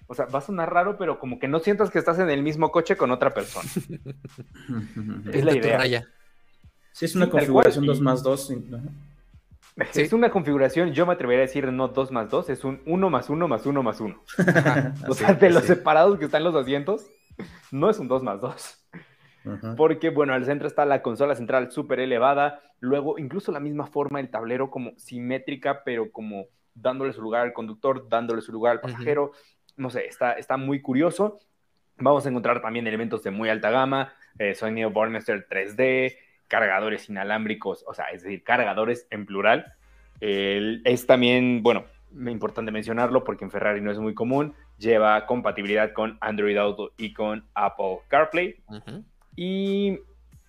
[0.09, 2.43] o sea, va a sonar raro, pero como que no sientas que estás en el
[2.43, 3.69] mismo coche con otra persona.
[5.33, 5.79] Es la idea.
[5.79, 6.07] raya.
[6.93, 8.47] Sí, es una Sí, configuración cual, 2 y- más 2.
[9.93, 10.03] Sí.
[10.03, 13.11] Es una configuración, yo me atrevería a decir no dos más dos, es un uno
[13.11, 14.21] más uno más uno más uno.
[15.09, 17.07] O sea, de los separados que están los asientos,
[17.71, 18.85] no es un dos más dos.
[19.77, 24.19] Porque, bueno, al centro está la consola central súper elevada, luego incluso la misma forma
[24.19, 28.81] del tablero como simétrica, pero como dándole su lugar al conductor, dándole su lugar al
[28.81, 29.31] pasajero.
[29.79, 31.41] No sé, está, está muy curioso.
[31.97, 37.85] Vamos a encontrar también elementos de muy alta gama, eh, sonido Burmester 3D, cargadores inalámbricos,
[37.89, 39.73] o sea, es decir, cargadores en plural.
[40.21, 41.87] Es también, bueno,
[42.27, 47.13] importante mencionarlo porque en Ferrari no es muy común, lleva compatibilidad con Android Auto y
[47.13, 48.57] con Apple CarPlay.
[49.37, 49.99] Y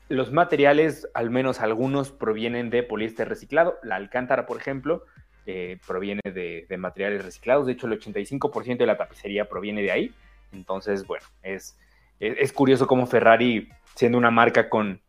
[0.08, 3.78] los materiales, al menos algunos, provienen de poliéster reciclado.
[3.84, 5.04] La alcántara, por ejemplo,
[5.46, 7.66] eh, proviene de, de materiales reciclados.
[7.66, 10.14] De hecho, el 85% de la tapicería proviene de ahí.
[10.52, 11.78] Entonces, bueno, es,
[12.20, 15.02] es, es curioso cómo Ferrari, siendo una marca con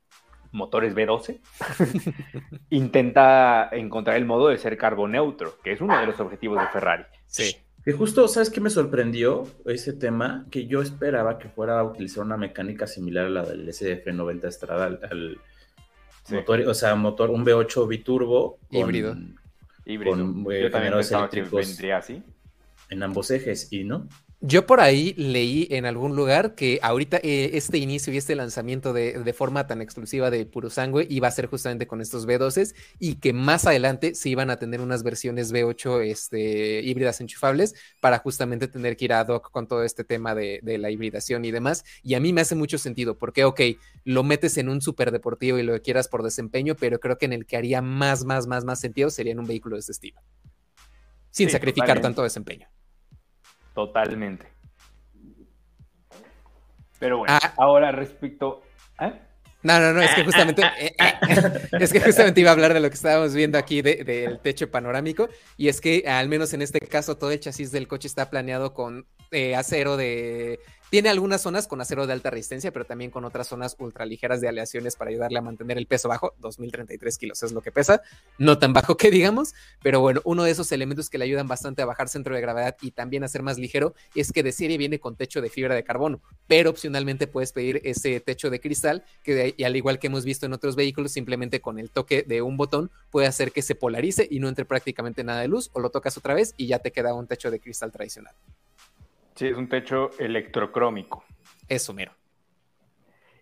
[0.53, 1.39] motores B12,
[2.71, 7.05] intenta encontrar el modo de ser carboneutro, que es uno de los objetivos de Ferrari.
[7.27, 7.57] Sí.
[7.85, 10.47] Que justo, ¿sabes qué me sorprendió ese tema?
[10.51, 14.87] Que yo esperaba que fuera a utilizar una mecánica similar a la del SF90 Strada,
[14.87, 15.39] al, al
[16.25, 16.35] Sí.
[16.35, 19.40] motor, o sea, motor, un V8 biturbo con-
[19.91, 20.17] Híbrido.
[20.17, 20.21] Con,
[20.53, 21.67] eh, Yo también generadores pensaba que eléctricos.
[21.69, 22.23] vendría así.
[22.91, 24.09] en ambos ejes, y no.
[24.43, 28.95] Yo por ahí leí en algún lugar que ahorita eh, este inicio y este lanzamiento
[28.95, 32.75] de, de forma tan exclusiva de Puro Sangue iba a ser justamente con estos V12
[32.99, 38.19] y que más adelante se iban a tener unas versiones V8 este, híbridas enchufables para
[38.19, 41.51] justamente tener que ir a dock con todo este tema de, de la hibridación y
[41.51, 41.85] demás.
[42.03, 43.61] Y a mí me hace mucho sentido porque, ok,
[44.05, 47.45] lo metes en un superdeportivo y lo quieras por desempeño, pero creo que en el
[47.45, 50.19] que haría más, más, más, más sentido sería en un vehículo de este estilo.
[51.31, 52.03] Sin Sí, sacrificar totalmente.
[52.03, 52.69] tanto desempeño.
[53.75, 54.47] Totalmente.
[56.99, 57.55] Pero bueno, Ah.
[57.57, 58.63] ahora respecto.
[59.01, 59.13] ¿eh?
[59.63, 61.13] No, no, no, es que justamente, eh, eh,
[61.81, 64.71] es que justamente iba a hablar de lo que estábamos viendo aquí de- del techo
[64.71, 65.29] panorámico,
[65.59, 68.73] y es que al menos en este caso todo el chasis del coche está planeado
[68.75, 70.61] con eh, acero de
[70.91, 74.49] Tiene algunas zonas con acero de alta resistencia, pero también con otras zonas ultraligeras de
[74.49, 76.35] aleaciones para ayudarle a mantener el peso bajo.
[76.39, 78.03] 2033 kilos es lo que pesa,
[78.39, 79.55] no tan bajo que digamos,
[79.85, 82.77] pero bueno, uno de esos elementos que le ayudan bastante a bajar centro de gravedad
[82.81, 85.77] y también a ser más ligero es que de serie viene con techo de fibra
[85.77, 90.25] de carbono, pero opcionalmente puedes pedir ese techo de cristal que al igual que hemos
[90.25, 93.77] visto en otros vehículos, simplemente con el toque de un botón puede hacer que se
[93.77, 96.81] polarice y no entre prácticamente nada de luz o lo tocas otra vez y ya
[96.81, 98.35] te queda un techo de cristal tradicional.
[99.35, 101.25] Sí, es un techo electrocrómico.
[101.69, 102.13] Eso, mero.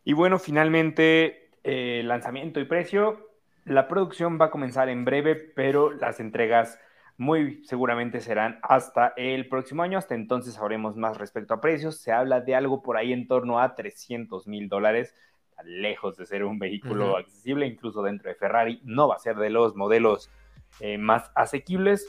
[0.05, 3.31] Y bueno, finalmente, eh, lanzamiento y precio.
[3.65, 6.79] La producción va a comenzar en breve, pero las entregas
[7.19, 9.99] muy seguramente serán hasta el próximo año.
[9.99, 11.99] Hasta entonces sabremos más respecto a precios.
[11.99, 15.15] Se habla de algo por ahí en torno a 300 mil dólares,
[15.65, 18.81] lejos de ser un vehículo accesible, incluso dentro de Ferrari.
[18.85, 20.31] No va a ser de los modelos
[20.81, 22.07] eh, más asequibles,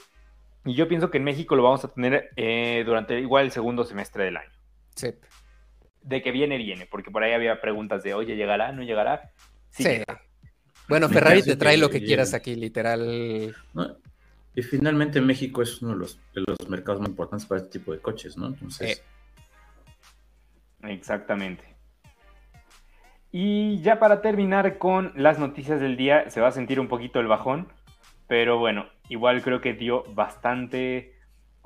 [0.69, 3.83] y yo pienso que en México lo vamos a tener eh, durante igual el segundo
[3.85, 4.51] semestre del año.
[4.93, 5.15] Sí.
[6.03, 8.71] De que viene, viene, porque por ahí había preguntas de, oye, ¿llegará?
[8.71, 9.31] ¿No llegará?
[9.71, 10.03] Sí.
[10.87, 13.51] Bueno, Ferrari te trae lo que quieras aquí, literal.
[14.53, 17.91] Y finalmente México es uno de los, de los, mercados más importantes para este tipo
[17.91, 18.47] de coches, ¿no?
[18.47, 19.03] Entonces.
[20.83, 21.63] Exactamente.
[23.31, 27.19] Y ya para terminar con las noticias del día, se va a sentir un poquito
[27.19, 27.69] el bajón,
[28.27, 31.13] pero bueno, igual creo que dio bastante,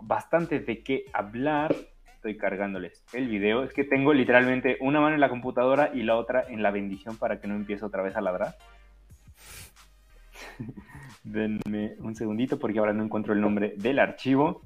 [0.02, 1.76] bastante de qué hablar.
[2.16, 3.64] Estoy cargándoles el video.
[3.64, 7.18] Es que tengo literalmente una mano en la computadora y la otra en la bendición
[7.18, 8.56] para que no empiece otra vez a ladrar.
[11.24, 14.62] Denme un segundito porque ahora no encuentro el nombre del archivo.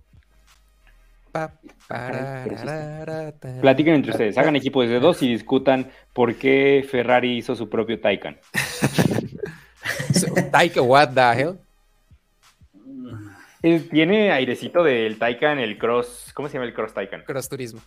[3.61, 7.99] Platiquen entre ustedes, hagan equipo desde dos y discutan por qué Ferrari hizo su propio
[7.99, 8.37] Taycan.
[10.51, 11.66] Taycan, what the hell?
[13.91, 16.31] Tiene airecito del Taycan, el Cross.
[16.34, 17.23] ¿Cómo se llama el Cross Taycan?
[17.23, 17.81] Cross Turismo.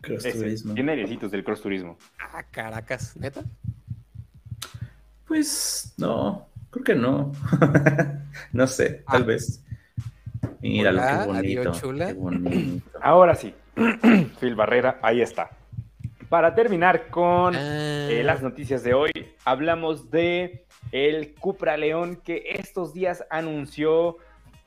[0.00, 0.74] Cross Turismo.
[0.74, 1.98] Tiene airecitos del Cross Turismo.
[2.18, 3.42] Ah, Caracas, ¿neta?
[5.26, 7.32] Pues no, creo que no.
[8.52, 9.26] no sé, tal ah.
[9.26, 9.64] vez.
[10.60, 12.90] Mira qué bonito, qué bonito.
[13.00, 13.54] Ahora sí,
[14.40, 15.50] Phil Barrera, ahí está.
[16.28, 18.08] Para terminar con ah.
[18.10, 19.10] eh, las noticias de hoy,
[19.44, 24.18] hablamos de el Cupra León que estos días anunció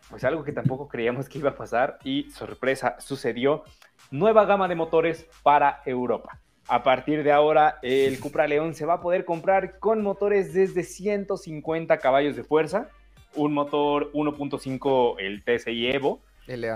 [0.09, 3.63] pues algo que tampoco creíamos que iba a pasar y sorpresa, sucedió.
[4.11, 6.39] Nueva gama de motores para Europa.
[6.69, 10.83] A partir de ahora, el Cupra León se va a poder comprar con motores desde
[10.83, 12.89] 150 caballos de fuerza,
[13.35, 16.21] un motor 1.5, el TSI Evo,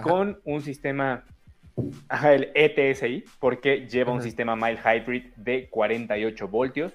[0.02, 1.26] con un sistema,
[2.24, 6.94] el ETSI, porque lleva un sistema mild hybrid de 48 voltios,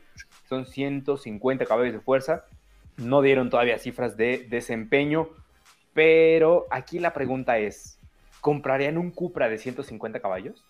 [0.49, 2.45] son 150 caballos de fuerza,
[2.97, 5.29] no dieron todavía cifras de desempeño,
[5.97, 7.99] pero aquí la pregunta es,
[8.43, 10.63] ¿comprarían un Cupra de 150 caballos?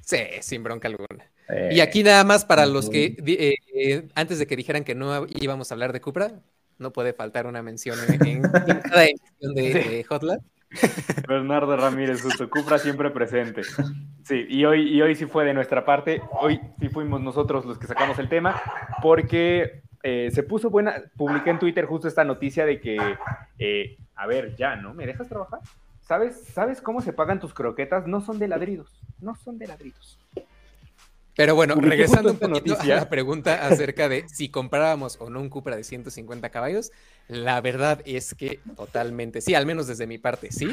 [0.00, 1.30] Sí, sin bronca alguna.
[1.70, 5.70] Y aquí nada más para los que, eh, antes de que dijeran que no íbamos
[5.70, 6.32] a hablar de Cupra,
[6.78, 8.42] no puede faltar una mención en,
[8.82, 10.40] cada edición de, Hotline.
[11.28, 13.62] Bernardo Ramírez, justo Cupra siempre presente.
[14.24, 17.78] Sí, y hoy, y hoy sí fue de nuestra parte, hoy sí fuimos nosotros los
[17.78, 18.60] que sacamos el tema,
[19.00, 22.98] porque eh, se puso buena, publiqué en Twitter justo esta noticia de que,
[23.58, 24.92] eh, a ver, ya, ¿no?
[24.92, 25.60] ¿Me dejas trabajar?
[26.02, 28.06] ¿Sabes, ¿Sabes cómo se pagan tus croquetas?
[28.06, 30.18] No son de ladridos, no son de ladridos.
[31.34, 35.48] Pero bueno, regresando un poquito a la pregunta acerca de si comprábamos o no un
[35.48, 36.92] Cupra de 150 caballos,
[37.28, 40.68] la verdad es que totalmente sí, al menos desde mi parte sí,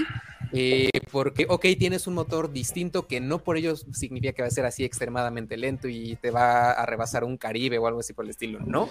[0.52, 4.52] eh, porque, ok, tienes un motor distinto que no por ello significa que va a
[4.52, 8.26] ser así extremadamente lento y te va a rebasar un Caribe o algo así por
[8.26, 8.90] el estilo, no,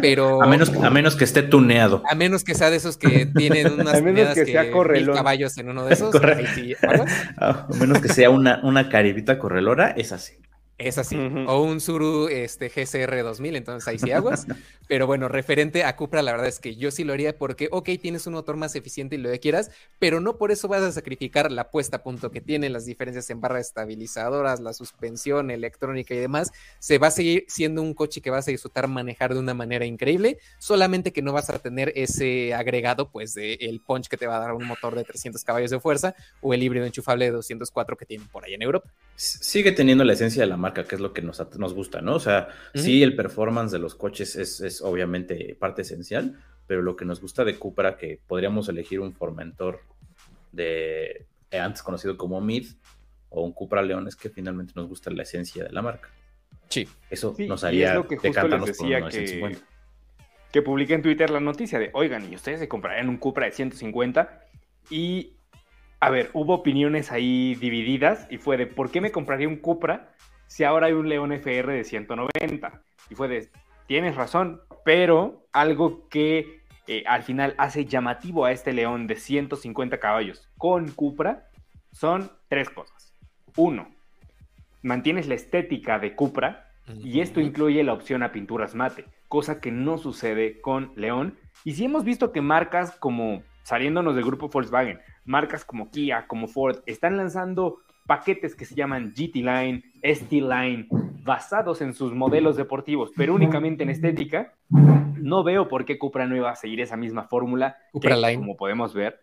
[0.00, 0.42] pero...
[0.42, 2.02] A menos, a menos que esté tuneado.
[2.08, 4.00] A menos que sea de esos que tienen unas
[4.34, 6.14] que, que caballos en uno de esos.
[7.38, 10.34] a menos que sea una, una caribita correlora, es así.
[10.76, 11.16] Es así.
[11.16, 14.46] O un Suru este, GCR 2000, entonces ahí sí aguas.
[14.88, 17.90] pero bueno, referente a Cupra, la verdad es que yo sí lo haría porque, ok,
[18.02, 19.70] tienes un motor más eficiente y lo que quieras,
[20.00, 23.30] pero no por eso vas a sacrificar la puesta a punto que tiene, las diferencias
[23.30, 26.50] en barras estabilizadoras, la suspensión electrónica y demás.
[26.80, 29.86] Se va a seguir siendo un coche que vas a disfrutar manejar de una manera
[29.86, 34.26] increíble, solamente que no vas a tener ese agregado, pues, del el punch que te
[34.26, 37.30] va a dar un motor de 300 caballos de fuerza o el híbrido enchufable de
[37.30, 38.92] 204 que tienen por ahí en Europa.
[39.14, 42.14] Sigue teniendo la esencia de la marca, que es lo que nos, nos gusta, ¿no?
[42.14, 47.04] O sea, sí, el performance de los coches es, obviamente parte esencial, pero lo que
[47.04, 49.80] nos gusta de Cupra, que podríamos elegir un Formentor
[50.52, 52.66] de eh, antes conocido como Mid
[53.28, 56.08] o un Cupra León, es que finalmente nos gusta la esencia de la marca.
[56.70, 56.88] Sí.
[57.10, 59.58] Eso nos haría es lo que justo les decía que,
[60.50, 63.52] que publiqué en Twitter la noticia de, oigan, ¿y ustedes se comprarían un Cupra de
[63.52, 64.40] 150?
[64.88, 65.36] Y
[66.00, 70.14] a ver, hubo opiniones ahí divididas y fue de ¿por qué me compraría un Cupra
[70.46, 72.82] si ahora hay un León FR de 190?
[73.10, 73.48] Y fue de,
[73.86, 79.98] tienes razón, pero algo que eh, al final hace llamativo a este León de 150
[79.98, 81.48] caballos con Cupra
[81.92, 83.12] son tres cosas.
[83.56, 83.88] Uno,
[84.82, 86.70] mantienes la estética de Cupra
[87.02, 91.38] y esto incluye la opción a pinturas mate, cosa que no sucede con León.
[91.64, 96.46] Y si hemos visto que marcas como, saliéndonos del grupo Volkswagen, marcas como Kia, como
[96.46, 100.86] Ford, están lanzando paquetes que se llaman GT Line, ST Line,
[101.24, 106.36] basados en sus modelos deportivos, pero únicamente en estética, no veo por qué Cupra no
[106.36, 108.36] iba a seguir esa misma fórmula, Cupra que, Line.
[108.36, 109.20] como podemos ver,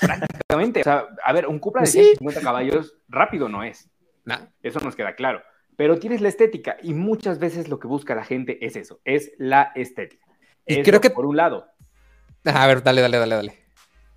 [0.00, 1.98] prácticamente, o sea, a ver, un Cupra de Sí.
[2.00, 3.90] 150 caballos rápido no es,
[4.24, 4.46] Nah.
[4.62, 5.42] eso nos queda claro,
[5.76, 9.32] pero tienes la estética y muchas veces lo que busca la gente es eso, es
[9.38, 10.24] la estética.
[10.66, 11.66] Y Eso creo que- por un lado.
[12.44, 13.58] A ver, dale, dale, dale, dale.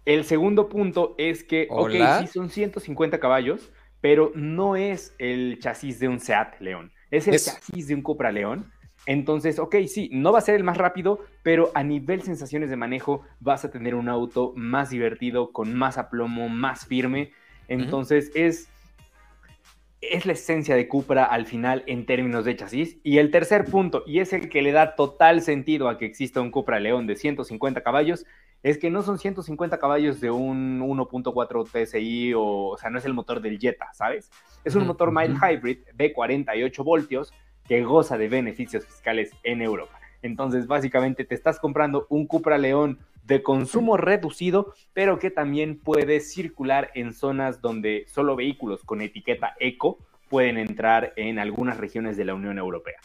[0.06, 2.20] El segundo punto es que, Hola.
[2.20, 7.28] ok, sí son 150 caballos, pero no es el chasis de un Seat León, es
[7.28, 8.72] el Es- chasis de un Cupra León.
[9.06, 12.76] Entonces, ok, sí, no va a ser el más rápido, pero a nivel sensaciones de
[12.76, 17.32] manejo vas a tener un auto más divertido, con más aplomo, más firme.
[17.70, 18.68] Entonces, es,
[20.02, 22.98] es la esencia de Cupra al final en términos de chasis.
[23.04, 26.42] Y el tercer punto, y es el que le da total sentido a que exista
[26.42, 28.26] un Cupra León de 150 caballos,
[28.70, 33.06] es que no son 150 caballos de un 1.4 TSI o, o sea, no es
[33.06, 34.30] el motor del Jetta, ¿sabes?
[34.66, 37.34] Es un motor mild hybrid de 48 voltios
[37.66, 40.00] que goza de beneficios fiscales en Europa.
[40.22, 46.20] Entonces, básicamente te estás comprando un Cupra León de consumo reducido, pero que también puede
[46.20, 49.98] circular en zonas donde solo vehículos con etiqueta eco
[50.30, 52.98] pueden entrar en algunas regiones de la Unión Europea.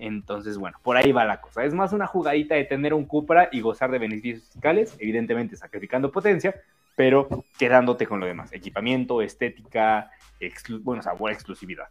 [0.00, 1.62] Entonces, bueno, por ahí va la cosa.
[1.64, 6.10] Es más una jugadita de tener un Cupra y gozar de beneficios fiscales, evidentemente sacrificando
[6.10, 6.54] potencia,
[6.96, 7.28] pero
[7.58, 8.52] quedándote con lo demás.
[8.52, 10.10] Equipamiento, estética,
[10.82, 11.88] bueno, sabor, exclusividad.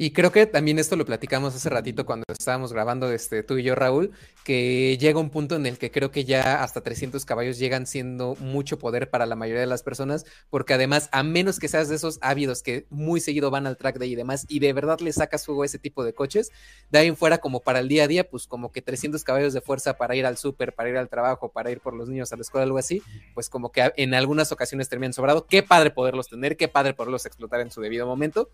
[0.00, 3.64] Y creo que también esto lo platicamos hace ratito cuando estábamos grabando este, tú y
[3.64, 4.12] yo, Raúl,
[4.44, 8.36] que llega un punto en el que creo que ya hasta 300 caballos llegan siendo
[8.36, 11.96] mucho poder para la mayoría de las personas, porque además, a menos que seas de
[11.96, 15.12] esos ávidos que muy seguido van al track day y demás, y de verdad le
[15.12, 16.52] sacas jugo a ese tipo de coches,
[16.90, 19.52] de ahí en fuera como para el día a día, pues como que 300 caballos
[19.52, 22.32] de fuerza para ir al súper, para ir al trabajo, para ir por los niños
[22.32, 23.02] a la escuela, algo así,
[23.34, 25.44] pues como que en algunas ocasiones terminan sobrado.
[25.46, 28.48] Qué padre poderlos tener, qué padre poderlos explotar en su debido momento,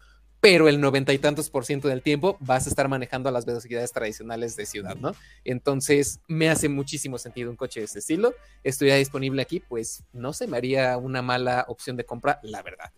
[0.45, 3.47] pero el noventa y tantos por ciento del tiempo vas a estar manejando a las
[3.47, 5.13] velocidades tradicionales de ciudad, ¿no?
[5.43, 8.35] Entonces, me hace muchísimo sentido un coche de este estilo.
[8.63, 12.91] Estuviera disponible aquí, pues no se me haría una mala opción de compra, la verdad.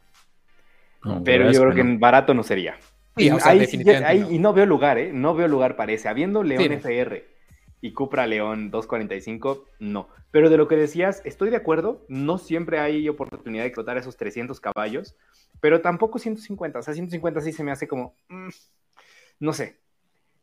[1.05, 2.79] No, Pero yo creo que barato no sería.
[3.17, 4.31] Sí, Y o sea, ahí sí definitivamente ahí- no.
[4.33, 5.13] Y no veo lugar, ¿eh?
[5.13, 6.09] No veo lugar para ese.
[6.09, 6.75] Habiendo León Sí, no.
[6.75, 7.36] FR
[7.81, 10.09] y Cupra León 245, no.
[10.31, 12.05] Pero de lo que decías, estoy de acuerdo.
[12.09, 15.15] No siempre hay oportunidad de explotar esos 300 caballos,
[15.61, 16.79] pero tampoco 150.
[16.79, 18.49] O sea, 150 sí se me hace como, mm,
[19.41, 19.81] no sé.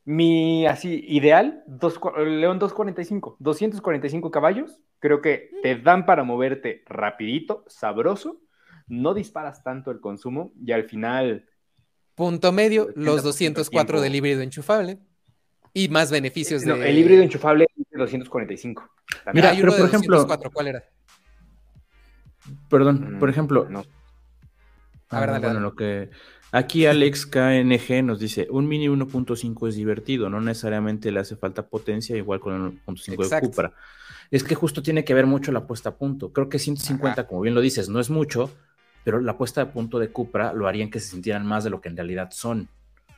[0.05, 7.63] Mi así ideal, dos, León 245, 245 caballos, creo que te dan para moverte rapidito,
[7.67, 8.41] sabroso,
[8.87, 11.45] no disparas tanto el consumo y al final
[12.15, 14.99] Punto medio, 80% los del 204 del híbrido enchufable
[15.73, 16.89] y más beneficios No, de...
[16.89, 18.89] el híbrido enchufable es de 245.
[19.25, 19.33] También.
[19.33, 20.83] Mira, Hay pero uno por de ejemplo- 204, ¿cuál era?
[22.69, 23.79] Perdón, por Mm, ejemplo, no.
[25.09, 25.59] A ver, Ah, dale, bueno, dale.
[25.61, 26.09] lo que
[26.51, 31.67] aquí Alex KNG nos dice, un Mini 1.5 es divertido, no necesariamente le hace falta
[31.67, 33.39] potencia, igual con el 1.5 de.
[33.39, 33.73] Cupra.
[34.31, 36.33] Es que justo tiene que ver mucho la puesta a punto.
[36.33, 38.51] Creo que 150, como bien lo dices, no es mucho,
[39.03, 41.79] pero la puesta a punto de Cupra lo harían que se sintieran más de lo
[41.81, 42.67] que en realidad son.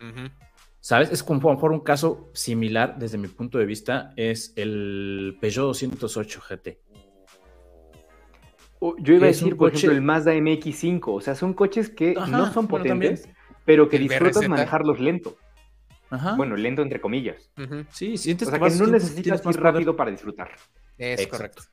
[0.02, 0.30] Ujú.
[0.86, 1.10] ¿Sabes?
[1.12, 6.42] Es como mejor un caso similar desde mi punto de vista, es el Peugeot 208
[6.48, 6.78] GT.
[9.00, 11.02] Yo iba a decir, por coche- ejemplo, el Mazda MX5.
[11.08, 13.28] O sea, son coches que Ajá, no son bueno, potentes,
[13.66, 14.48] pero que El disfrutas BRZ.
[14.50, 15.36] manejarlos lento.
[16.12, 16.36] Ajá.
[16.36, 17.50] Bueno, lento entre comillas.
[17.58, 17.84] Ujú.
[17.90, 20.52] sí, sientes O sea, vas- que no sientes- necesitas ir rápido para disfrutar.
[21.00, 21.32] Es Exacto.
[21.36, 21.64] correcto.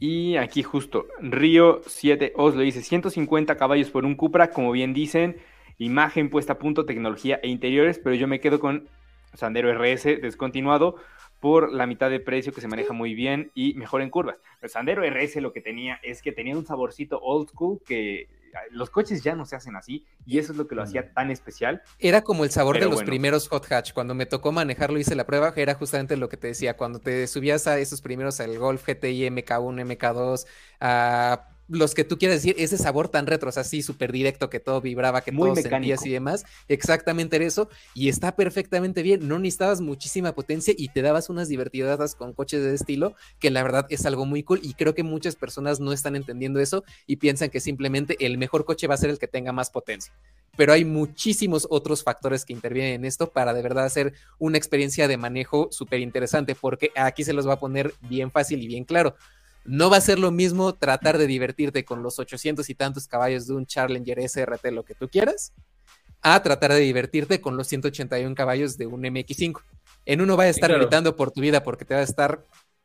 [0.00, 5.36] Y aquí justo, Río 7 Oslo dice 150 caballos por un Cupra, como bien dicen,
[5.78, 8.88] imagen puesta a punto, tecnología e interiores, pero yo me quedo con
[9.34, 10.96] Sandero RS descontinuado
[11.40, 14.36] por la mitad de precio que se maneja muy bien y mejor en curvas.
[14.62, 18.28] El Sandero RS lo que tenía es que tenía un saborcito old school que
[18.70, 21.30] los coches ya no se hacen así y eso es lo que lo hacía tan
[21.30, 21.82] especial.
[21.98, 23.10] Era como el sabor Pero de los bueno.
[23.10, 23.92] primeros hot hatch.
[23.92, 26.76] Cuando me tocó manejarlo, hice la prueba, era justamente lo que te decía.
[26.76, 30.46] Cuando te subías a esos primeros, al Golf GTI, MK1, MK2,
[30.80, 34.50] a los que tú quieres decir, ese sabor tan retro, o sea, así súper directo,
[34.50, 35.76] que todo vibraba, que Muy todo mecánico.
[35.76, 36.44] sentías y demás.
[36.68, 37.68] Exactamente era eso.
[37.94, 39.26] Y está perfectamente bien.
[39.26, 43.62] No necesitabas muchísima potencia y te dabas unas divertidadas con coches de estilo, que la
[43.62, 44.60] verdad es algo muy cool.
[44.62, 48.64] Y creo que muchas personas no están entendiendo eso y piensan que simplemente el mejor
[48.64, 50.12] coche va a ser el que tenga más potencia.
[50.56, 55.08] Pero hay muchísimos otros factores que intervienen en esto para de verdad hacer una experiencia
[55.08, 58.84] de manejo súper interesante, porque aquí se los va a poner bien fácil y bien
[58.84, 59.16] claro.
[59.64, 63.46] No va a ser lo mismo tratar de divertirte con los 800 y tantos caballos
[63.46, 65.52] de un Challenger SRT, lo que tú quieras,
[66.20, 69.60] a tratar de divertirte con los 181 caballos de un MX5.
[70.06, 70.82] En uno va a estar claro.
[70.82, 72.44] gritando por tu vida porque te va a estar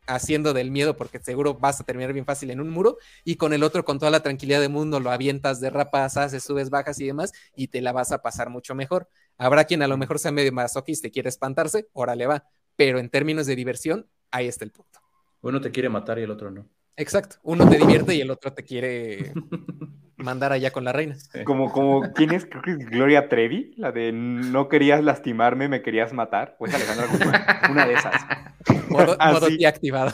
[0.10, 3.54] haciendo del miedo porque seguro vas a terminar bien fácil en un muro y con
[3.54, 7.06] el otro con toda la tranquilidad del mundo lo avientas, derrapas, haces, subes, bajas y
[7.06, 9.08] demás y te la vas a pasar mucho mejor.
[9.38, 12.44] Habrá quien a lo mejor sea medio masoquista y quiere espantarse, órale va,
[12.76, 14.99] pero en términos de diversión, ahí está el punto.
[15.42, 16.66] Uno te quiere matar y el otro no.
[16.98, 19.32] Exacto, uno te divierte y el otro te quiere
[20.18, 21.16] mandar allá con la reina.
[21.46, 22.46] Como, como, ¿quién es?
[22.46, 26.56] Creo que es Gloria Trevi, la de no querías lastimarme, me querías matar.
[26.60, 27.42] Pues Alejandra Guzmán,
[27.72, 28.16] una de esas.
[28.90, 30.12] Modo, modo activado.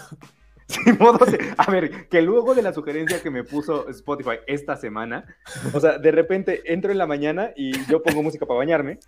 [0.68, 4.76] Sí, modo de- A ver, que luego de la sugerencia que me puso Spotify esta
[4.76, 5.26] semana,
[5.74, 9.00] o sea, de repente entro en la mañana y yo pongo música para bañarme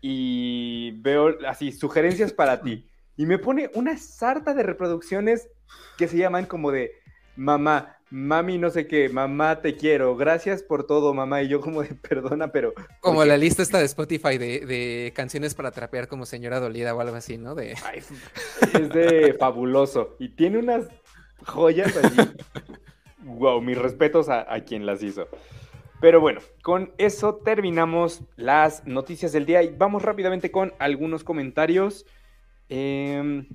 [0.00, 2.86] y veo así, sugerencias para ti.
[3.16, 5.48] Y me pone una sarta de reproducciones
[5.98, 6.92] que se llaman como de
[7.36, 11.42] mamá, mami no sé qué, mamá te quiero, gracias por todo, mamá.
[11.42, 12.72] Y yo como de perdona, pero...
[12.74, 16.94] ¿por Como la lista esta de Spotify de, de canciones para trapear como señora dolida
[16.94, 17.54] o algo así, ¿no?
[17.54, 17.74] De...
[17.84, 20.16] Ay, es de fabuloso.
[20.18, 20.86] Y tiene unas
[21.46, 22.16] joyas allí.
[23.24, 25.28] wow, mis respetos a, a quien las hizo.
[26.00, 32.06] Pero bueno, con eso terminamos las noticias del día y vamos rápidamente con algunos comentarios.
[32.68, 33.46] Em,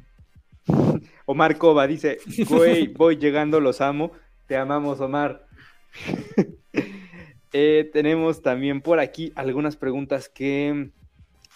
[1.26, 2.20] Omar Cova dice,
[2.50, 4.12] güey, voy llegando, los amo.
[4.48, 5.48] Te amamos, Omar.
[7.54, 10.92] Eh, tenemos también por aquí algunas preguntas que,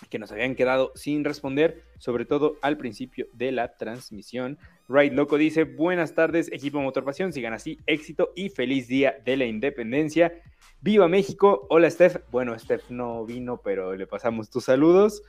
[0.09, 4.57] que nos habían quedado sin responder, sobre todo al principio de la transmisión.
[4.87, 9.45] Right Loco dice, buenas tardes, equipo Motorpasión, sigan así, éxito y feliz día de la
[9.45, 10.33] independencia.
[10.79, 12.21] Viva México, hola Steph.
[12.31, 15.21] Bueno, Steph no vino, pero le pasamos tus saludos.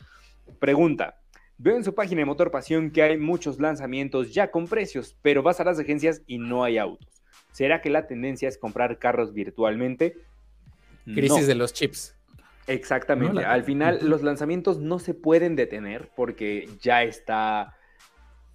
[0.58, 1.21] Pregunta,
[1.62, 5.42] veo en su página de Motor Pasión que hay muchos lanzamientos ya con precios, pero
[5.44, 7.08] vas a las agencias y no hay autos.
[7.52, 10.16] ¿Será que la tendencia es comprar carros virtualmente?
[11.04, 11.46] Crisis No.
[11.46, 12.16] de los chips.
[12.66, 13.34] Exactamente.
[13.34, 17.76] No, la- Al final, los lanzamientos no se pueden detener porque ya está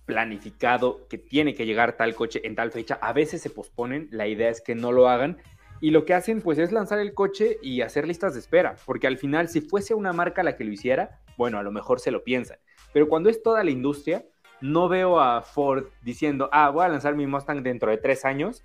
[0.06, 2.98] planificado que tiene que llegar tal coche en tal fecha.
[3.02, 5.38] A veces se posponen, la idea es que no lo hagan.
[5.80, 8.76] Y lo que hacen, pues, es lanzar el coche y hacer listas de espera.
[8.86, 12.00] Porque al final, si fuese una marca la que lo hiciera, bueno, a lo mejor
[12.00, 12.58] se lo piensan.
[12.94, 14.26] Pero cuando es toda la industria,
[14.62, 18.64] no veo a Ford diciendo, ah, voy a lanzar mi Mustang dentro de tres años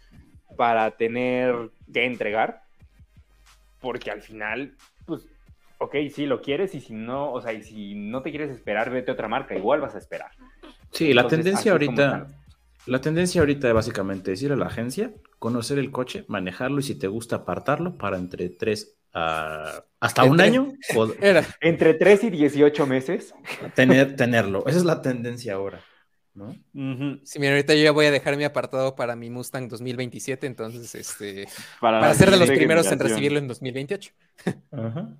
[0.57, 2.63] para tener que entregar.
[3.81, 4.77] Porque al final,
[5.07, 5.27] pues,
[5.79, 8.91] ok, sí lo quieres y si no, o sea, y si no te quieres esperar,
[8.91, 10.31] vete a otra marca, igual vas a esperar.
[10.93, 12.29] Sí, la tendencia ahorita,
[12.87, 16.83] la tendencia ahorita es básicamente es ir a la agencia, conocer el coche, manejarlo y
[16.85, 22.25] si te gusta apartarlo para entre 3 a hasta un año o Era, Entre 3
[22.25, 23.35] y 18 meses.
[23.75, 24.65] tener, tenerlo.
[24.67, 25.81] Esa es la tendencia ahora,
[26.35, 26.53] ¿no?
[27.25, 30.95] sí, mira, ahorita yo ya voy a dejar mi apartado para mi Mustang 2027, entonces,
[30.95, 31.47] este,
[31.81, 34.13] Para, para ser de los primeros en recibirlo en 2028.
[34.73, 35.17] Ajá.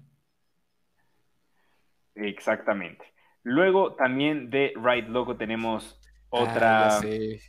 [2.15, 3.05] Exactamente.
[3.43, 5.99] Luego también de Ride Loco tenemos
[6.35, 7.41] Ah, otra, sé.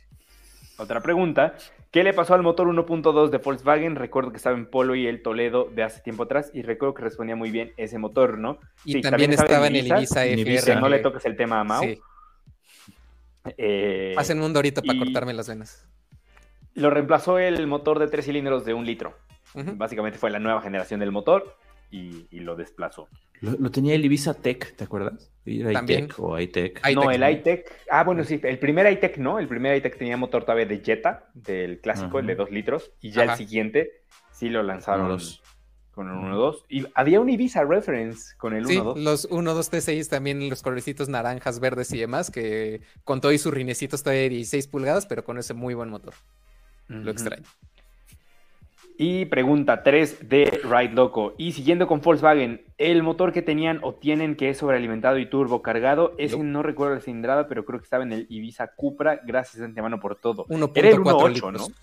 [0.78, 1.54] otra pregunta.
[1.94, 3.94] ¿Qué le pasó al motor 1.2 de Volkswagen?
[3.94, 7.02] Recuerdo que estaba en Polo y el Toledo de hace tiempo atrás y recuerdo que
[7.02, 8.58] respondía muy bien ese motor, ¿no?
[8.84, 10.74] Y Sí, también, estaba en el Ibiza en FR.
[10.74, 11.84] Que no le toques el tema a Mau.
[11.84, 12.00] Sí,
[13.56, 15.88] Eh, hacen un dorito para cortarme las venas.
[16.74, 19.16] Lo reemplazó el motor de tres cilindros de un litro.
[19.54, 21.56] Básicamente fue la nueva generación del motor
[21.90, 23.08] y, y lo desplazó.
[23.40, 25.30] Lo, lo tenía el Ibiza Tech, ¿te acuerdas?
[25.44, 26.04] Era También.
[26.04, 26.38] iTech o
[26.94, 27.70] no, el iTech.
[27.90, 29.38] Ah, bueno, sí, el primer iTech no.
[29.38, 32.42] El primer iTech tenía motor todavía de Jetta, del clásico, el de Ajá.
[32.44, 32.92] 2 litros.
[33.00, 33.32] Y ya Ajá.
[33.32, 33.90] el siguiente
[34.32, 35.40] sí lo lanzaron 1.2.
[35.90, 36.64] con el 1.2.
[36.70, 39.02] Y había un Ibiza Reference con el Sí, 1.2.
[39.02, 43.38] los 1, 2 T6 también los colorcitos naranjas, verdes y demás, que con todo y
[43.38, 46.14] sus rinecitos todavía de 16 pulgadas, pero con ese muy buen motor.
[46.88, 47.44] Lo extraño.
[48.96, 51.34] Y pregunta 3 de Ride Loco.
[51.36, 55.62] Y siguiendo con Volkswagen, el motor que tenían o tienen que es sobrealimentado y turbo
[55.62, 56.44] cargado, ese No.
[56.44, 59.20] no recuerdo la cilindrada, pero creo que estaba en el Ibiza Cupra.
[59.26, 60.46] Gracias de antemano por todo.
[60.46, 61.52] 1.4 Era el 1.8, litros.
[61.70, 61.74] ¿no?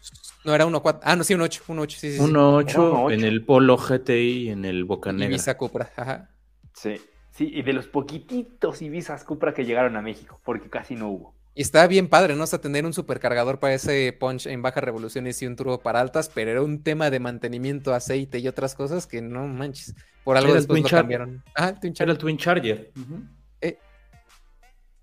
[0.45, 0.99] No, era 1.4.
[1.03, 1.61] Ah, no, sí, 1.8.
[1.67, 2.17] 1.8, sí, sí.
[2.17, 2.23] sí.
[2.23, 3.13] 1.8 Era 1.8.
[3.13, 5.27] en el Polo GTI en el Boca Negra.
[5.35, 5.91] Ibiza Cupra.
[5.97, 6.29] Ajá.
[6.73, 6.95] Sí,
[7.31, 11.35] sí, y de los poquititos Ibizas Cupra que llegaron a México, porque casi no hubo.
[11.53, 12.43] Y estaba bien padre, ¿no?
[12.45, 15.99] O sea, tener un supercargador para ese punch en bajas revoluciones y un turbo para
[15.99, 19.93] altas, pero era un tema de mantenimiento, aceite y otras cosas que no manches.
[20.23, 21.43] Por algo Era el después lo Char- cambiaron.
[21.55, 22.09] Ah, el Twin Era Charger.
[22.11, 22.91] el Twin Charger.
[22.97, 23.23] Ujú.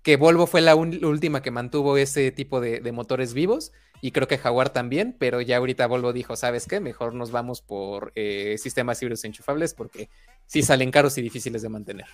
[0.01, 3.73] Que Volvo fue la, última que mantuvo ese tipo de, de motores vivos.
[4.01, 6.79] Y creo que Jaguar también, pero ya ahorita Volvo dijo, ¿sabes qué?
[6.79, 10.09] Mejor nos vamos por eh, sistemas híbridos enchufables porque
[10.47, 12.05] sí salen caros y difíciles de mantener.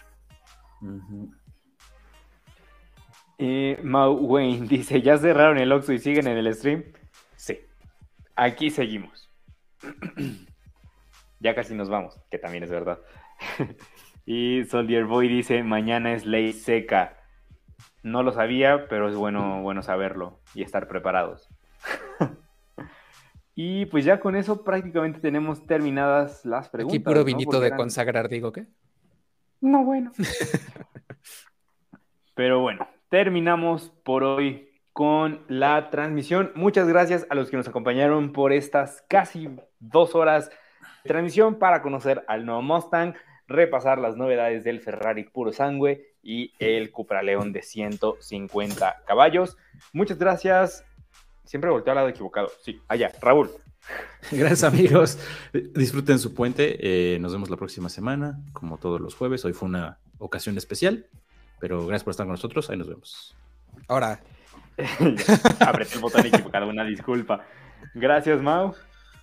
[3.38, 6.84] Eh, Mau Wayne dice, ¿ya cerraron el Oxxo y siguen en el stream?
[7.36, 7.60] Sí.
[8.36, 9.30] Aquí seguimos.
[11.40, 13.00] ya casi nos vamos, que también es verdad.
[14.26, 17.18] y Soldier Boy dice, mañana es ley seca.
[18.04, 21.50] No lo sabía, pero es bueno, bueno saberlo y estar preparados.
[23.56, 26.96] y pues ya con eso prácticamente tenemos terminadas las preguntas.
[26.96, 28.66] Aquí puro vinito de eran- consagrar, digo, ¿qué?
[29.62, 30.12] no, bueno.
[32.36, 36.52] Pero bueno, terminamos por hoy con la transmisión.
[36.54, 39.48] Muchas gracias a los que nos acompañaron por estas casi
[39.80, 43.14] dos horas de transmisión para conocer al nuevo Mustang,
[43.48, 49.56] repasar las novedades del Ferrari puro sangue y el Cupra León de 150 caballos.
[49.94, 50.84] Muchas gracias.
[51.46, 52.52] Siempre volteo al lado equivocado.
[52.64, 53.50] Sí, allá, Raúl.
[54.30, 55.20] Gracias amigos.
[55.54, 56.80] Disfruten su puente.
[56.82, 59.46] Eh, nos vemos la próxima semana, como todos los jueves.
[59.46, 61.08] Hoy fue una ocasión especial,
[61.60, 62.70] pero gracias por estar con nosotros.
[62.70, 63.36] Ahí nos vemos.
[63.88, 64.20] Ahora,
[65.60, 67.46] Apreté el botón equivocado, una disculpa.
[67.94, 68.74] Gracias, Mau.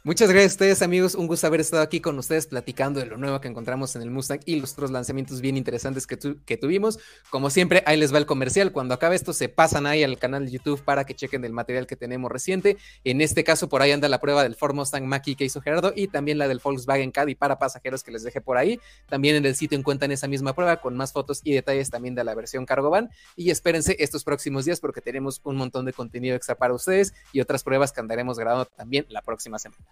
[0.05, 1.15] Muchas gracias a ustedes, amigos.
[1.15, 4.11] Un gusto haber estado aquí con ustedes platicando de lo nuevo que encontramos en el
[4.11, 6.99] Mustang y los otros lanzamientos bien interesantes que, tu- que tuvimos.
[7.31, 8.73] Como siempre, ahí les va el comercial.
[8.73, 11.87] Cuando acabe esto, se pasan ahí al canal de YouTube para que chequen el material
[11.87, 12.79] que tenemos reciente.
[13.05, 15.93] En este caso, por ahí anda la prueba del Ford Mustang Mach-E que hizo Gerardo
[15.95, 18.81] y también la del Volkswagen Caddy para pasajeros que les dejé por ahí.
[19.09, 22.24] También en el sitio encuentran esa misma prueba con más fotos y detalles también de
[22.24, 23.09] la versión Cargo Van.
[23.37, 27.41] Y espérense estos próximos días porque tenemos un montón de contenido extra para ustedes y
[27.41, 29.91] otras pruebas que andaremos grabando también la próxima semana.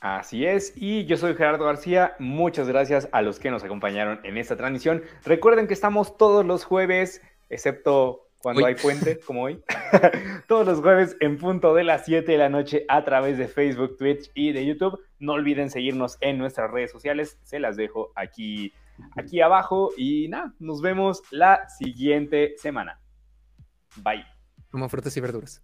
[0.00, 2.14] Así es, y yo soy Gerardo García.
[2.18, 5.02] Muchas gracias a los que nos acompañaron en esta transmisión.
[5.24, 8.68] Recuerden que estamos todos los jueves, excepto cuando Hoy.
[8.68, 9.60] hay puente, como hoy,
[10.48, 13.96] todos los jueves en punto de las 7 de la noche a través de Facebook,
[13.96, 15.00] Twitch y de YouTube.
[15.18, 18.72] No olviden seguirnos en nuestras redes sociales, se las dejo aquí,
[19.16, 19.90] aquí abajo.
[19.96, 23.00] Y nada, nos vemos la siguiente semana.
[23.96, 24.24] Bye.
[24.70, 25.62] Como frutas y verduras.